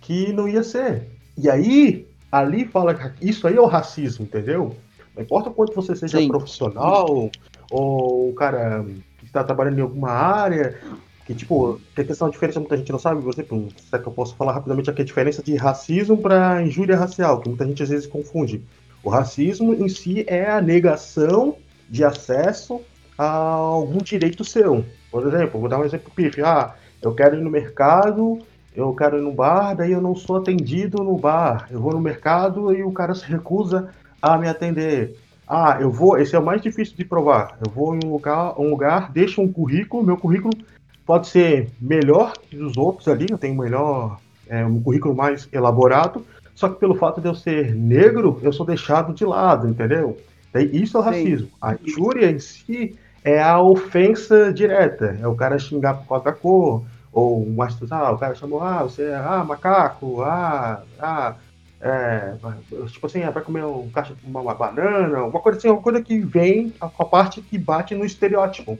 [0.00, 1.08] que não ia ser.
[1.36, 4.76] E aí, ali fala que isso aí é o racismo, entendeu?
[5.14, 6.28] Não importa quanto você seja Sim.
[6.28, 7.30] profissional,
[7.72, 8.84] ou o cara
[9.24, 10.78] está trabalhando em alguma área,
[11.24, 14.36] que tipo, tem questão de diferença, muita gente não sabe, exemplo, será que eu posso
[14.36, 18.06] falar rapidamente aqui a diferença de racismo para injúria racial, que muita gente às vezes
[18.06, 18.62] confunde.
[19.02, 21.56] O racismo em si é a negação
[21.88, 22.80] de acesso
[23.16, 24.84] a algum direito seu.
[25.10, 26.42] Por exemplo, vou dar um exemplo pife.
[26.42, 28.38] Ah, eu quero ir no mercado,
[28.74, 31.68] eu quero ir no bar, daí eu não sou atendido no bar.
[31.70, 35.16] Eu vou no mercado e o cara se recusa a me atender.
[35.54, 37.58] Ah, eu vou, esse é o mais difícil de provar.
[37.62, 40.54] Eu vou em um lugar, um lugar, deixo um currículo, meu currículo
[41.04, 46.24] pode ser melhor que os outros ali, eu tenho melhor, é, um currículo mais elaborado,
[46.54, 50.18] só que pelo fato de eu ser negro, eu sou deixado de lado, entendeu?
[50.72, 51.08] Isso é o Sim.
[51.10, 51.48] racismo.
[51.60, 56.32] A injúria em si é a ofensa direta, é o cara xingar por causa da
[56.32, 56.82] cor,
[57.12, 57.56] ou um
[57.90, 61.34] ah, o cara chamou, ah, você é ah, macaco, ah, ah,
[61.84, 62.34] é,
[62.86, 66.00] tipo assim, ah, vai comer um caixa uma, uma banana, uma coisa assim, uma coisa
[66.00, 68.78] que vem com a parte que bate no estereótipo.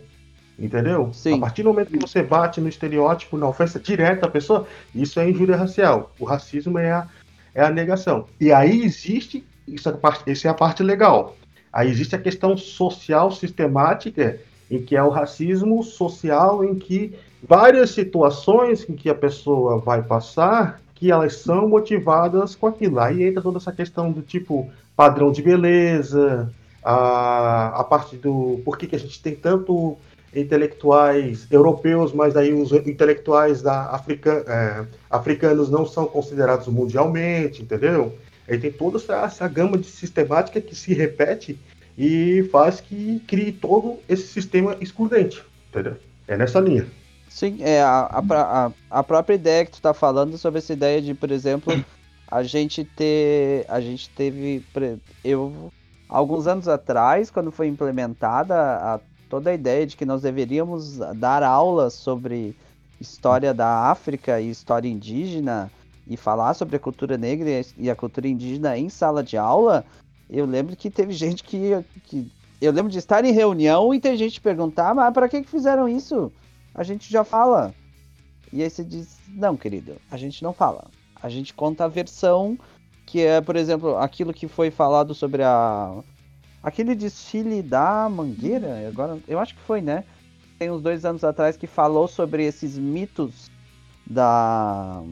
[0.56, 1.12] Entendeu?
[1.12, 1.38] Sim.
[1.38, 5.18] A partir do momento que você bate no estereótipo, na ofensa direta à pessoa, isso
[5.18, 6.12] é injúria racial.
[6.16, 7.08] O racismo é a,
[7.52, 8.28] é a negação.
[8.40, 11.36] E aí existe, isso é a parte, essa é a parte legal.
[11.72, 14.38] Aí existe a questão social sistemática,
[14.70, 20.02] em que é o racismo social, em que várias situações em que a pessoa vai
[20.02, 23.00] passar, que elas são motivadas com aquilo.
[23.00, 26.48] Aí entra toda essa questão do tipo padrão de beleza,
[26.80, 29.98] a, a parte do por que, que a gente tem tanto
[30.32, 38.16] intelectuais europeus, mas aí os intelectuais da Africa, é, africanos não são considerados mundialmente, entendeu?
[38.48, 41.58] Aí tem toda essa, essa gama de sistemática que se repete
[41.98, 45.96] e faz que crie todo esse sistema excludente, entendeu?
[46.28, 46.86] É nessa linha.
[47.34, 48.02] Sim, é a,
[48.68, 51.80] a, a, própria ideia que tu tá falando sobre essa ideia de, por exemplo,
[52.30, 53.64] a gente ter.
[53.70, 54.66] A gente teve.
[55.24, 55.68] Eu,
[56.08, 58.54] alguns anos atrás, quando foi implementada
[58.96, 62.54] a, toda a ideia de que nós deveríamos dar aulas sobre
[63.00, 65.72] história da África e história indígena
[66.06, 69.86] e falar sobre a cultura negra e a- cultura indígena em sala de aula,
[70.28, 71.70] eu lembro que teve gente que.
[72.02, 72.30] que
[72.60, 75.88] eu lembro de estar em reunião e ter gente perguntar, mas para que, que fizeram
[75.88, 76.30] isso?
[76.74, 77.74] A gente já fala.
[78.52, 80.90] E aí você diz, não, querido, a gente não fala.
[81.20, 82.58] A gente conta a versão
[83.06, 86.02] que é, por exemplo, aquilo que foi falado sobre a
[86.62, 90.04] aquele desfile da Mangueira, agora eu acho que foi, né?
[90.58, 93.46] Tem uns dois anos atrás que falou sobre esses mitos
[94.08, 95.02] da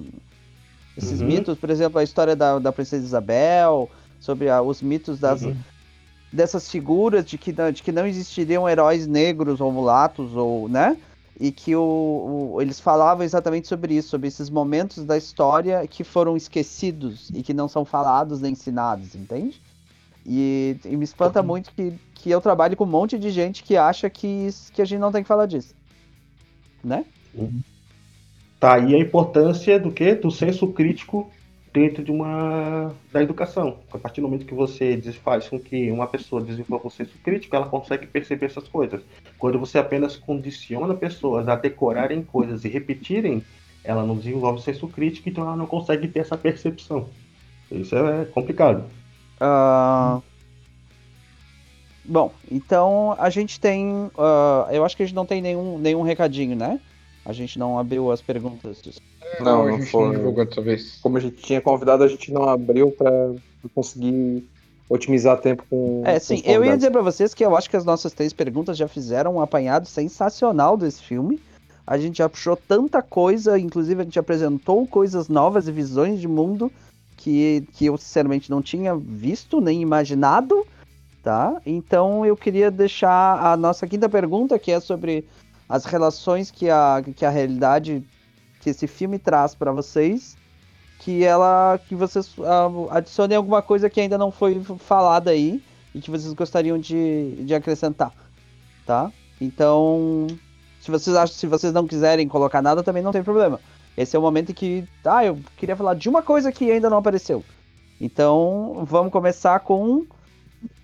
[0.96, 1.26] esses Uhum.
[1.28, 3.90] mitos, por exemplo, a história da, da princesa Isabel,
[4.20, 5.56] sobre a- os mitos das, Uhum.
[6.32, 10.96] dessas figuras de que, não- de que não existiriam heróis negros ou mulatos, ou, né?
[11.40, 16.04] E que o, o- eles falavam exatamente sobre isso, sobre esses momentos da história que
[16.04, 19.62] foram esquecidos e que não são falados nem ensinados, entende?
[20.26, 23.76] E, e me espanta muito que, que eu trabalho com um monte de gente que
[23.76, 25.74] acha que, que a gente não tem que falar disso.
[26.84, 27.06] Né?
[28.60, 30.14] Tá aí a importância do que?
[30.14, 31.34] Do senso crítico
[31.72, 33.78] dentro de uma da educação.
[33.92, 37.54] A partir do momento que você faz com que uma pessoa desenvolva o senso crítico,
[37.54, 39.02] ela consegue perceber essas coisas.
[39.38, 43.42] Quando você apenas condiciona pessoas a decorarem coisas e repetirem,
[43.84, 47.08] ela não desenvolve o senso crítico, então ela não consegue ter essa percepção.
[47.70, 48.84] Isso é complicado.
[49.40, 50.20] Ah,
[52.04, 54.10] Bom, então a gente tem.
[54.18, 56.80] ah, eu acho que a gente não tem nenhum, nenhum recadinho, né?
[57.24, 58.82] A gente não abriu as perguntas.
[59.40, 60.04] Não, a não gente foi.
[60.04, 60.98] não divulgou dessa vez.
[61.02, 63.34] Como a gente tinha convidado, a gente não abriu para
[63.74, 64.48] conseguir
[64.88, 66.02] otimizar tempo com.
[66.04, 68.12] É, com sim, os eu ia dizer pra vocês que eu acho que as nossas
[68.12, 71.40] três perguntas já fizeram um apanhado sensacional desse filme.
[71.86, 76.28] A gente já puxou tanta coisa, inclusive a gente apresentou coisas novas e visões de
[76.28, 76.70] mundo
[77.16, 80.66] que, que eu sinceramente não tinha visto nem imaginado,
[81.22, 81.60] tá?
[81.66, 85.24] Então eu queria deixar a nossa quinta pergunta, que é sobre
[85.70, 88.04] as relações que a, que a realidade,
[88.60, 90.36] que esse filme traz para vocês,
[90.98, 95.62] que ela, que vocês uh, adicionem alguma coisa que ainda não foi falada aí
[95.94, 98.12] e que vocês gostariam de, de acrescentar,
[98.84, 99.12] tá?
[99.40, 100.26] Então,
[100.80, 103.60] se vocês acham, se vocês não quiserem colocar nada, também não tem problema.
[103.96, 106.90] Esse é o momento em que, ah, eu queria falar de uma coisa que ainda
[106.90, 107.44] não apareceu.
[108.00, 110.04] Então, vamos começar com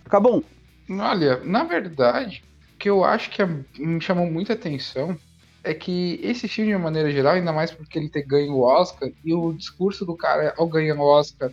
[0.05, 0.43] Cabum.
[0.89, 2.45] Olha, na verdade,
[2.79, 3.47] que eu acho que é,
[3.79, 5.19] me chamou muita atenção
[5.65, 9.11] é que esse filme, de maneira geral, ainda mais porque ele ter ganho o Oscar,
[9.25, 11.51] e o discurso do cara ao ganhar o Oscar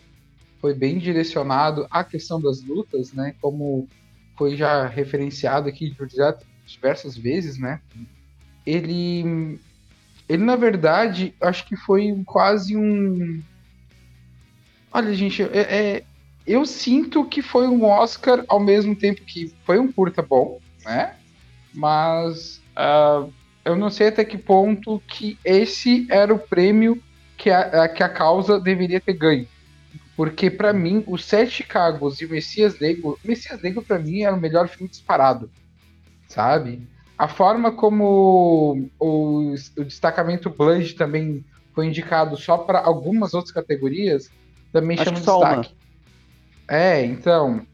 [0.60, 3.34] foi bem direcionado à questão das lutas, né?
[3.40, 3.88] Como
[4.36, 5.94] foi já referenciado aqui
[6.66, 7.80] diversas vezes, né?
[8.66, 9.58] ele
[10.28, 13.42] ele na verdade acho que foi quase um
[14.90, 16.04] olha gente é, é,
[16.46, 21.14] eu sinto que foi um Oscar ao mesmo tempo que foi um curta bom né
[21.72, 23.32] mas uh,
[23.64, 27.02] eu não sei até que ponto que esse era o prêmio
[27.36, 29.48] que a, que a causa deveria ter ganho
[30.16, 34.34] porque para mim os Sete Chicagos e o Messias Negro Messias Negro para mim era
[34.34, 35.50] o melhor filme disparado
[36.28, 43.52] sabe a forma como o, o destacamento Blood também foi indicado só para algumas outras
[43.52, 44.30] categorias,
[44.72, 45.74] também Acho chama de destaque.
[46.68, 46.76] Uma.
[46.76, 47.66] É, então.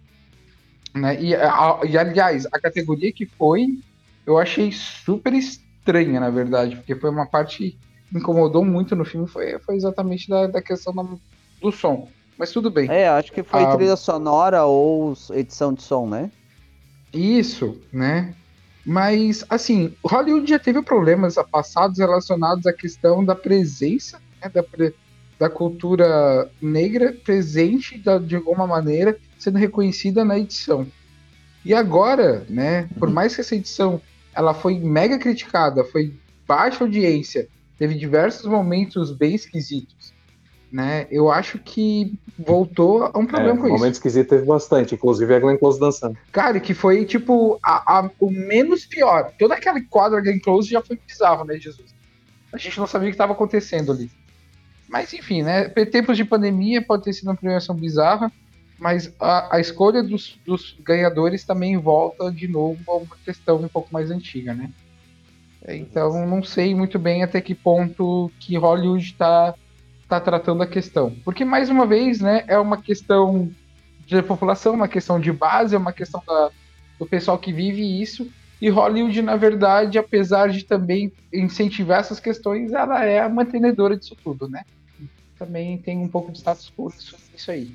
[0.94, 3.78] Né, e, a, e, aliás, a categoria que foi,
[4.26, 7.78] eu achei super estranha, na verdade, porque foi uma parte que
[8.10, 11.04] me incomodou muito no filme, foi, foi exatamente da, da questão da,
[11.60, 12.08] do som.
[12.36, 12.90] Mas tudo bem.
[12.90, 16.30] É, acho que foi ah, trilha sonora ou edição de som, né?
[17.12, 18.34] Isso, né?
[18.84, 24.64] Mas, assim, Hollywood já teve problemas passados relacionados à questão da presença né, da,
[25.40, 30.86] da cultura negra presente da, de alguma maneira, sendo reconhecida na edição.
[31.64, 33.14] E agora, né, por uhum.
[33.14, 34.00] mais que essa edição
[34.34, 36.14] ela foi mega criticada, foi
[36.46, 40.12] baixa audiência, teve diversos momentos bem esquisitos
[40.72, 41.06] né?
[41.10, 43.76] Eu acho que voltou a um problema é, com isso.
[43.76, 46.16] Momento esquisito teve bastante, inclusive a Glenn Close dançando.
[46.30, 49.32] Cara, que foi tipo a, a, o menos pior.
[49.38, 51.92] Toda aquela quadra Glenn Close já foi bizarro, né, Jesus?
[52.52, 54.10] A gente não sabia o que estava acontecendo ali.
[54.90, 55.68] Mas enfim, né?
[55.68, 58.30] Tempos de pandemia pode ter sido uma premiação bizarra,
[58.78, 63.68] mas a, a escolha dos, dos, ganhadores também volta de novo a uma questão um
[63.68, 64.70] pouco mais antiga, né?
[65.68, 69.54] Então não sei muito bem até que ponto que Hollywood está
[70.10, 71.14] está tratando a questão.
[71.24, 73.48] Porque, mais uma vez, né, é uma questão
[74.04, 76.50] de população, uma questão de base, é uma questão da,
[76.98, 78.28] do pessoal que vive isso.
[78.60, 84.16] E Hollywood, na verdade, apesar de também incentivar essas questões, ela é a mantenedora disso
[84.22, 84.64] tudo, né?
[85.40, 86.92] Também tem um pouco de status quo
[87.34, 87.74] isso aí.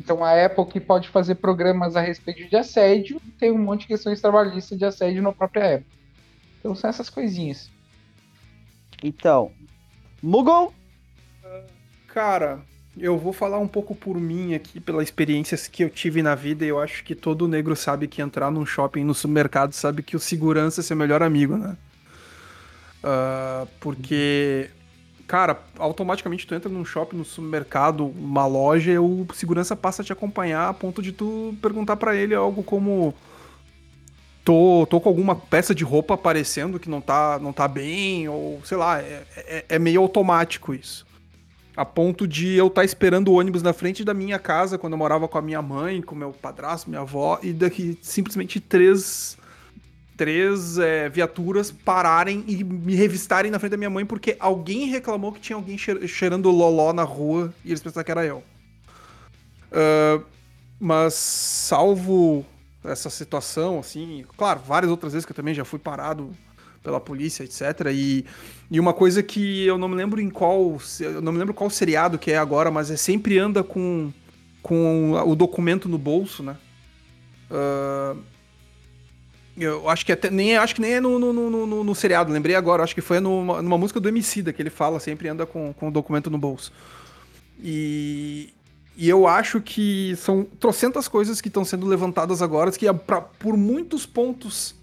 [0.00, 3.88] Então a Apple que pode fazer programas a respeito de assédio, tem um monte de
[3.88, 5.86] questões trabalhistas de assédio na própria Apple.
[6.58, 7.70] Então são essas coisinhas.
[9.02, 9.52] Então,
[10.22, 10.72] Mughal
[12.08, 12.60] Cara,
[12.98, 16.64] eu vou falar um pouco por mim aqui, pela experiências que eu tive na vida,
[16.64, 20.16] e eu acho que todo negro sabe que entrar num shopping, no supermercado, sabe que
[20.16, 21.76] o segurança é seu melhor amigo, né?
[23.02, 24.70] Uh, porque,
[25.30, 30.04] cara, automaticamente tu entra num shopping, no supermercado, uma loja, e o segurança passa a
[30.04, 33.14] te acompanhar a ponto de tu perguntar para ele algo como
[34.44, 38.60] tô, tô com alguma peça de roupa aparecendo que não tá, não tá bem, ou
[38.64, 41.06] sei lá, é, é, é meio automático isso.
[41.76, 44.94] A ponto de eu estar tá esperando o ônibus na frente da minha casa quando
[44.94, 49.38] eu morava com a minha mãe, com meu padrasto, minha avó, e daqui simplesmente três,
[50.20, 55.32] três é, viaturas pararem e me revistarem na frente da minha mãe porque alguém reclamou
[55.32, 58.42] que tinha alguém cheirando loló na rua e eles pensaram que era eu.
[59.72, 60.22] Uh,
[60.78, 62.44] mas salvo
[62.84, 66.36] essa situação, assim, claro, várias outras vezes que eu também já fui parado
[66.82, 67.86] pela polícia, etc.
[67.90, 68.26] E,
[68.70, 70.78] e uma coisa que eu não me lembro em qual.
[71.00, 74.12] Eu não me lembro qual seriado que é agora, mas é sempre anda com,
[74.60, 76.58] com o documento no bolso, né?
[77.50, 78.18] Uh,
[79.56, 82.32] eu acho que até nem acho que nem é no, no, no, no, no seriado,
[82.32, 85.44] lembrei agora, acho que foi numa, numa música do Emicida que ele fala, sempre anda
[85.46, 86.72] com, com o documento no bolso.
[87.62, 88.52] E,
[88.96, 93.56] e eu acho que são trocentas coisas que estão sendo levantadas agora, que pra, por
[93.56, 94.74] muitos pontos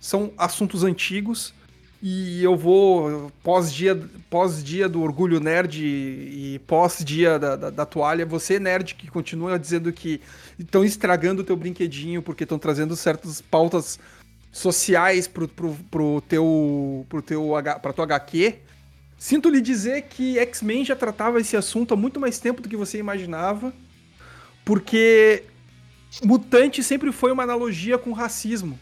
[0.00, 1.54] são assuntos antigos
[2.02, 3.94] e eu vou pós-dia
[4.28, 9.56] pós -dia do orgulho nerd e pós-dia da, da, da, toalha, você nerd que continua
[9.56, 10.20] dizendo que
[10.58, 14.00] estão estragando o teu brinquedinho porque estão trazendo certas pautas
[14.50, 17.52] sociais pro, pro, pro teu, pro teu,
[17.94, 18.56] tua HQ,
[19.16, 22.76] sinto lhe dizer que X-Men já tratava esse assunto há muito mais tempo do que
[22.76, 23.72] você imaginava,
[24.64, 25.44] porque
[26.24, 28.78] mutante sempre foi uma analogia com racismo.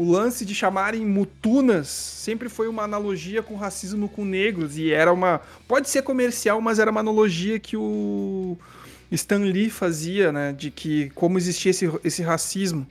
[0.00, 5.12] O lance de chamarem mutunas sempre foi uma analogia com racismo com negros e era
[5.12, 8.56] uma pode ser comercial, mas era uma analogia que o
[9.12, 12.86] Stan Lee fazia, né, de que como existia esse, esse racismo.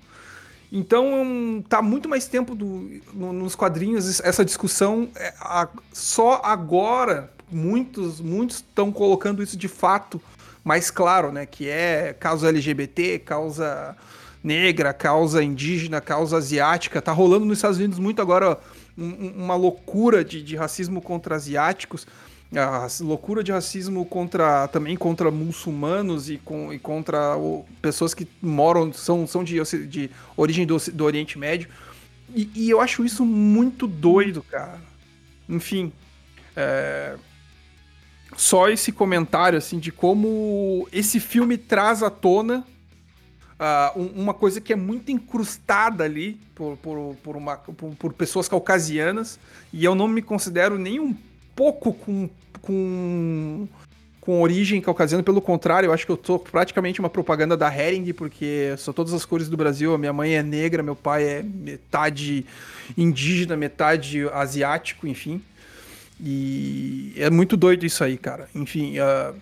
[0.72, 7.34] Então tá muito mais tempo do- no- nos quadrinhos essa discussão é, a- só agora
[7.52, 10.22] muitos muitos estão colocando isso de fato
[10.64, 13.98] mais claro, né, que é causa LGBT, causa
[14.44, 17.02] negra, causa indígena, causa asiática.
[17.02, 18.58] Tá rolando nos Estados Unidos muito agora
[18.98, 22.08] um- um- uma loucura de, de racismo contra asiáticos,
[22.56, 28.28] a loucura de racismo contra também contra muçulmanos e, com, e contra o- pessoas que
[28.42, 31.70] moram, são, são de, de origem do, do Oriente Médio.
[32.34, 34.80] E, e eu acho isso muito doido, cara.
[35.48, 35.92] Enfim.
[36.56, 37.16] é,
[38.38, 42.64] Só esse comentário, assim, de como esse filme traz à tona
[43.96, 48.48] um- uma coisa que é muito incrustada ali por, por, por, uma, por, por pessoas
[48.48, 49.40] caucasianas,
[49.74, 51.16] e eu não me considero nem um
[51.56, 52.30] pouco com,
[52.62, 53.68] com,
[54.22, 58.14] com origem caucasiana, pelo contrário, eu acho que eu sou praticamente uma propaganda da Hering,
[58.14, 61.44] porque sou todas as cores do Brasil, a minha mãe é negra, meu pai é
[61.44, 62.46] metade
[62.98, 65.42] indígena, metade asiático, enfim.
[66.22, 68.50] E é muito doido isso aí, cara.
[68.54, 69.34] Enfim, ah,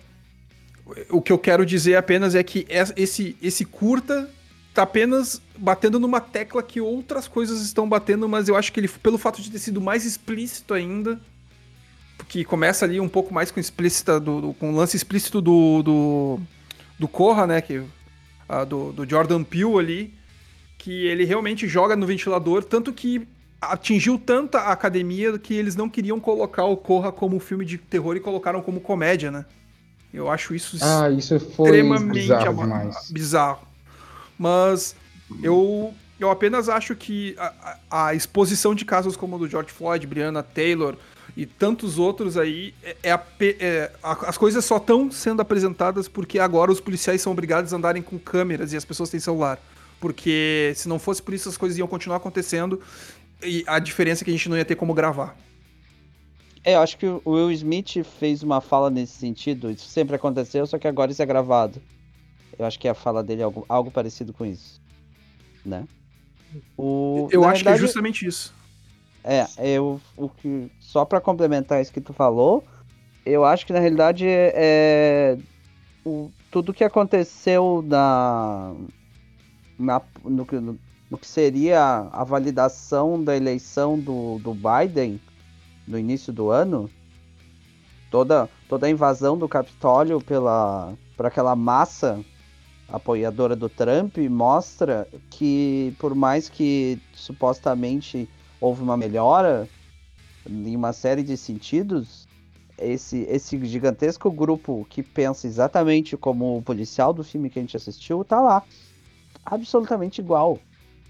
[1.10, 4.28] o que eu quero dizer apenas é que es- esse, esse curta
[4.74, 8.88] tá apenas batendo numa tecla que outras coisas estão batendo, mas eu acho que ele,
[8.88, 11.20] pelo fato de ter sido mais explícito ainda,
[12.28, 15.82] que começa ali um pouco mais com explícita do, do- com o lance explícito do
[15.82, 16.40] do,
[16.98, 17.82] do Corra, né, que
[18.48, 20.14] ah, do, do Jordan Peele ali,
[20.78, 23.26] que ele realmente joga no ventilador, tanto que
[23.60, 28.16] atingiu tanta a academia que eles não queriam colocar o Corra como filme de terror
[28.16, 29.44] e colocaram como comédia, né?
[30.12, 33.10] Eu acho isso Ah, isso extremamente bizarro demais.
[33.10, 33.68] bizarro.
[34.38, 34.94] Mas
[35.42, 40.06] eu, eu apenas acho que a, a- exposição de casos como o do George Floyd,
[40.06, 40.96] Breonna Taylor
[41.36, 46.08] e tantos outros aí, é, é a é, a- as coisas só estão sendo apresentadas
[46.08, 49.58] porque agora os policiais são obrigados a andarem com câmeras e as pessoas têm celular.
[50.00, 52.80] Porque se não fosse por isso, as coisas iam continuar acontecendo
[53.42, 55.36] e a diferença é que a gente não ia ter como gravar.
[56.68, 59.70] É, eu acho que o Will Smith fez uma fala nesse sentido.
[59.70, 61.80] Isso sempre aconteceu, só que agora isso é gravado.
[62.58, 64.78] Eu acho que a fala dele é algo, algo parecido com isso.
[65.64, 65.88] Né?
[66.76, 68.54] O, Eu acho que é verdade, justamente isso.
[69.24, 72.62] É, eu, o que, só pra complementar isso que tu falou,
[73.24, 75.38] eu acho que na realidade é,
[76.04, 78.74] o, tudo que aconteceu na,
[79.78, 80.78] na no, que- no,
[81.10, 85.18] no que seria a validação da eleição do, do Biden
[85.88, 86.88] no início do ano,
[88.10, 92.24] toda, toda a invasão do Capitólio pela por aquela massa
[92.88, 98.28] apoiadora do Trump mostra que por mais que supostamente
[98.60, 99.68] houve uma melhora
[100.48, 102.26] em uma série de sentidos,
[102.78, 107.76] esse, esse gigantesco grupo que pensa exatamente como o policial do filme que a gente
[107.76, 108.62] assistiu tá lá.
[109.44, 110.58] Absolutamente igual,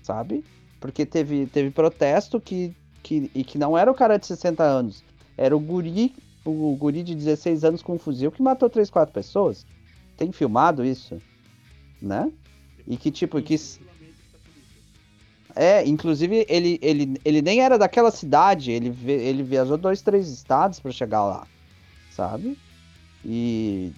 [0.02, 0.44] sabe?
[0.80, 5.04] Porque teve, teve protesto que, que, e que não era o cara de 60 anos,
[5.36, 9.12] era o guri, o guri de 16 anos com um fuzil que matou 3, 4
[9.12, 9.66] pessoas.
[10.16, 11.20] Tem filmado isso,
[12.02, 12.30] né?
[12.86, 13.56] E que tipo, que,
[15.54, 20.78] é, inclusive ele, ele, ele nem era daquela cidade, ele, ele viajou dois, três estados
[20.78, 21.46] para chegar lá,
[22.10, 22.56] sabe?
[23.24, 23.92] E,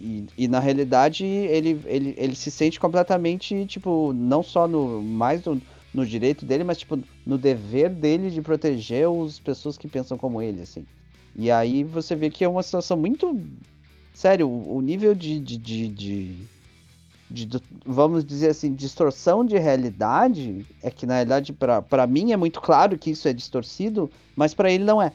[0.00, 5.42] e, e na realidade ele, ele, ele se sente completamente, tipo, não só no mais
[5.44, 5.60] no,
[5.94, 10.42] no direito dele, mas tipo no dever dele de proteger as pessoas que pensam como
[10.42, 10.84] ele, assim.
[11.36, 13.40] E aí você vê que é uma situação muito
[14.12, 16.36] sério, o, nível de, de, de, de
[17.30, 17.48] de,
[17.84, 22.96] vamos dizer assim, distorção de realidade, é que na realidade pra mim é muito claro
[22.98, 25.12] que isso é distorcido, mas pra ele não é.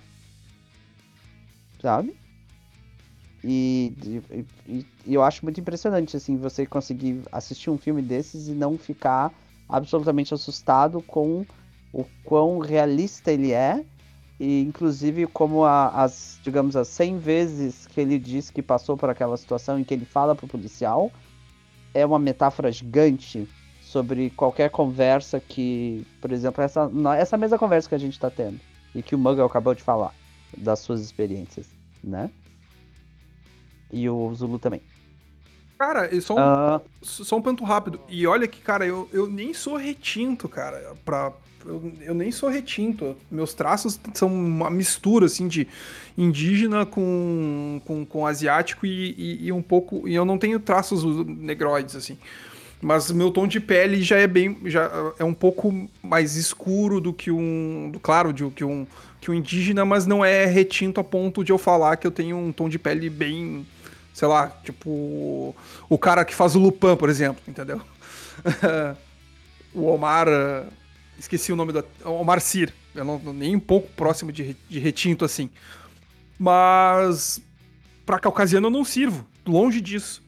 [1.82, 2.14] Sabe?
[3.44, 3.94] E-
[4.68, 8.78] e- e eu acho muito impressionante assim você conseguir assistir um filme desses e não
[8.78, 9.34] ficar
[9.70, 11.48] absolutamente assustado com
[11.94, 13.86] o quão realista ele é
[14.40, 19.10] e inclusive como a- as digamos as 100 vezes que ele diz que passou por
[19.10, 21.14] aquela situação em que ele fala pro policial
[21.94, 23.50] é uma metáfora gigante
[23.80, 28.64] sobre qualquer conversa que, por exemplo, essa, essa mesma conversa que a gente está tendo
[28.94, 30.16] e que o Muggle acabou de falar
[30.58, 32.32] das suas experiências, né?
[33.92, 34.84] E o Zulu também.
[35.80, 38.02] Cara, e só um, Ah, só um ponto rápido.
[38.10, 40.94] E olha que, cara, eu, eu nem sou retinto, cara.
[41.06, 41.32] Pra,
[41.66, 43.16] eu, eu nem sou retinto.
[43.32, 45.66] Meus traços são uma mistura, assim, de
[46.18, 50.06] indígena com, com, com asiático e, e, e um pouco.
[50.06, 52.18] E eu não tenho traços negroides, assim.
[52.82, 54.58] Mas meu tom de pele já é bem.
[54.66, 57.90] já é um pouco mais escuro do que um.
[57.92, 58.88] do- claro, do que um,
[59.22, 62.38] que um indígena, mas não é retinto a ponto de eu falar que eu tenho
[62.38, 63.66] um tom de pele bem.
[64.20, 65.56] Sei lá, tipo.
[65.88, 67.82] O cara que faz o Lupin, por exemplo, entendeu?
[69.74, 70.28] o Omar.
[70.28, 70.66] eh,
[71.18, 71.86] Esqueci o nome do.
[72.04, 72.74] Omar Sir.
[72.94, 75.50] Eu não, nem um pouco próximo de, de retinto assim.
[76.38, 77.42] Mas.
[78.06, 79.26] Pra caucasiano eu não sirvo.
[79.48, 80.22] Longe disso.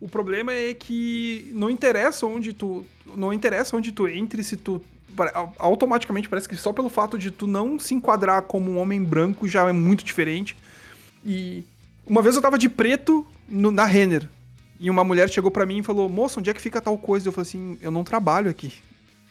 [0.00, 2.86] O problema é que não interessa onde tu.
[3.16, 4.80] Não interessa onde tu entre se tu.
[5.58, 9.48] Automaticamente parece que só pelo fato de tu não se enquadrar como um homem branco
[9.48, 10.56] já é muito diferente.
[11.24, 11.64] E
[12.06, 14.28] uma vez eu tava de preto no- na Renner.
[14.80, 17.28] E uma mulher chegou pra mim e falou: Moça, onde é que fica tal coisa?
[17.28, 18.72] Eu falei assim: Eu não trabalho aqui.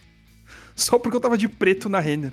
[0.75, 2.31] Só porque eu tava de preto na Renner.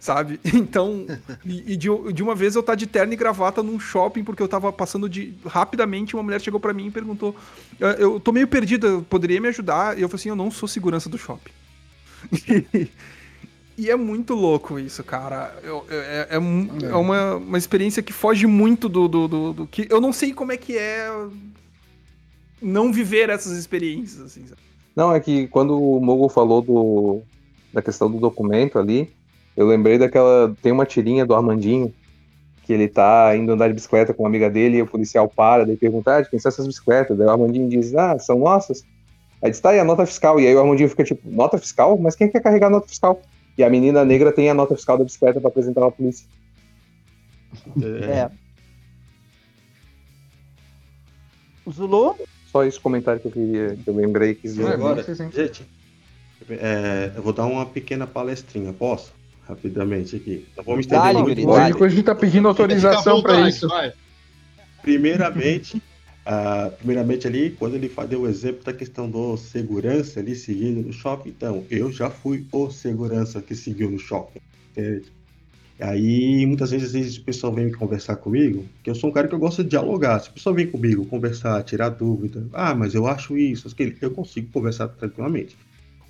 [0.00, 0.38] Sabe?
[0.54, 1.06] Então,
[1.44, 4.42] e, e de, de uma vez eu tá de terno e gravata num shopping porque
[4.42, 5.34] eu tava passando de.
[5.44, 7.36] Rapidamente, uma mulher chegou pra mim e perguntou:
[7.78, 9.98] "Eu- Eu tô meio perdida, poderia me ajudar?
[9.98, 11.52] E eu falei assim: Eu não sou segurança do shopping.
[13.78, 15.54] E é muito louco isso, cara.
[15.62, 19.52] Eu- eu- é, é mu- é uma, uma experiência que foge muito do, do, do,
[19.52, 19.86] do que.
[19.90, 21.08] Eu não sei como é que é
[22.60, 24.46] não viver essas experiências, assim.
[24.46, 24.60] sabe?
[24.94, 27.20] Não, é que quando o Mogo falou do,
[27.72, 29.10] da questão do documento ali,
[29.56, 30.54] eu lembrei daquela.
[30.62, 31.92] Tem uma tirinha do Armandinho,
[32.64, 35.66] que ele tá indo andar de bicicleta com uma amiga dele e o policial para,
[35.66, 37.16] daí pergunta, ah, de quem são essas bicicletas?
[37.16, 38.84] Daí o Armandinho diz, ah, são nossas.
[39.42, 40.40] Aí diz, tá, e a nota fiscal?
[40.40, 41.98] E aí o Armandinho fica tipo, nota fiscal?
[41.98, 43.20] Mas quem quer carregar a nota fiscal?
[43.56, 46.26] E a menina negra tem a nota fiscal da bicicleta pra apresentar à polícia.
[47.82, 48.30] é.
[51.70, 52.16] Zulu?
[52.52, 55.66] Só esse comentário que eu queria, que eu lembrei que E agora, gente,
[56.50, 59.12] é, eu vou dar uma pequena palestrinha, posso?
[59.48, 60.46] Rapidamente aqui.
[60.56, 61.46] Não vou me estender Dale, muito.
[61.46, 61.84] dale.
[61.84, 63.68] A gente tá pedindo autorização vontade, isso.
[63.68, 63.92] vai.
[64.82, 65.82] Primeiramente,
[66.26, 70.92] ah, primeiramente ali, quando ele deu o exemplo da questão do segurança ali seguindo no
[70.92, 74.40] shopping, então, eu já fui o segurança que seguiu no shopping.
[74.72, 75.12] entende?
[75.78, 79.34] Aí, muitas vezes, vezes, o pessoal vem conversar comigo, que eu sou um cara que
[79.34, 80.18] eu gosto de dialogar.
[80.18, 84.10] Se o pessoal vem comigo conversar, tirar dúvida, ah, mas eu acho isso, aquilo, eu
[84.10, 85.56] consigo conversar tranquilamente.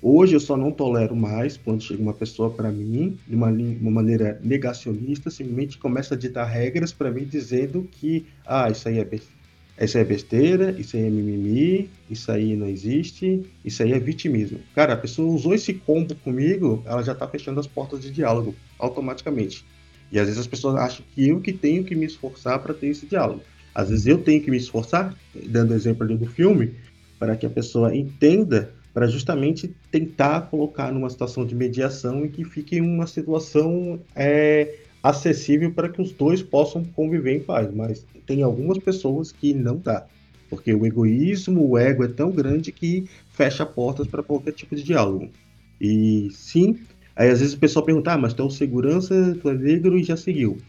[0.01, 3.91] Hoje eu só não tolero mais quando chega uma pessoa para mim de uma, uma
[3.91, 9.05] maneira negacionista, simplesmente começa a ditar regras para mim dizendo que ah, isso aí é
[9.05, 9.36] besteira,
[9.85, 14.59] isso é besteira, isso aí é mimimi, isso aí não existe, isso aí é vitimismo.
[14.73, 18.55] Cara, a pessoa usou esse combo comigo, ela já tá fechando as portas de diálogo
[18.79, 19.63] automaticamente.
[20.11, 22.87] E às vezes as pessoas acham que eu que tenho que me esforçar para ter
[22.87, 23.41] esse diálogo.
[23.75, 25.15] Às vezes eu tenho que me esforçar,
[25.45, 26.73] dando exemplo ali do filme,
[27.19, 32.43] para que a pessoa entenda para justamente tentar colocar numa situação de mediação e que
[32.43, 37.73] fique uma situação é, acessível para que os dois possam conviver em paz.
[37.73, 40.07] Mas tem algumas pessoas que não dá,
[40.49, 44.83] porque o egoísmo, o ego é tão grande que fecha portas para qualquer tipo de
[44.83, 45.33] diálogo.
[45.79, 46.85] E sim,
[47.15, 49.97] aí às vezes o pessoal pergunta, ah, mas tu é o segurança, tu é negro
[49.97, 50.65] e já seguiu.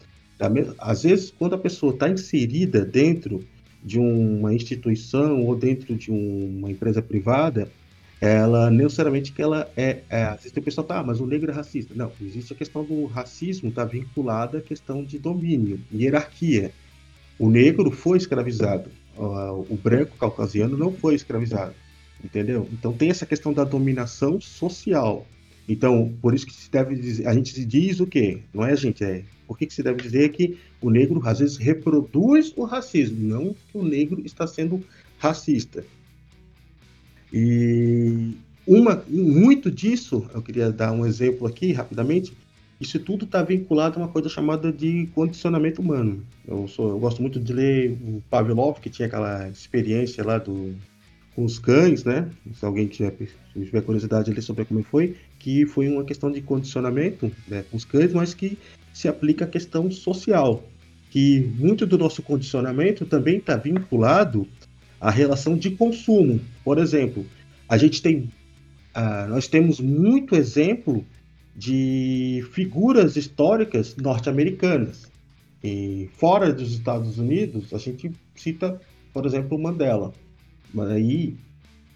[0.77, 3.49] Às vezes, quando a pessoa está inserida dentro
[3.81, 7.73] de uma instituição ou dentro de um- uma empresa privada,
[8.21, 11.93] ela necessariamente que ela é, é o pessoal tá, ah, mas o negro é racista.
[11.95, 16.71] Não, existe a questão do racismo, está vinculada à questão de domínio, hierarquia.
[17.37, 21.73] O negro foi escravizado, o branco caucasiano não foi escravizado,
[22.23, 22.67] entendeu?
[22.73, 25.25] Então tem essa questão da dominação social.
[25.67, 28.39] Então, por isso que se deve dizer, a gente diz o quê?
[28.53, 31.39] Não é a gente, é por que, que se deve dizer que o negro às
[31.39, 34.83] vezes reproduz o racismo, não que o negro está sendo
[35.17, 35.85] racista.
[37.31, 38.33] E
[38.67, 42.33] uma, muito disso, eu queria dar um exemplo aqui rapidamente.
[42.79, 46.23] Isso tudo está vinculado a uma coisa chamada de condicionamento humano.
[46.47, 50.75] Eu, sou, eu gosto muito de ler o Pavlov, que tinha aquela experiência lá do,
[51.35, 52.29] com os cães, né?
[52.53, 53.15] Se alguém tiver,
[53.53, 57.85] tiver curiosidade ali sobre como foi, que foi uma questão de condicionamento né, com os
[57.85, 58.57] cães, mas que
[58.93, 60.63] se aplica à questão social.
[61.09, 64.47] Que muito do nosso condicionamento também está vinculado
[64.99, 66.39] à relação de consumo.
[66.63, 67.25] Por exemplo,
[67.67, 68.31] a gente tem,
[68.93, 71.05] ah, nós temos muito exemplo
[71.55, 75.09] de figuras históricas norte-americanas.
[75.63, 78.79] E fora dos Estados Unidos, a gente cita,
[79.13, 80.13] por exemplo, Mandela.
[80.73, 81.35] Mas aí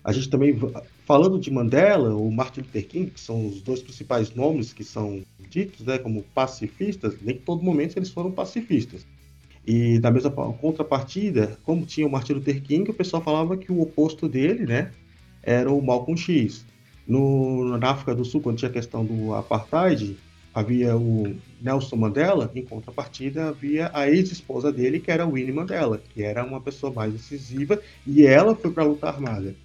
[0.04, 0.60] a gente também,
[1.06, 5.24] falando de Mandela, o Martin Luther King, que são os dois principais nomes que são
[5.50, 9.06] ditos né, como pacifistas, nem em todo momento eles foram pacifistas.
[9.66, 13.72] E da mesma pa- contrapartida, como tinha o Martin Luther King, o pessoal falava que
[13.72, 14.92] o oposto dele, né,
[15.42, 16.66] era o Malcolm X.
[17.08, 20.18] No, na África do Sul, quando tinha a questão do apartheid,
[20.54, 26.24] havia o Nelson Mandela, em contrapartida havia a ex-esposa dele, que era Winnie Mandela, que
[26.24, 29.56] era uma pessoa mais decisiva, e ela foi para a luta armada.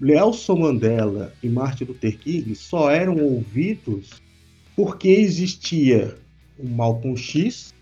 [0.00, 4.22] Nelson Mandela e Martin Luther King só eram ouvidos
[4.76, 6.16] porque existia
[6.58, 7.73] o Malcolm X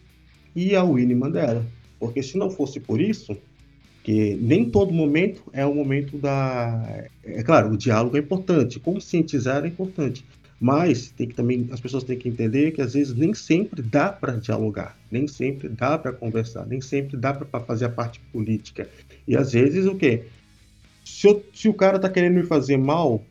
[0.54, 1.64] e a Winnie Mandela.
[1.98, 3.36] Porque se não fosse por isso,
[4.02, 7.04] que nem todo momento é o momento da.
[7.24, 10.24] É claro, o diálogo é importante, conscientizar é importante.
[10.60, 14.10] Mas tem que também as pessoas têm que entender que às vezes nem sempre dá
[14.12, 18.88] para dialogar, nem sempre dá para conversar, nem sempre dá para fazer a parte política.
[19.26, 20.24] E às vezes o quê?
[21.04, 23.24] Se, eu- se o cara tá querendo me fazer mal,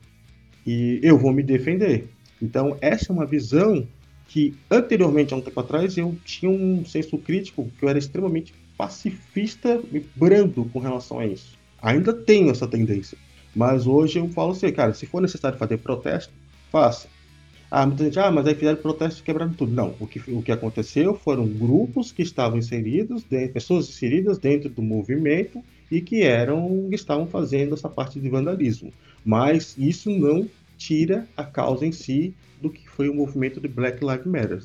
[0.65, 2.09] e eu vou me defender.
[2.41, 3.87] Então essa é uma visão
[4.31, 8.53] que anteriormente, há um tempo atrás, eu tinha um senso crítico que eu era extremamente
[8.77, 11.57] pacifista e brando com relação a isso.
[11.81, 13.17] Ainda tenho essa tendência.
[13.53, 16.33] Mas hoje eu falo assim, cara, se for necessário fazer protesto,
[16.71, 17.09] faça.
[17.69, 19.73] Ah, muita gente, ah, mas aí fizeram protesto e quebraram tudo.
[19.73, 24.69] Não, o que, o que aconteceu foram grupos que estavam inseridos, de- pessoas inseridas dentro
[24.69, 28.93] do movimento e que eram, estavam fazendo essa parte de vandalismo.
[29.23, 30.49] Mas isso não
[30.81, 34.63] tira a causa em si do que foi o movimento de Black Lives Matter.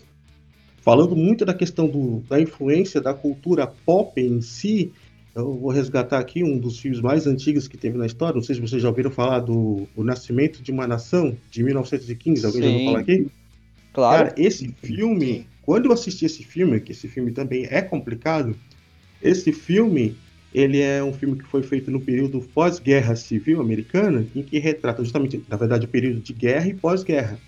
[0.81, 4.93] Falando muito da questão do- da influência da cultura pop em si,
[5.35, 8.35] eu vou resgatar aqui um dos filmes mais antigos que teve na história.
[8.35, 12.47] Não sei se vocês já ouviram falar do O Nascimento de uma Nação, de 1915.
[12.47, 12.87] Alguém já ouviu Sim.
[12.87, 13.27] falar aqui?
[13.93, 14.25] Claro.
[14.29, 18.57] Cara, esse filme, quando eu assisti esse filme, que esse filme também é complicado,
[19.21, 20.17] esse filme,
[20.55, 25.03] ele é um filme que foi feito no período pós-guerra civil americana, em que retrata
[25.03, 27.39] justamente, na verdade, o período de guerra e pós-guerra.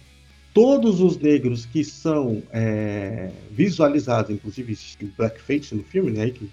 [0.53, 6.51] Todos os negros que são é, visualizados, inclusive existe blackface no filme, né, que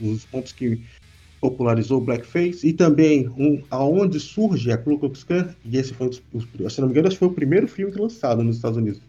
[0.00, 0.80] um dos pontos que
[1.40, 6.08] popularizou o blackface, e também um, aonde surge a Ku Klux Klan, e esse foi,
[6.32, 6.40] um
[6.70, 9.00] se não me engano, foi o primeiro filme lançado nos Estados Unidos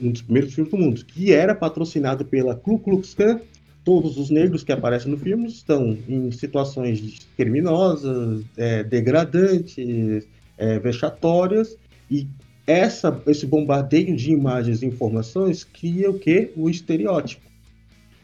[0.00, 3.40] um dos primeiros filmes do mundo, que era patrocinado pela Ku Klux Klan.
[3.84, 10.26] Todos os negros que aparecem no filme estão em situações criminosas, é, degradantes,
[10.56, 11.76] é, vexatórias,
[12.10, 12.26] e
[12.66, 16.50] essa, esse bombardeio de imagens e informações cria o que?
[16.56, 17.42] O estereótipo.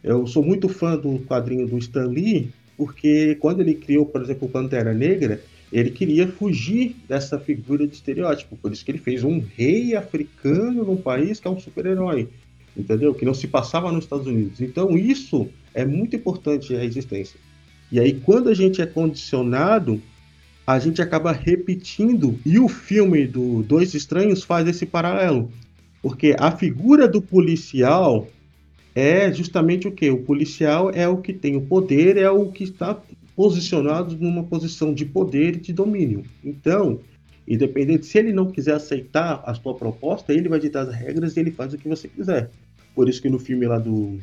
[0.03, 4.49] Eu sou muito fã do quadrinho do Stan Lee, porque quando ele criou, por exemplo,
[4.49, 8.57] Pantera Negra, ele queria fugir dessa figura de estereótipo.
[8.57, 12.29] Por isso que ele fez um rei africano num país que é um super-herói.
[12.77, 13.15] Entendeu?
[13.15, 14.61] Que não se passava nos Estados Unidos.
[14.61, 17.39] Então, isso é muito importante a existência.
[17.91, 20.01] E aí, quando a gente é condicionado,
[20.67, 22.39] a gente acaba repetindo.
[22.47, 25.51] E o filme do Dois Estranhos faz esse paralelo.
[26.03, 28.29] Porque a figura do policial
[28.95, 30.11] é justamente o que?
[30.11, 32.97] O policial é o que tem o poder, é o que está
[33.37, 36.25] posicionado numa posição de poder e de domínio.
[36.45, 37.01] Então,
[37.51, 41.41] independente se ele não quiser aceitar a sua proposta, ele vai ditar as regras e
[41.41, 42.49] ele faz o que você quiser.
[42.95, 44.21] Por isso que no filme lá do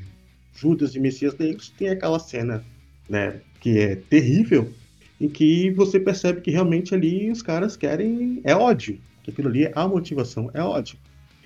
[0.55, 2.63] Judas e Messias Negros tem aquela cena,
[3.09, 4.71] né, que é terrível,
[5.19, 8.97] em que você percebe que realmente ali os caras querem é ódio,
[9.28, 10.97] aquilo ali a motivação é ódio.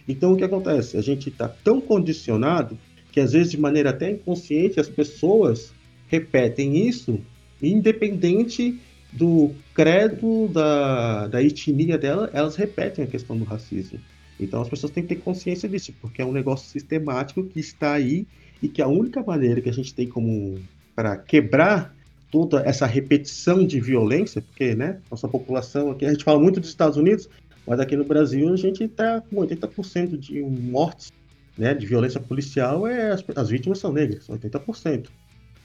[0.07, 0.97] Então o que acontece?
[0.97, 2.77] A gente está tão condicionado
[3.11, 5.73] que às vezes de maneira até inconsciente as pessoas
[6.07, 7.19] repetem isso
[7.61, 8.79] independente
[9.11, 13.99] do credo, da, da etnia dela, elas repetem a questão do racismo.
[14.39, 17.93] Então as pessoas têm que ter consciência disso, porque é um negócio sistemático que está
[17.93, 18.25] aí
[18.61, 20.59] e que a única maneira que a gente tem como
[20.95, 21.93] para quebrar
[22.31, 26.69] toda essa repetição de violência, porque né, nossa população aqui, a gente fala muito dos
[26.69, 27.29] Estados Unidos,
[27.67, 31.11] mas aqui no Brasil a gente está com 80% de mortes
[31.57, 35.07] né, de violência policial, é, as, as vítimas são negras, 80%.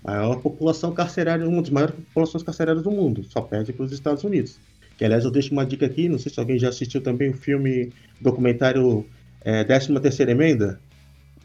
[0.06, 3.92] A maior população carcerária, uma das maiores populações carcerárias do mundo, só perde para os
[3.92, 4.56] Estados Unidos.
[4.96, 7.34] Que, aliás, eu deixo uma dica aqui, não sei se alguém já assistiu também o
[7.34, 9.04] filme documentário
[9.42, 10.80] é, 13ª Emenda.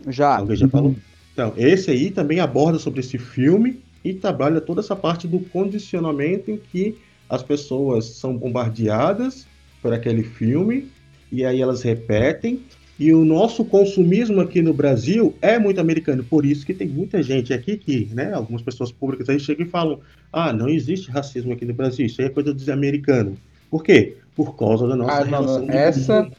[0.07, 0.37] Já.
[0.37, 0.95] Alguém já falou?
[1.33, 6.51] Então, esse aí também aborda sobre esse filme e trabalha toda essa parte do condicionamento
[6.51, 6.97] em que
[7.27, 9.47] as pessoas são bombardeadas
[9.81, 10.87] por aquele filme
[11.31, 12.61] e aí elas repetem.
[13.01, 17.23] E o nosso consumismo aqui no Brasil é muito americano, por isso que tem muita
[17.23, 19.99] gente aqui que, né, algumas pessoas públicas aí chegam e falam:
[20.31, 23.39] ah, não existe racismo aqui no Brasil, isso aí é coisa dos americanos.
[23.71, 24.19] Por quê?
[24.35, 26.35] Por causa da nossa Ah, relação não, essa- mundo.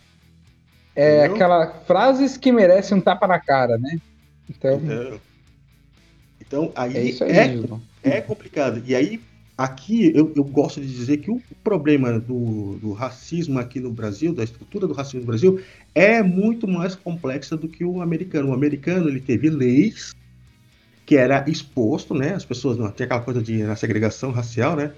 [0.94, 1.34] É Entendeu?
[1.34, 3.98] aquela frases que merecem um tapa na cara, né?
[4.48, 5.20] Então, Então,
[6.40, 7.82] então aí é isso aí é mesmo.
[8.04, 8.82] É complicado.
[8.86, 9.20] E aí,
[9.56, 14.34] aqui, eu, eu gosto de dizer que o problema do, do racismo aqui no Brasil,
[14.34, 15.60] da estrutura do racismo no Brasil,
[15.94, 18.50] é muito mais complexa do que o americano.
[18.50, 20.14] O americano, ele teve leis
[21.04, 22.34] que era exposto, né?
[22.34, 24.92] As pessoas não tinha aquela coisa de na segregação racial, né?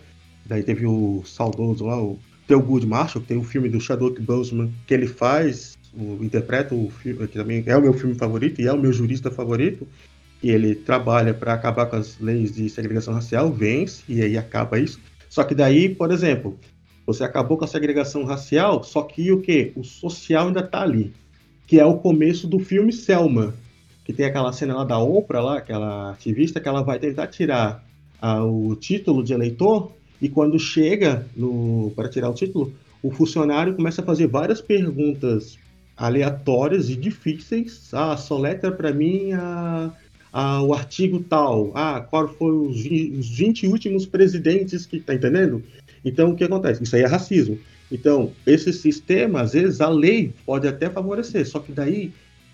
[0.47, 2.19] Daí teve o saudoso lá, o
[2.49, 6.91] Good Marshall, que tem um filme do Chadwick Boseman que ele faz, o, interpreta o
[6.91, 9.89] filme, que também é o meu filme favorito e é o meu jurista favorito.
[10.43, 14.79] E ele trabalha para acabar com as leis de segregação racial, vence e aí acaba
[14.79, 15.01] isso.
[15.31, 16.59] Só que daí, por exemplo,
[17.07, 19.73] você acabou com a segregação racial, só que o que?
[19.77, 21.13] O social ainda tá ali.
[21.67, 23.55] Que é o começo do filme Selma,
[24.05, 27.85] que tem aquela cena lá da Oprah, lá, aquela ativista, que ela vai tentar tirar
[28.21, 31.27] ah, o título de eleitor, e quando chega
[31.95, 32.73] para tirar o título,
[33.03, 35.59] o funcionário começa a fazer várias perguntas
[35.97, 37.91] aleatórias e difíceis.
[37.93, 39.93] Ah, soletra para mim a,
[40.33, 41.71] a, o artigo tal.
[41.75, 45.01] Ah, qual foram os, os 20 últimos presidentes que.
[45.01, 45.63] Tá entendendo?
[46.05, 46.83] Então, o que acontece?
[46.83, 47.59] Isso aí é racismo.
[47.91, 52.13] Então, esse sistema, às vezes, a lei pode até favorecer, só que daí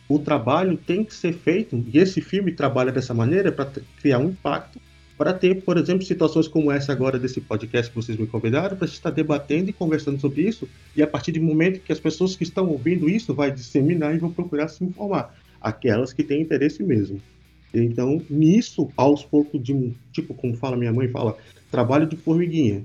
[0.09, 3.71] o trabalho tem que ser feito, e esse filme trabalha dessa maneira para
[4.01, 4.81] criar um impacto,
[5.17, 8.87] para ter, por exemplo, situações como essa agora desse podcast que vocês me convidaram, para
[8.87, 12.43] estar debatendo e conversando sobre isso, e a partir do momento que as pessoas que
[12.43, 17.21] estão ouvindo isso vai disseminar e vão procurar se informar, aquelas que têm interesse mesmo.
[17.73, 21.37] Então, nisso, aos poucos, de tipo, como fala minha mãe, fala,
[21.71, 22.85] trabalho de formiguinha.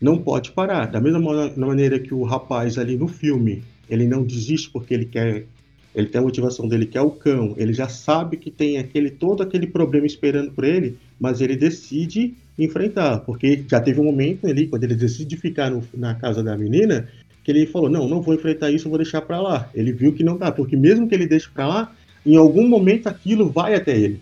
[0.00, 0.86] Não pode parar.
[0.86, 1.20] Da mesma
[1.56, 5.46] maneira que o rapaz ali no filme, ele não desiste porque ele quer
[5.94, 9.10] ele tem a motivação dele que é o cão, ele já sabe que tem aquele
[9.10, 14.46] todo aquele problema esperando por ele, mas ele decide enfrentar, porque já teve um momento
[14.46, 17.08] ali quando ele decide ficar no, na casa da menina,
[17.44, 19.70] que ele falou: "Não, não vou enfrentar isso, vou deixar para lá".
[19.72, 21.92] Ele viu que não dá, porque mesmo que ele deixe para lá,
[22.26, 24.20] em algum momento aquilo vai até ele.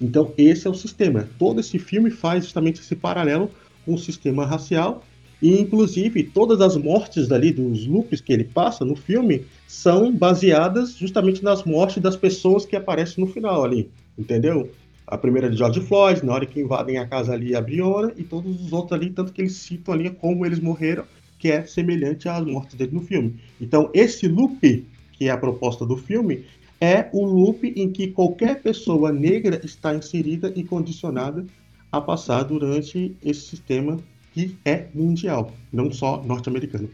[0.00, 1.28] Então, esse é o sistema.
[1.38, 3.50] Todo esse filme faz justamente esse paralelo
[3.86, 5.02] o sistema racial
[5.42, 10.96] e, inclusive, todas as mortes dali, dos loops que ele passa no filme, são baseadas
[10.96, 14.70] justamente nas mortes das pessoas que aparecem no final ali, entendeu?
[15.04, 18.22] A primeira de George Floyd, na hora que invadem a casa ali, a Briona, e
[18.22, 21.04] todos os outros ali, tanto que eles citam ali como eles morreram,
[21.40, 23.34] que é semelhante às mortes dele no filme.
[23.60, 26.44] Então, esse loop, que é a proposta do filme,
[26.80, 31.44] é o loop em que qualquer pessoa negra está inserida e condicionada
[31.92, 34.00] a passar durante esse sistema
[34.32, 36.90] que é mundial, não só norte-americano.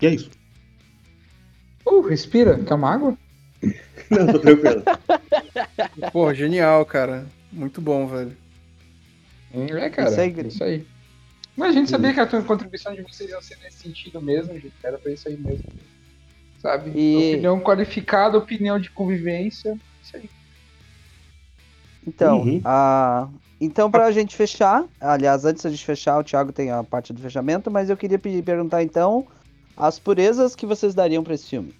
[0.00, 0.30] E é isso.
[1.86, 2.58] Uh, respira.
[2.58, 3.18] Quer uma água?
[4.10, 4.82] não, tô tranquilo.
[6.12, 7.26] Pô, genial, cara.
[7.52, 8.36] Muito bom, velho.
[9.52, 10.10] É, cara.
[10.10, 10.46] Isso aí.
[10.46, 10.86] Isso aí.
[11.56, 14.72] Mas a gente sabia que a contribuição de vocês ia ser nesse sentido mesmo, gente.
[14.82, 15.64] Era pra isso aí mesmo.
[16.58, 16.90] Sabe?
[16.94, 17.32] E...
[17.34, 19.78] Opinião qualificada, opinião de convivência.
[20.02, 20.28] Isso aí.
[22.06, 22.60] Então, uhum.
[22.64, 23.28] a,
[23.60, 27.12] então, para a gente fechar, aliás, antes da gente fechar, o Thiago tem a parte
[27.12, 29.26] do fechamento, mas eu queria perguntar então
[29.76, 31.74] as purezas que vocês dariam para esse filme.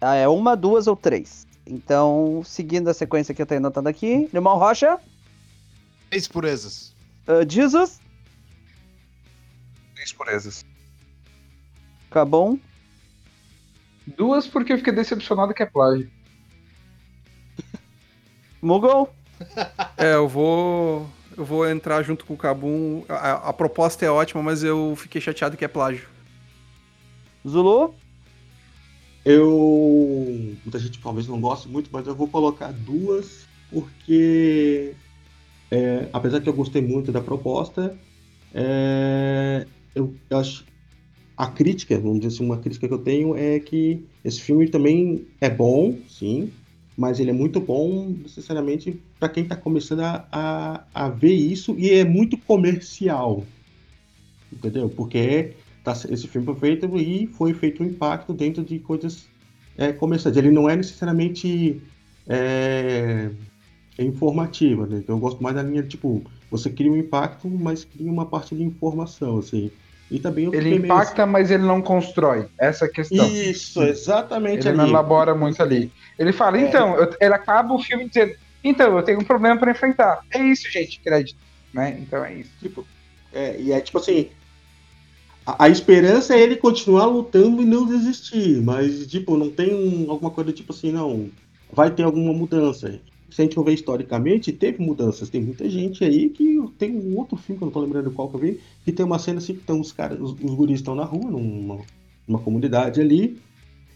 [0.00, 1.46] Ah, é uma, duas ou três.
[1.66, 4.98] Então, seguindo a sequência que eu tenho anotado aqui, Irmão Rocha.
[6.08, 6.94] Três purezas.
[7.28, 8.00] Uh, Jesus.
[9.94, 10.64] Três purezas.
[12.10, 12.58] Cabon.
[14.16, 16.10] Duas porque eu fiquei decepcionado que é plágio.
[18.62, 19.08] Muggle.
[19.96, 21.06] É, eu vou.
[21.36, 23.02] Eu vou entrar junto com o Kabum.
[23.08, 26.08] A, a, proposta é ótima, mas eu fiquei chateado que é plágio.
[27.46, 27.94] Zulu?
[29.24, 30.56] Eu.
[30.64, 34.94] Muita gente talvez não goste muito, mas eu vou colocar duas, porque.
[35.70, 37.96] É, apesar que eu gostei muito da proposta,
[38.52, 40.64] é, eu, eu acho.
[41.36, 45.26] A crítica, vamos dizer assim, uma crítica que eu tenho é que esse filme também
[45.40, 46.52] é bom, sim,
[47.00, 51.74] mas ele é muito bom, necessariamente, para quem está começando a, a, a, ver isso,
[51.78, 53.42] e é muito comercial.
[54.52, 54.90] Entendeu?
[54.90, 59.24] Porque tá, esse filme foi feito e foi feito um impacto dentro de coisas
[59.78, 60.36] é, comerciais.
[60.36, 61.80] Ele não é necessariamente
[62.28, 63.30] é,
[63.96, 64.98] é informativa, né?
[64.98, 68.54] Então eu gosto mais da linha, tipo, você cria um impacto, mas cria uma parte
[68.54, 69.70] de informação, assim.
[70.10, 71.32] E também ele impacta, meio...
[71.32, 72.46] mas ele não constrói.
[72.58, 73.28] Essa é a questão.
[73.28, 74.66] Isso, exatamente.
[74.66, 74.78] Ele ali.
[74.78, 75.92] não elabora muito ali.
[76.18, 76.62] Ele fala, é.
[76.62, 80.20] então, eu, ele acaba o filme dizendo, então, eu tenho um problema para enfrentar.
[80.30, 81.38] É isso, gente, crédito.
[81.72, 81.96] Né?
[82.00, 82.50] Então é isso.
[82.60, 82.86] Tipo,
[83.32, 84.28] é, e é tipo assim.
[85.46, 88.60] A, a, esperança é ele continuar lutando e não desistir.
[88.62, 91.30] Mas, tipo, não tem um, alguma coisa tipo assim, não.
[91.72, 93.00] Vai ter alguma mudança
[93.30, 95.28] se a gente for ver historicamente, teve mudanças.
[95.28, 98.28] Tem muita gente aí que tem um outro filme que eu não tô lembrando qual
[98.28, 100.80] que eu vi, que tem uma cena assim que estão os caras, os, os guris
[100.80, 101.80] estão na rua, numa,
[102.26, 103.38] numa comunidade ali,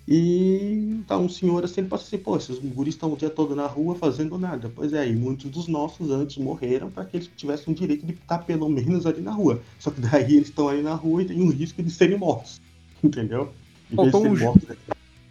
[0.07, 3.57] e tá um senhor assim, ele passa assim, pô, esses guris estão o dia todo
[3.57, 4.71] na rua fazendo nada.
[4.75, 8.13] Pois é, e muitos dos nossos antes morreram para que eles tivessem o direito de
[8.13, 9.63] estar pelo menos ali na rua.
[9.79, 12.61] Só que daí eles estão ali na rua e tem um risco de serem mortos.
[13.03, 13.51] Entendeu?
[13.95, 14.77] Faltou um, mortos, né?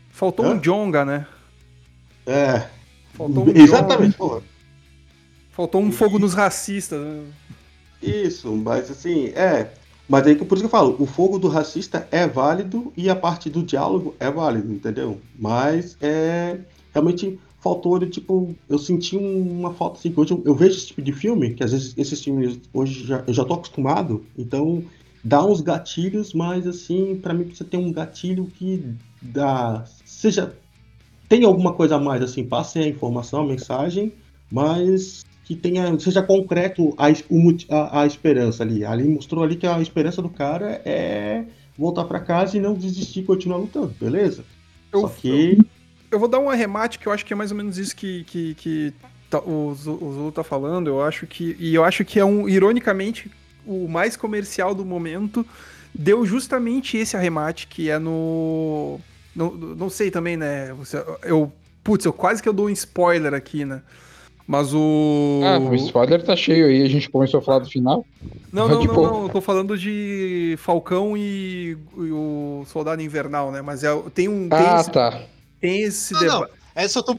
[0.09, 1.27] Faltou um Jonga, né?
[2.25, 2.67] É,
[3.13, 4.41] Faltou um Exatamente, porra.
[5.51, 6.99] Faltou um fogo nos racistas.
[6.99, 7.23] né?
[8.01, 9.71] Isso, mas assim, é.
[10.09, 13.15] Mas aí por isso que eu falo, o fogo do racista é válido e a
[13.15, 15.21] parte do diálogo é válido, entendeu?
[15.39, 16.59] Mas é
[16.93, 20.75] realmente faltou ele, tipo, eu senti um- uma falta assim, que hoje eu, eu vejo
[20.75, 24.25] esse tipo de filme, que às vezes esses filmes hoje já, eu já tô acostumado,
[24.37, 24.83] então
[25.23, 28.83] dá uns gatilhos, mas assim, pra mim precisa ter um gatilho que
[29.21, 30.53] dá, seja
[31.33, 34.13] tem alguma coisa a mais assim, passe a informação, a mensagem,
[34.51, 38.85] mas que tenha, seja concreto a, a, a esperança ali.
[38.85, 41.43] Ali mostrou ali que a esperança do cara é
[41.75, 44.45] voltar pra casa e não desistir e continuar lutando, beleza?
[44.91, 45.57] Eu, Só que
[46.11, 48.23] eu vou dar um arremate que eu acho que é mais ou menos isso que,
[48.25, 48.93] que, que
[49.27, 50.87] tá- o, o Zulu tá falando.
[50.87, 51.55] Eu acho que.
[51.59, 53.31] E eu acho que é um, ironicamente,
[53.65, 55.43] o mais comercial do momento.
[55.95, 58.99] Deu justamente esse arremate que é no.
[59.35, 60.73] Não, não sei também, né?
[60.73, 61.51] Você- Eu.
[61.83, 63.81] Putz, eu quase que eu dou um spoiler aqui, né?
[64.47, 65.41] Mas o.
[65.43, 66.81] Ah, o spoiler tá cheio aí.
[66.83, 68.05] A gente começou a falar do final.
[68.51, 69.23] Não, não, Tipo- não, não.
[69.23, 73.61] Eu tô falando de Falcão e, e o Soldado Invernal, né?
[73.61, 74.47] Mas é, tem um.
[74.49, 75.21] Tem Ah, esse, tá.
[75.59, 76.47] tem esse Não, deba- não.
[76.75, 77.17] Essa tu.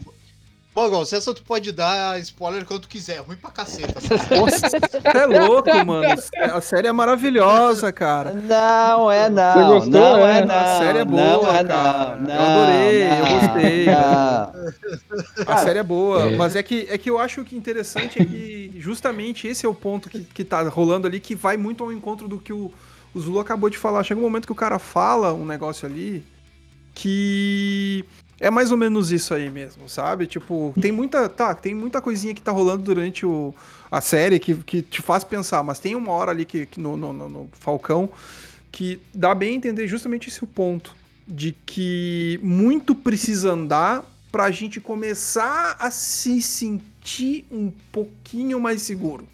[0.74, 3.18] Bom, Gonçalo, essa tu pode dar spoiler quanto quiser.
[3.20, 3.94] Ruim pra caceta.
[4.34, 6.04] Nossa, você é louco, mano.
[6.52, 8.32] A série é maravilhosa, cara.
[8.32, 9.68] Não é não.
[9.68, 10.38] gostou, não é?
[10.40, 10.54] é não.
[10.54, 12.16] A série é não boa, é cara.
[12.16, 12.34] não.
[12.34, 13.86] Eu adorei, eu não, gostei.
[13.86, 15.54] não.
[15.54, 16.36] A série é boa, É.
[16.36, 19.74] mas é que, é que eu acho que interessante é que justamente esse é o
[19.74, 22.72] ponto que, que tá rolando ali, que vai muito ao encontro do que o,
[23.14, 24.02] o Zulu acabou de falar.
[24.02, 26.24] Chega um momento que o cara fala um negócio ali
[26.94, 28.04] que
[28.44, 30.26] é mais ou menos isso aí mesmo, sabe?
[30.26, 33.54] Tipo, tem muita, tá, tem muita coisinha que tá rolando durante o,
[33.90, 36.94] a série que, que te faz pensar, mas tem uma hora ali que, que no,
[36.94, 38.10] no, no- Falcão
[38.70, 40.94] que dá bem a entender justamente esse ponto
[41.26, 49.26] de que muito precisa andar pra gente começar a se sentir um pouquinho mais seguro.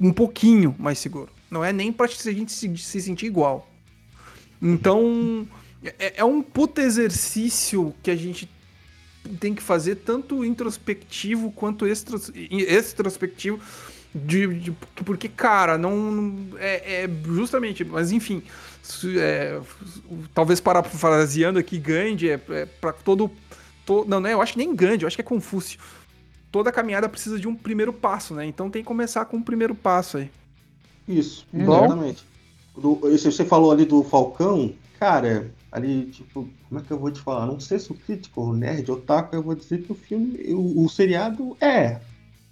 [0.00, 1.30] Um pouquinho mais seguro.
[1.48, 3.70] Não é nem pra a gente se, se sentir igual.
[4.60, 5.46] Então,
[5.84, 8.48] é, é um puta exercício que a gente
[9.40, 13.60] tem que fazer tanto introspectivo quanto extros- extrospectivo.
[14.14, 14.72] De, de-
[15.06, 16.36] porque, cara, não.
[16.58, 17.82] É, é justamente.
[17.82, 18.42] Mas enfim.
[18.82, 19.58] su- é,
[20.34, 23.30] talvez parafraseando aqui, Gandhi é, é para todo,
[23.86, 24.34] to- Não, né?
[24.34, 25.78] Eu acho que nem Gandhi, eu acho que é Confúcio.
[26.50, 28.44] Toda caminhada precisa de um primeiro passo, né?
[28.44, 30.30] Então tem que começar com o primeiro passo aí.
[31.08, 31.78] Isso, Bom.
[31.86, 32.22] exatamente.
[32.76, 37.20] Do, você falou ali do Falcão, cara, ali, tipo, como é que eu vou te
[37.20, 37.46] falar?
[37.46, 40.88] Não sei se o crítico, nerd, otaku, eu vou dizer que o filme, o, o
[40.88, 41.98] seriado é.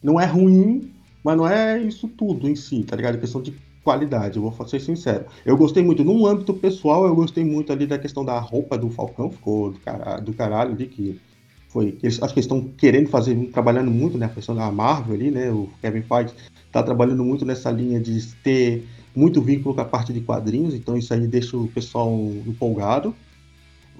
[0.03, 0.91] Não é ruim,
[1.23, 3.17] mas não é isso tudo em si, tá ligado?
[3.17, 5.27] É questão de qualidade, eu vou ser sincero.
[5.45, 8.89] Eu gostei muito, num âmbito pessoal, eu gostei muito ali da questão da roupa do
[8.89, 11.21] Falcão, ficou do caralho, do caralho ali, que
[11.69, 11.99] foi.
[12.03, 14.27] Eles, acho que estão querendo fazer, trabalhando muito, né?
[14.27, 15.51] A questão da Marvel ali, né?
[15.51, 16.35] O Kevin Feige
[16.73, 20.97] tá trabalhando muito nessa linha de ter muito vínculo com a parte de quadrinhos, então
[20.97, 22.13] isso aí deixa o pessoal
[22.47, 23.15] empolgado.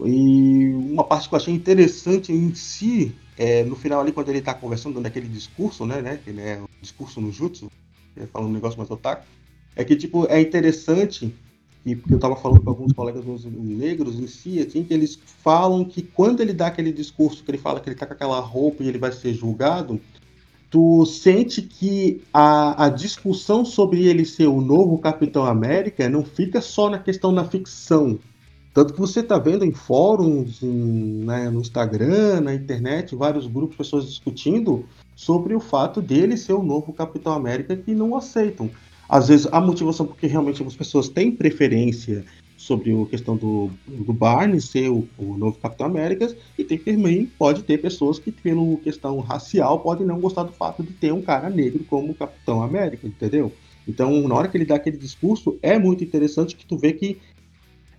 [0.05, 4.41] E uma parte que eu achei interessante em si, é, no final ali, quando ele
[4.41, 7.71] tá conversando, dando aquele discurso, né, né, que ele é um discurso no jutsu,
[8.17, 9.27] é, falando um negócio mais otaku,
[9.77, 11.35] é que, tipo, é interessante,
[11.85, 15.19] e porque eu tava falando com alguns colegas meus negros em si, assim, que eles
[15.43, 18.41] falam que quando ele dá aquele discurso, que ele fala que ele tá com aquela
[18.41, 20.01] roupa e ele vai ser julgado,
[20.71, 26.61] tu sente que a, a discussão sobre ele ser o novo Capitão América não fica
[26.61, 28.19] só na questão da ficção.
[28.73, 33.77] Tanto que você tá vendo em fóruns, em- né, no Instagram, na internet, vários grupos,
[33.77, 34.85] pessoas discutindo
[35.17, 38.71] sobre o fato dele ser o novo Capitão América que não aceitam.
[39.09, 42.25] Às vezes a motivação porque realmente as pessoas têm preferência
[42.61, 47.25] sobre a questão do, do Barney ser o, o novo Capitão América e tem também
[47.25, 51.23] pode ter pessoas que pela questão racial podem não gostar do fato de ter um
[51.23, 53.51] cara negro como Capitão América, entendeu?
[53.89, 57.19] Então, na hora que ele dá aquele discurso, é muito interessante que tu vê que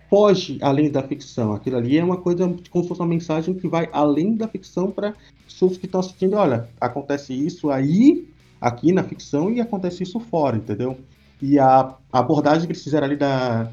[0.08, 1.52] foge além da ficção.
[1.52, 4.92] Aquilo ali é uma coisa como se fosse uma mensagem que vai além da ficção
[4.92, 5.12] para
[5.44, 6.36] pessoas que estão assistindo.
[6.36, 8.28] Olha, acontece isso aí,
[8.60, 10.96] aqui na ficção, e acontece isso fora, entendeu?
[11.40, 13.72] E a, a abordagem que eles fizeram ali da.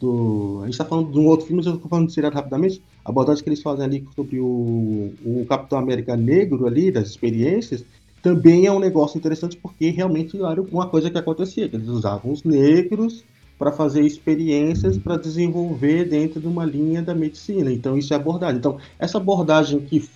[0.00, 2.34] Do, a gente está falando de um outro filme, mas eu estou falando de seriado
[2.34, 2.82] rapidamente.
[3.04, 7.84] A abordagem que eles fazem ali sobre o, o Capitão América Negro ali, das experiências,
[8.22, 12.32] também é um negócio interessante porque realmente era uma coisa que acontecia, que eles usavam
[12.32, 13.24] os negros
[13.58, 17.70] para fazer experiências para desenvolver dentro de uma linha da medicina.
[17.70, 18.56] Então isso é abordagem.
[18.56, 20.08] Então essa abordagem que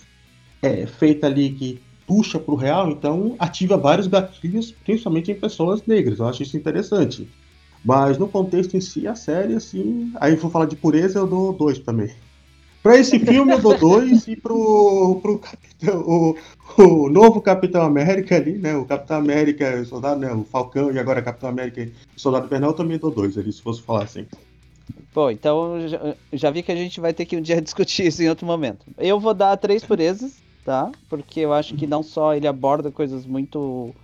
[0.62, 5.82] é feita ali que puxa para o real, então ativa vários gatilhos, principalmente em pessoas
[5.86, 6.18] negras.
[6.18, 7.28] Eu acho isso interessante.
[7.84, 10.12] Mas no contexto em si, a série, assim.
[10.16, 12.10] Aí vou falar de pureza, eu dou dois também.
[12.82, 16.36] Pra esse filme eu dou dois e pro, pro Capitão, o,
[16.76, 18.76] o novo Capitão América ali, né?
[18.76, 20.30] O Capitão América, o soldado, né?
[20.32, 23.50] O Falcão e agora Capitão América e o Soldado Invernal eu também dou dois ali,
[23.50, 24.26] se fosse falar assim.
[25.14, 28.22] Bom, então já, já vi que a gente vai ter que um dia discutir isso
[28.22, 28.84] em outro momento.
[28.98, 30.92] Eu vou dar três purezas, tá?
[31.08, 33.94] Porque eu acho que não só ele aborda coisas muito,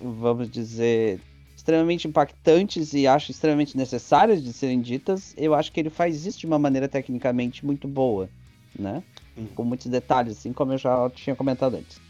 [0.00, 1.20] vamos dizer,
[1.68, 6.38] extremamente impactantes e acho extremamente necessárias de serem ditas, eu acho que ele faz isso
[6.38, 8.30] de uma maneira tecnicamente muito boa,
[8.76, 9.02] né?
[9.54, 12.00] Com muitos detalhes, assim como eu já tinha comentado antes.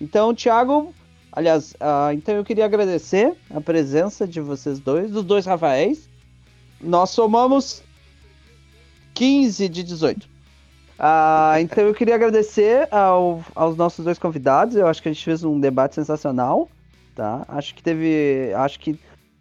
[0.00, 0.94] Então, Thiago,
[1.32, 6.08] aliás, uh, então eu queria agradecer a presença de vocês dois, dos dois Rafaéis.
[6.80, 7.82] Nós somamos
[9.14, 10.28] 15 de 18.
[10.96, 14.76] Ah, então eu queria agradecer ao, aos nossos dois convidados.
[14.76, 16.68] Eu acho que a gente fez um debate sensacional,
[17.18, 17.44] tá?
[17.48, 18.96] Acho que teve, acho que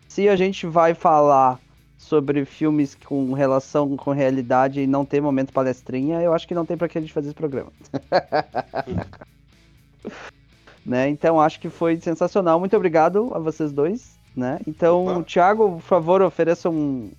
[0.08, 1.60] se a gente vai falar
[1.96, 6.66] sobre filmes com relação com realidade e não ter momento palestrinha, eu acho que não
[6.66, 7.72] tem para que a gente fazer esse programa.
[10.84, 11.08] né?
[11.08, 12.60] Então acho que foi sensacional.
[12.60, 14.18] Muito obrigado a vocês dois.
[14.36, 14.60] Né?
[14.66, 15.24] Então, Opa.
[15.24, 17.12] Thiago, por favor, ofereça um,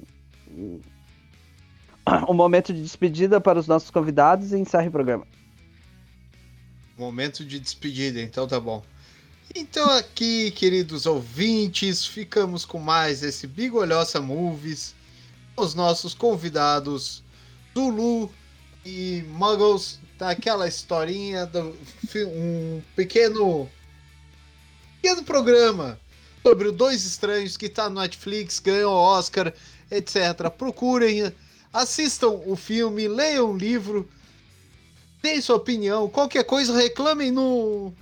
[2.28, 5.24] um momento de despedida para os nossos convidados e encerre o programa.
[6.96, 8.82] Momento de despedida, então tá bom.
[9.54, 14.94] Então aqui, queridos ouvintes, ficamos com mais esse Bigolhosa Movies.
[15.56, 17.22] Os nossos convidados
[17.74, 18.30] Zulu
[18.84, 21.76] e Muggles, daquela historinha do
[22.26, 23.68] um pequeno
[25.00, 25.98] pequeno programa
[26.42, 29.52] sobre o Dois Estranhos que está no Netflix, ganhou Oscar,
[29.90, 30.50] etc.
[30.56, 31.32] Procurem,
[31.72, 34.08] assistam o filme, leiam o livro,
[35.22, 37.92] deem sua opinião, qualquer coisa reclamem no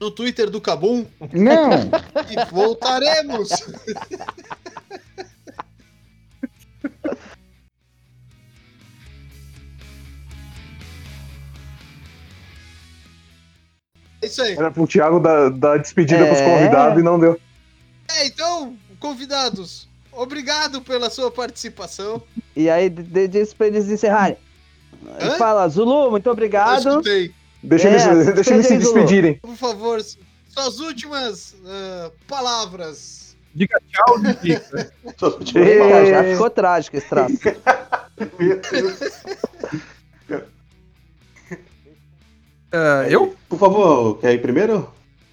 [0.00, 1.06] no Twitter do Cabum.
[1.32, 1.70] Não.
[2.30, 3.48] E voltaremos.
[14.22, 14.54] É isso aí.
[14.54, 16.26] Era pro Thiago dar, dar despedida é...
[16.26, 17.40] pros convidados e não deu.
[18.08, 22.22] É, então, convidados, obrigado pela sua participação.
[22.54, 24.36] E aí, diz pra eles encerrarem.
[25.20, 25.36] Hã?
[25.36, 26.88] Fala, Zulu, muito obrigado.
[26.88, 27.02] Eu
[27.66, 29.34] Deixa, é, eles, deixa eles se despedirem.
[29.34, 30.00] Por favor,
[30.48, 33.36] suas últimas uh, palavras.
[33.52, 34.92] Diga tchau, Dica.
[36.06, 37.38] já ficou trágico esse traço.
[38.38, 39.00] Meu Deus.
[42.72, 43.36] Uh, eu?
[43.48, 44.88] Por favor, quer ir primeiro?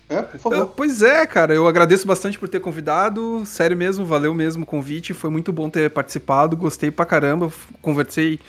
[0.09, 0.63] É, por favor.
[0.63, 3.45] Uh, pois é, cara, eu agradeço bastante por ter convidado.
[3.45, 5.13] Sério mesmo, valeu mesmo o convite.
[5.13, 6.57] Foi muito bom ter participado.
[6.57, 7.51] Gostei pra caramba.
[7.81, 8.39] Conversei.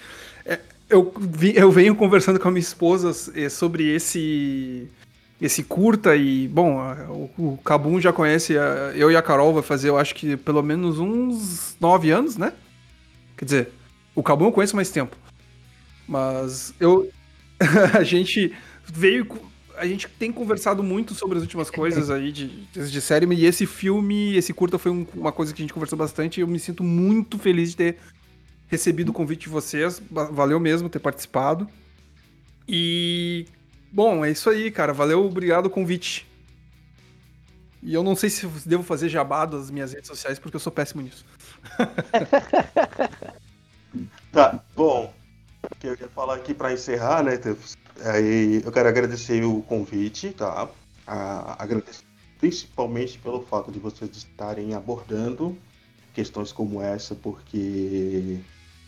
[0.94, 4.88] Eu, vi, eu venho conversando com a minha esposa é, sobre esse
[5.40, 6.78] esse curta e, bom,
[7.36, 10.62] o, Kabum já conhece, a, eu e a Carol vai fazer, eu acho que pelo
[10.62, 12.52] menos uns nove anos, né?
[13.36, 13.68] Quer dizer,
[14.14, 15.16] o Kabum eu conheço mais tempo.
[16.06, 17.10] Mas eu.
[17.98, 18.52] a gente
[18.84, 19.26] veio.
[19.76, 23.66] A gente tem conversado muito sobre as últimas coisas aí de, de série, e esse
[23.66, 26.60] filme, esse curta foi um, uma coisa que a gente conversou bastante e eu me
[26.60, 27.96] sinto muito feliz de ter
[28.74, 30.00] recebido o convite de vocês.
[30.10, 31.68] Valeu mesmo ter participado.
[32.68, 33.46] E.
[33.92, 34.92] Bom, é isso aí, cara.
[34.92, 36.26] Valeu, obrigado o convite.
[37.82, 40.72] E eu não sei se devo fazer jabá das minhas redes sociais, porque eu sou
[40.72, 41.24] péssimo nisso.
[44.32, 45.12] tá, bom.
[45.62, 47.38] O que eu ia falar aqui para encerrar, né?
[48.04, 50.68] Aí eu quero agradecer o convite, tá?
[51.06, 52.04] A, agradecer
[52.38, 55.56] principalmente pelo fato de vocês estarem abordando
[56.14, 58.38] questões como essa, porque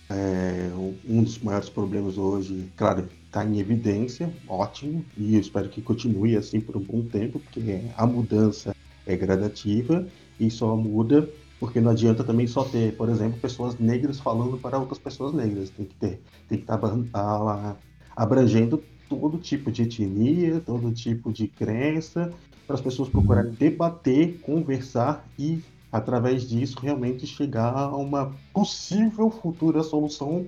[0.08, 0.70] é,
[1.08, 6.36] um dos maiores problemas hoje, claro, está em evidência, ótimo, e eu espero que continue
[6.36, 8.74] assim por um bom tempo, porque a mudança
[9.06, 10.06] é gradativa
[10.38, 11.28] e só muda
[11.58, 15.70] porque não adianta também só ter, por exemplo, pessoas negras falando para outras pessoas negras,
[15.70, 17.76] tem que ter, tem que estar tá
[18.14, 22.32] abrangendo todo tipo de etnia, todo tipo de crença,
[22.66, 25.62] para as pessoas procurarem debater, conversar e,
[25.96, 30.46] através disso, realmente chegar a uma possível futura solução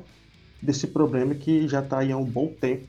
[0.60, 2.86] desse problema que já está aí há um bom tempo,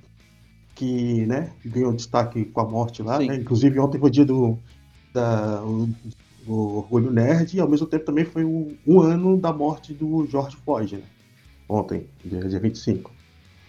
[0.76, 3.20] que né, ganhou destaque com a morte lá.
[3.20, 3.36] Né?
[3.36, 4.58] Inclusive, ontem foi o dia do,
[5.14, 5.90] da, o,
[6.48, 10.26] o Orgulho Nerd e, ao mesmo tempo, também foi um, um ano da morte do
[10.26, 11.04] George Floyd, né?
[11.68, 13.12] ontem, dia, dia 25.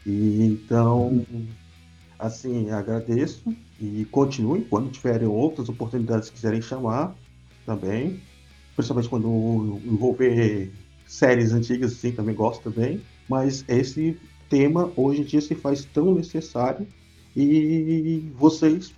[0.07, 1.25] E, então,
[2.19, 7.15] assim, agradeço e continuem quando tiverem outras oportunidades que quiserem chamar
[7.67, 8.21] também.
[8.75, 10.73] Principalmente quando envolver
[11.07, 13.01] séries antigas, assim, também gosto também.
[13.29, 14.17] Mas esse
[14.49, 16.87] tema hoje em dia se faz tão necessário
[17.37, 18.93] e vocês,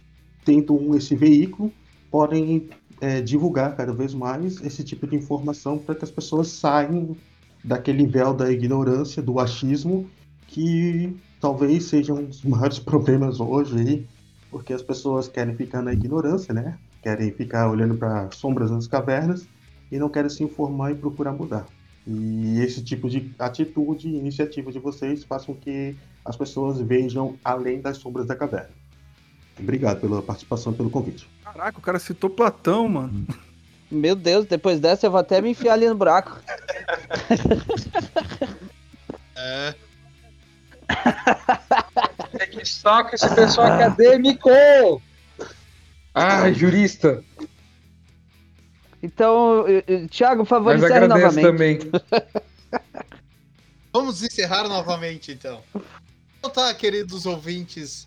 [0.45, 1.73] tendo esse veículo,
[2.11, 2.69] podem
[3.01, 7.17] é, divulgar cada vez mais esse tipo de informação para que as pessoas saiam
[7.65, 10.09] daquele véu da ignorância, do achismo
[10.47, 14.07] que talvez seja um dos maiores problemas hoje aí,
[14.51, 16.79] porque as pessoas querem ficar na ignorância, né?
[17.03, 19.47] Querem ficar olhando para sombras das cavernas
[19.93, 21.67] e não querem se informar e procurar mudar.
[22.07, 25.95] E esse tipo de atitude e iniciativa de vocês faz com que
[26.25, 28.71] as pessoas vejam além das sombras da caverna.
[29.59, 31.29] Obrigado pela participação, pelo convite.
[31.45, 33.27] Caraca, o cara citou Platão, mano.
[33.91, 36.41] Meu Deus, depois dessa eu vou até me enfiar ali no buraco.
[39.37, 39.75] É.
[42.35, 44.49] É que saco esse pessoal acadêmico!
[46.15, 47.23] Ah, jurista.
[49.03, 49.65] Então,
[50.11, 51.91] Thiago, por favor, Mas encerre agradeço novamente.
[51.91, 52.83] também.
[53.93, 55.63] Vamos encerrar novamente, então.
[56.39, 58.07] Então tá, queridos ouvintes.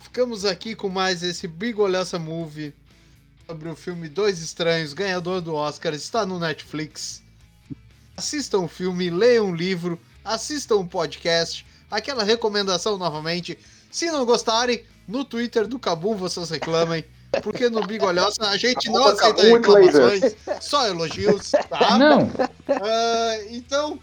[0.00, 2.74] Ficamos aqui com mais esse Big Olhaça Movie
[3.46, 7.22] sobre o filme Dois Estranhos, ganhador do Oscar, está no Netflix.
[8.16, 13.58] Assistam o filme, leiam o livro, assistam o podcast, aquela recomendação novamente.
[13.90, 17.04] Se não gostarem, no Twitter do Cabum vocês reclamem,
[17.42, 21.96] porque no Big Olhaça a gente não aceita reclamações, só elogios, tá?
[21.98, 22.30] Não,
[22.68, 23.98] Ah, então,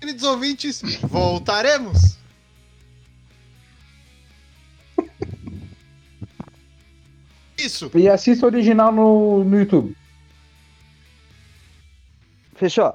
[0.00, 2.16] queridos ouvintes, voltaremos.
[7.56, 7.90] Isso.
[7.94, 9.96] e assista o original no, no YouTube.
[12.56, 12.94] Fechou.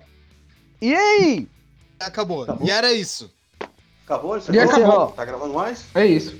[0.81, 1.47] E aí?
[1.99, 2.45] Acabou.
[2.45, 2.59] Bom.
[2.65, 3.31] e era isso.
[4.05, 4.37] Acabou?
[4.37, 5.07] Isso E acabou.
[5.11, 5.85] Tá gravando mais?
[5.93, 6.37] É isso.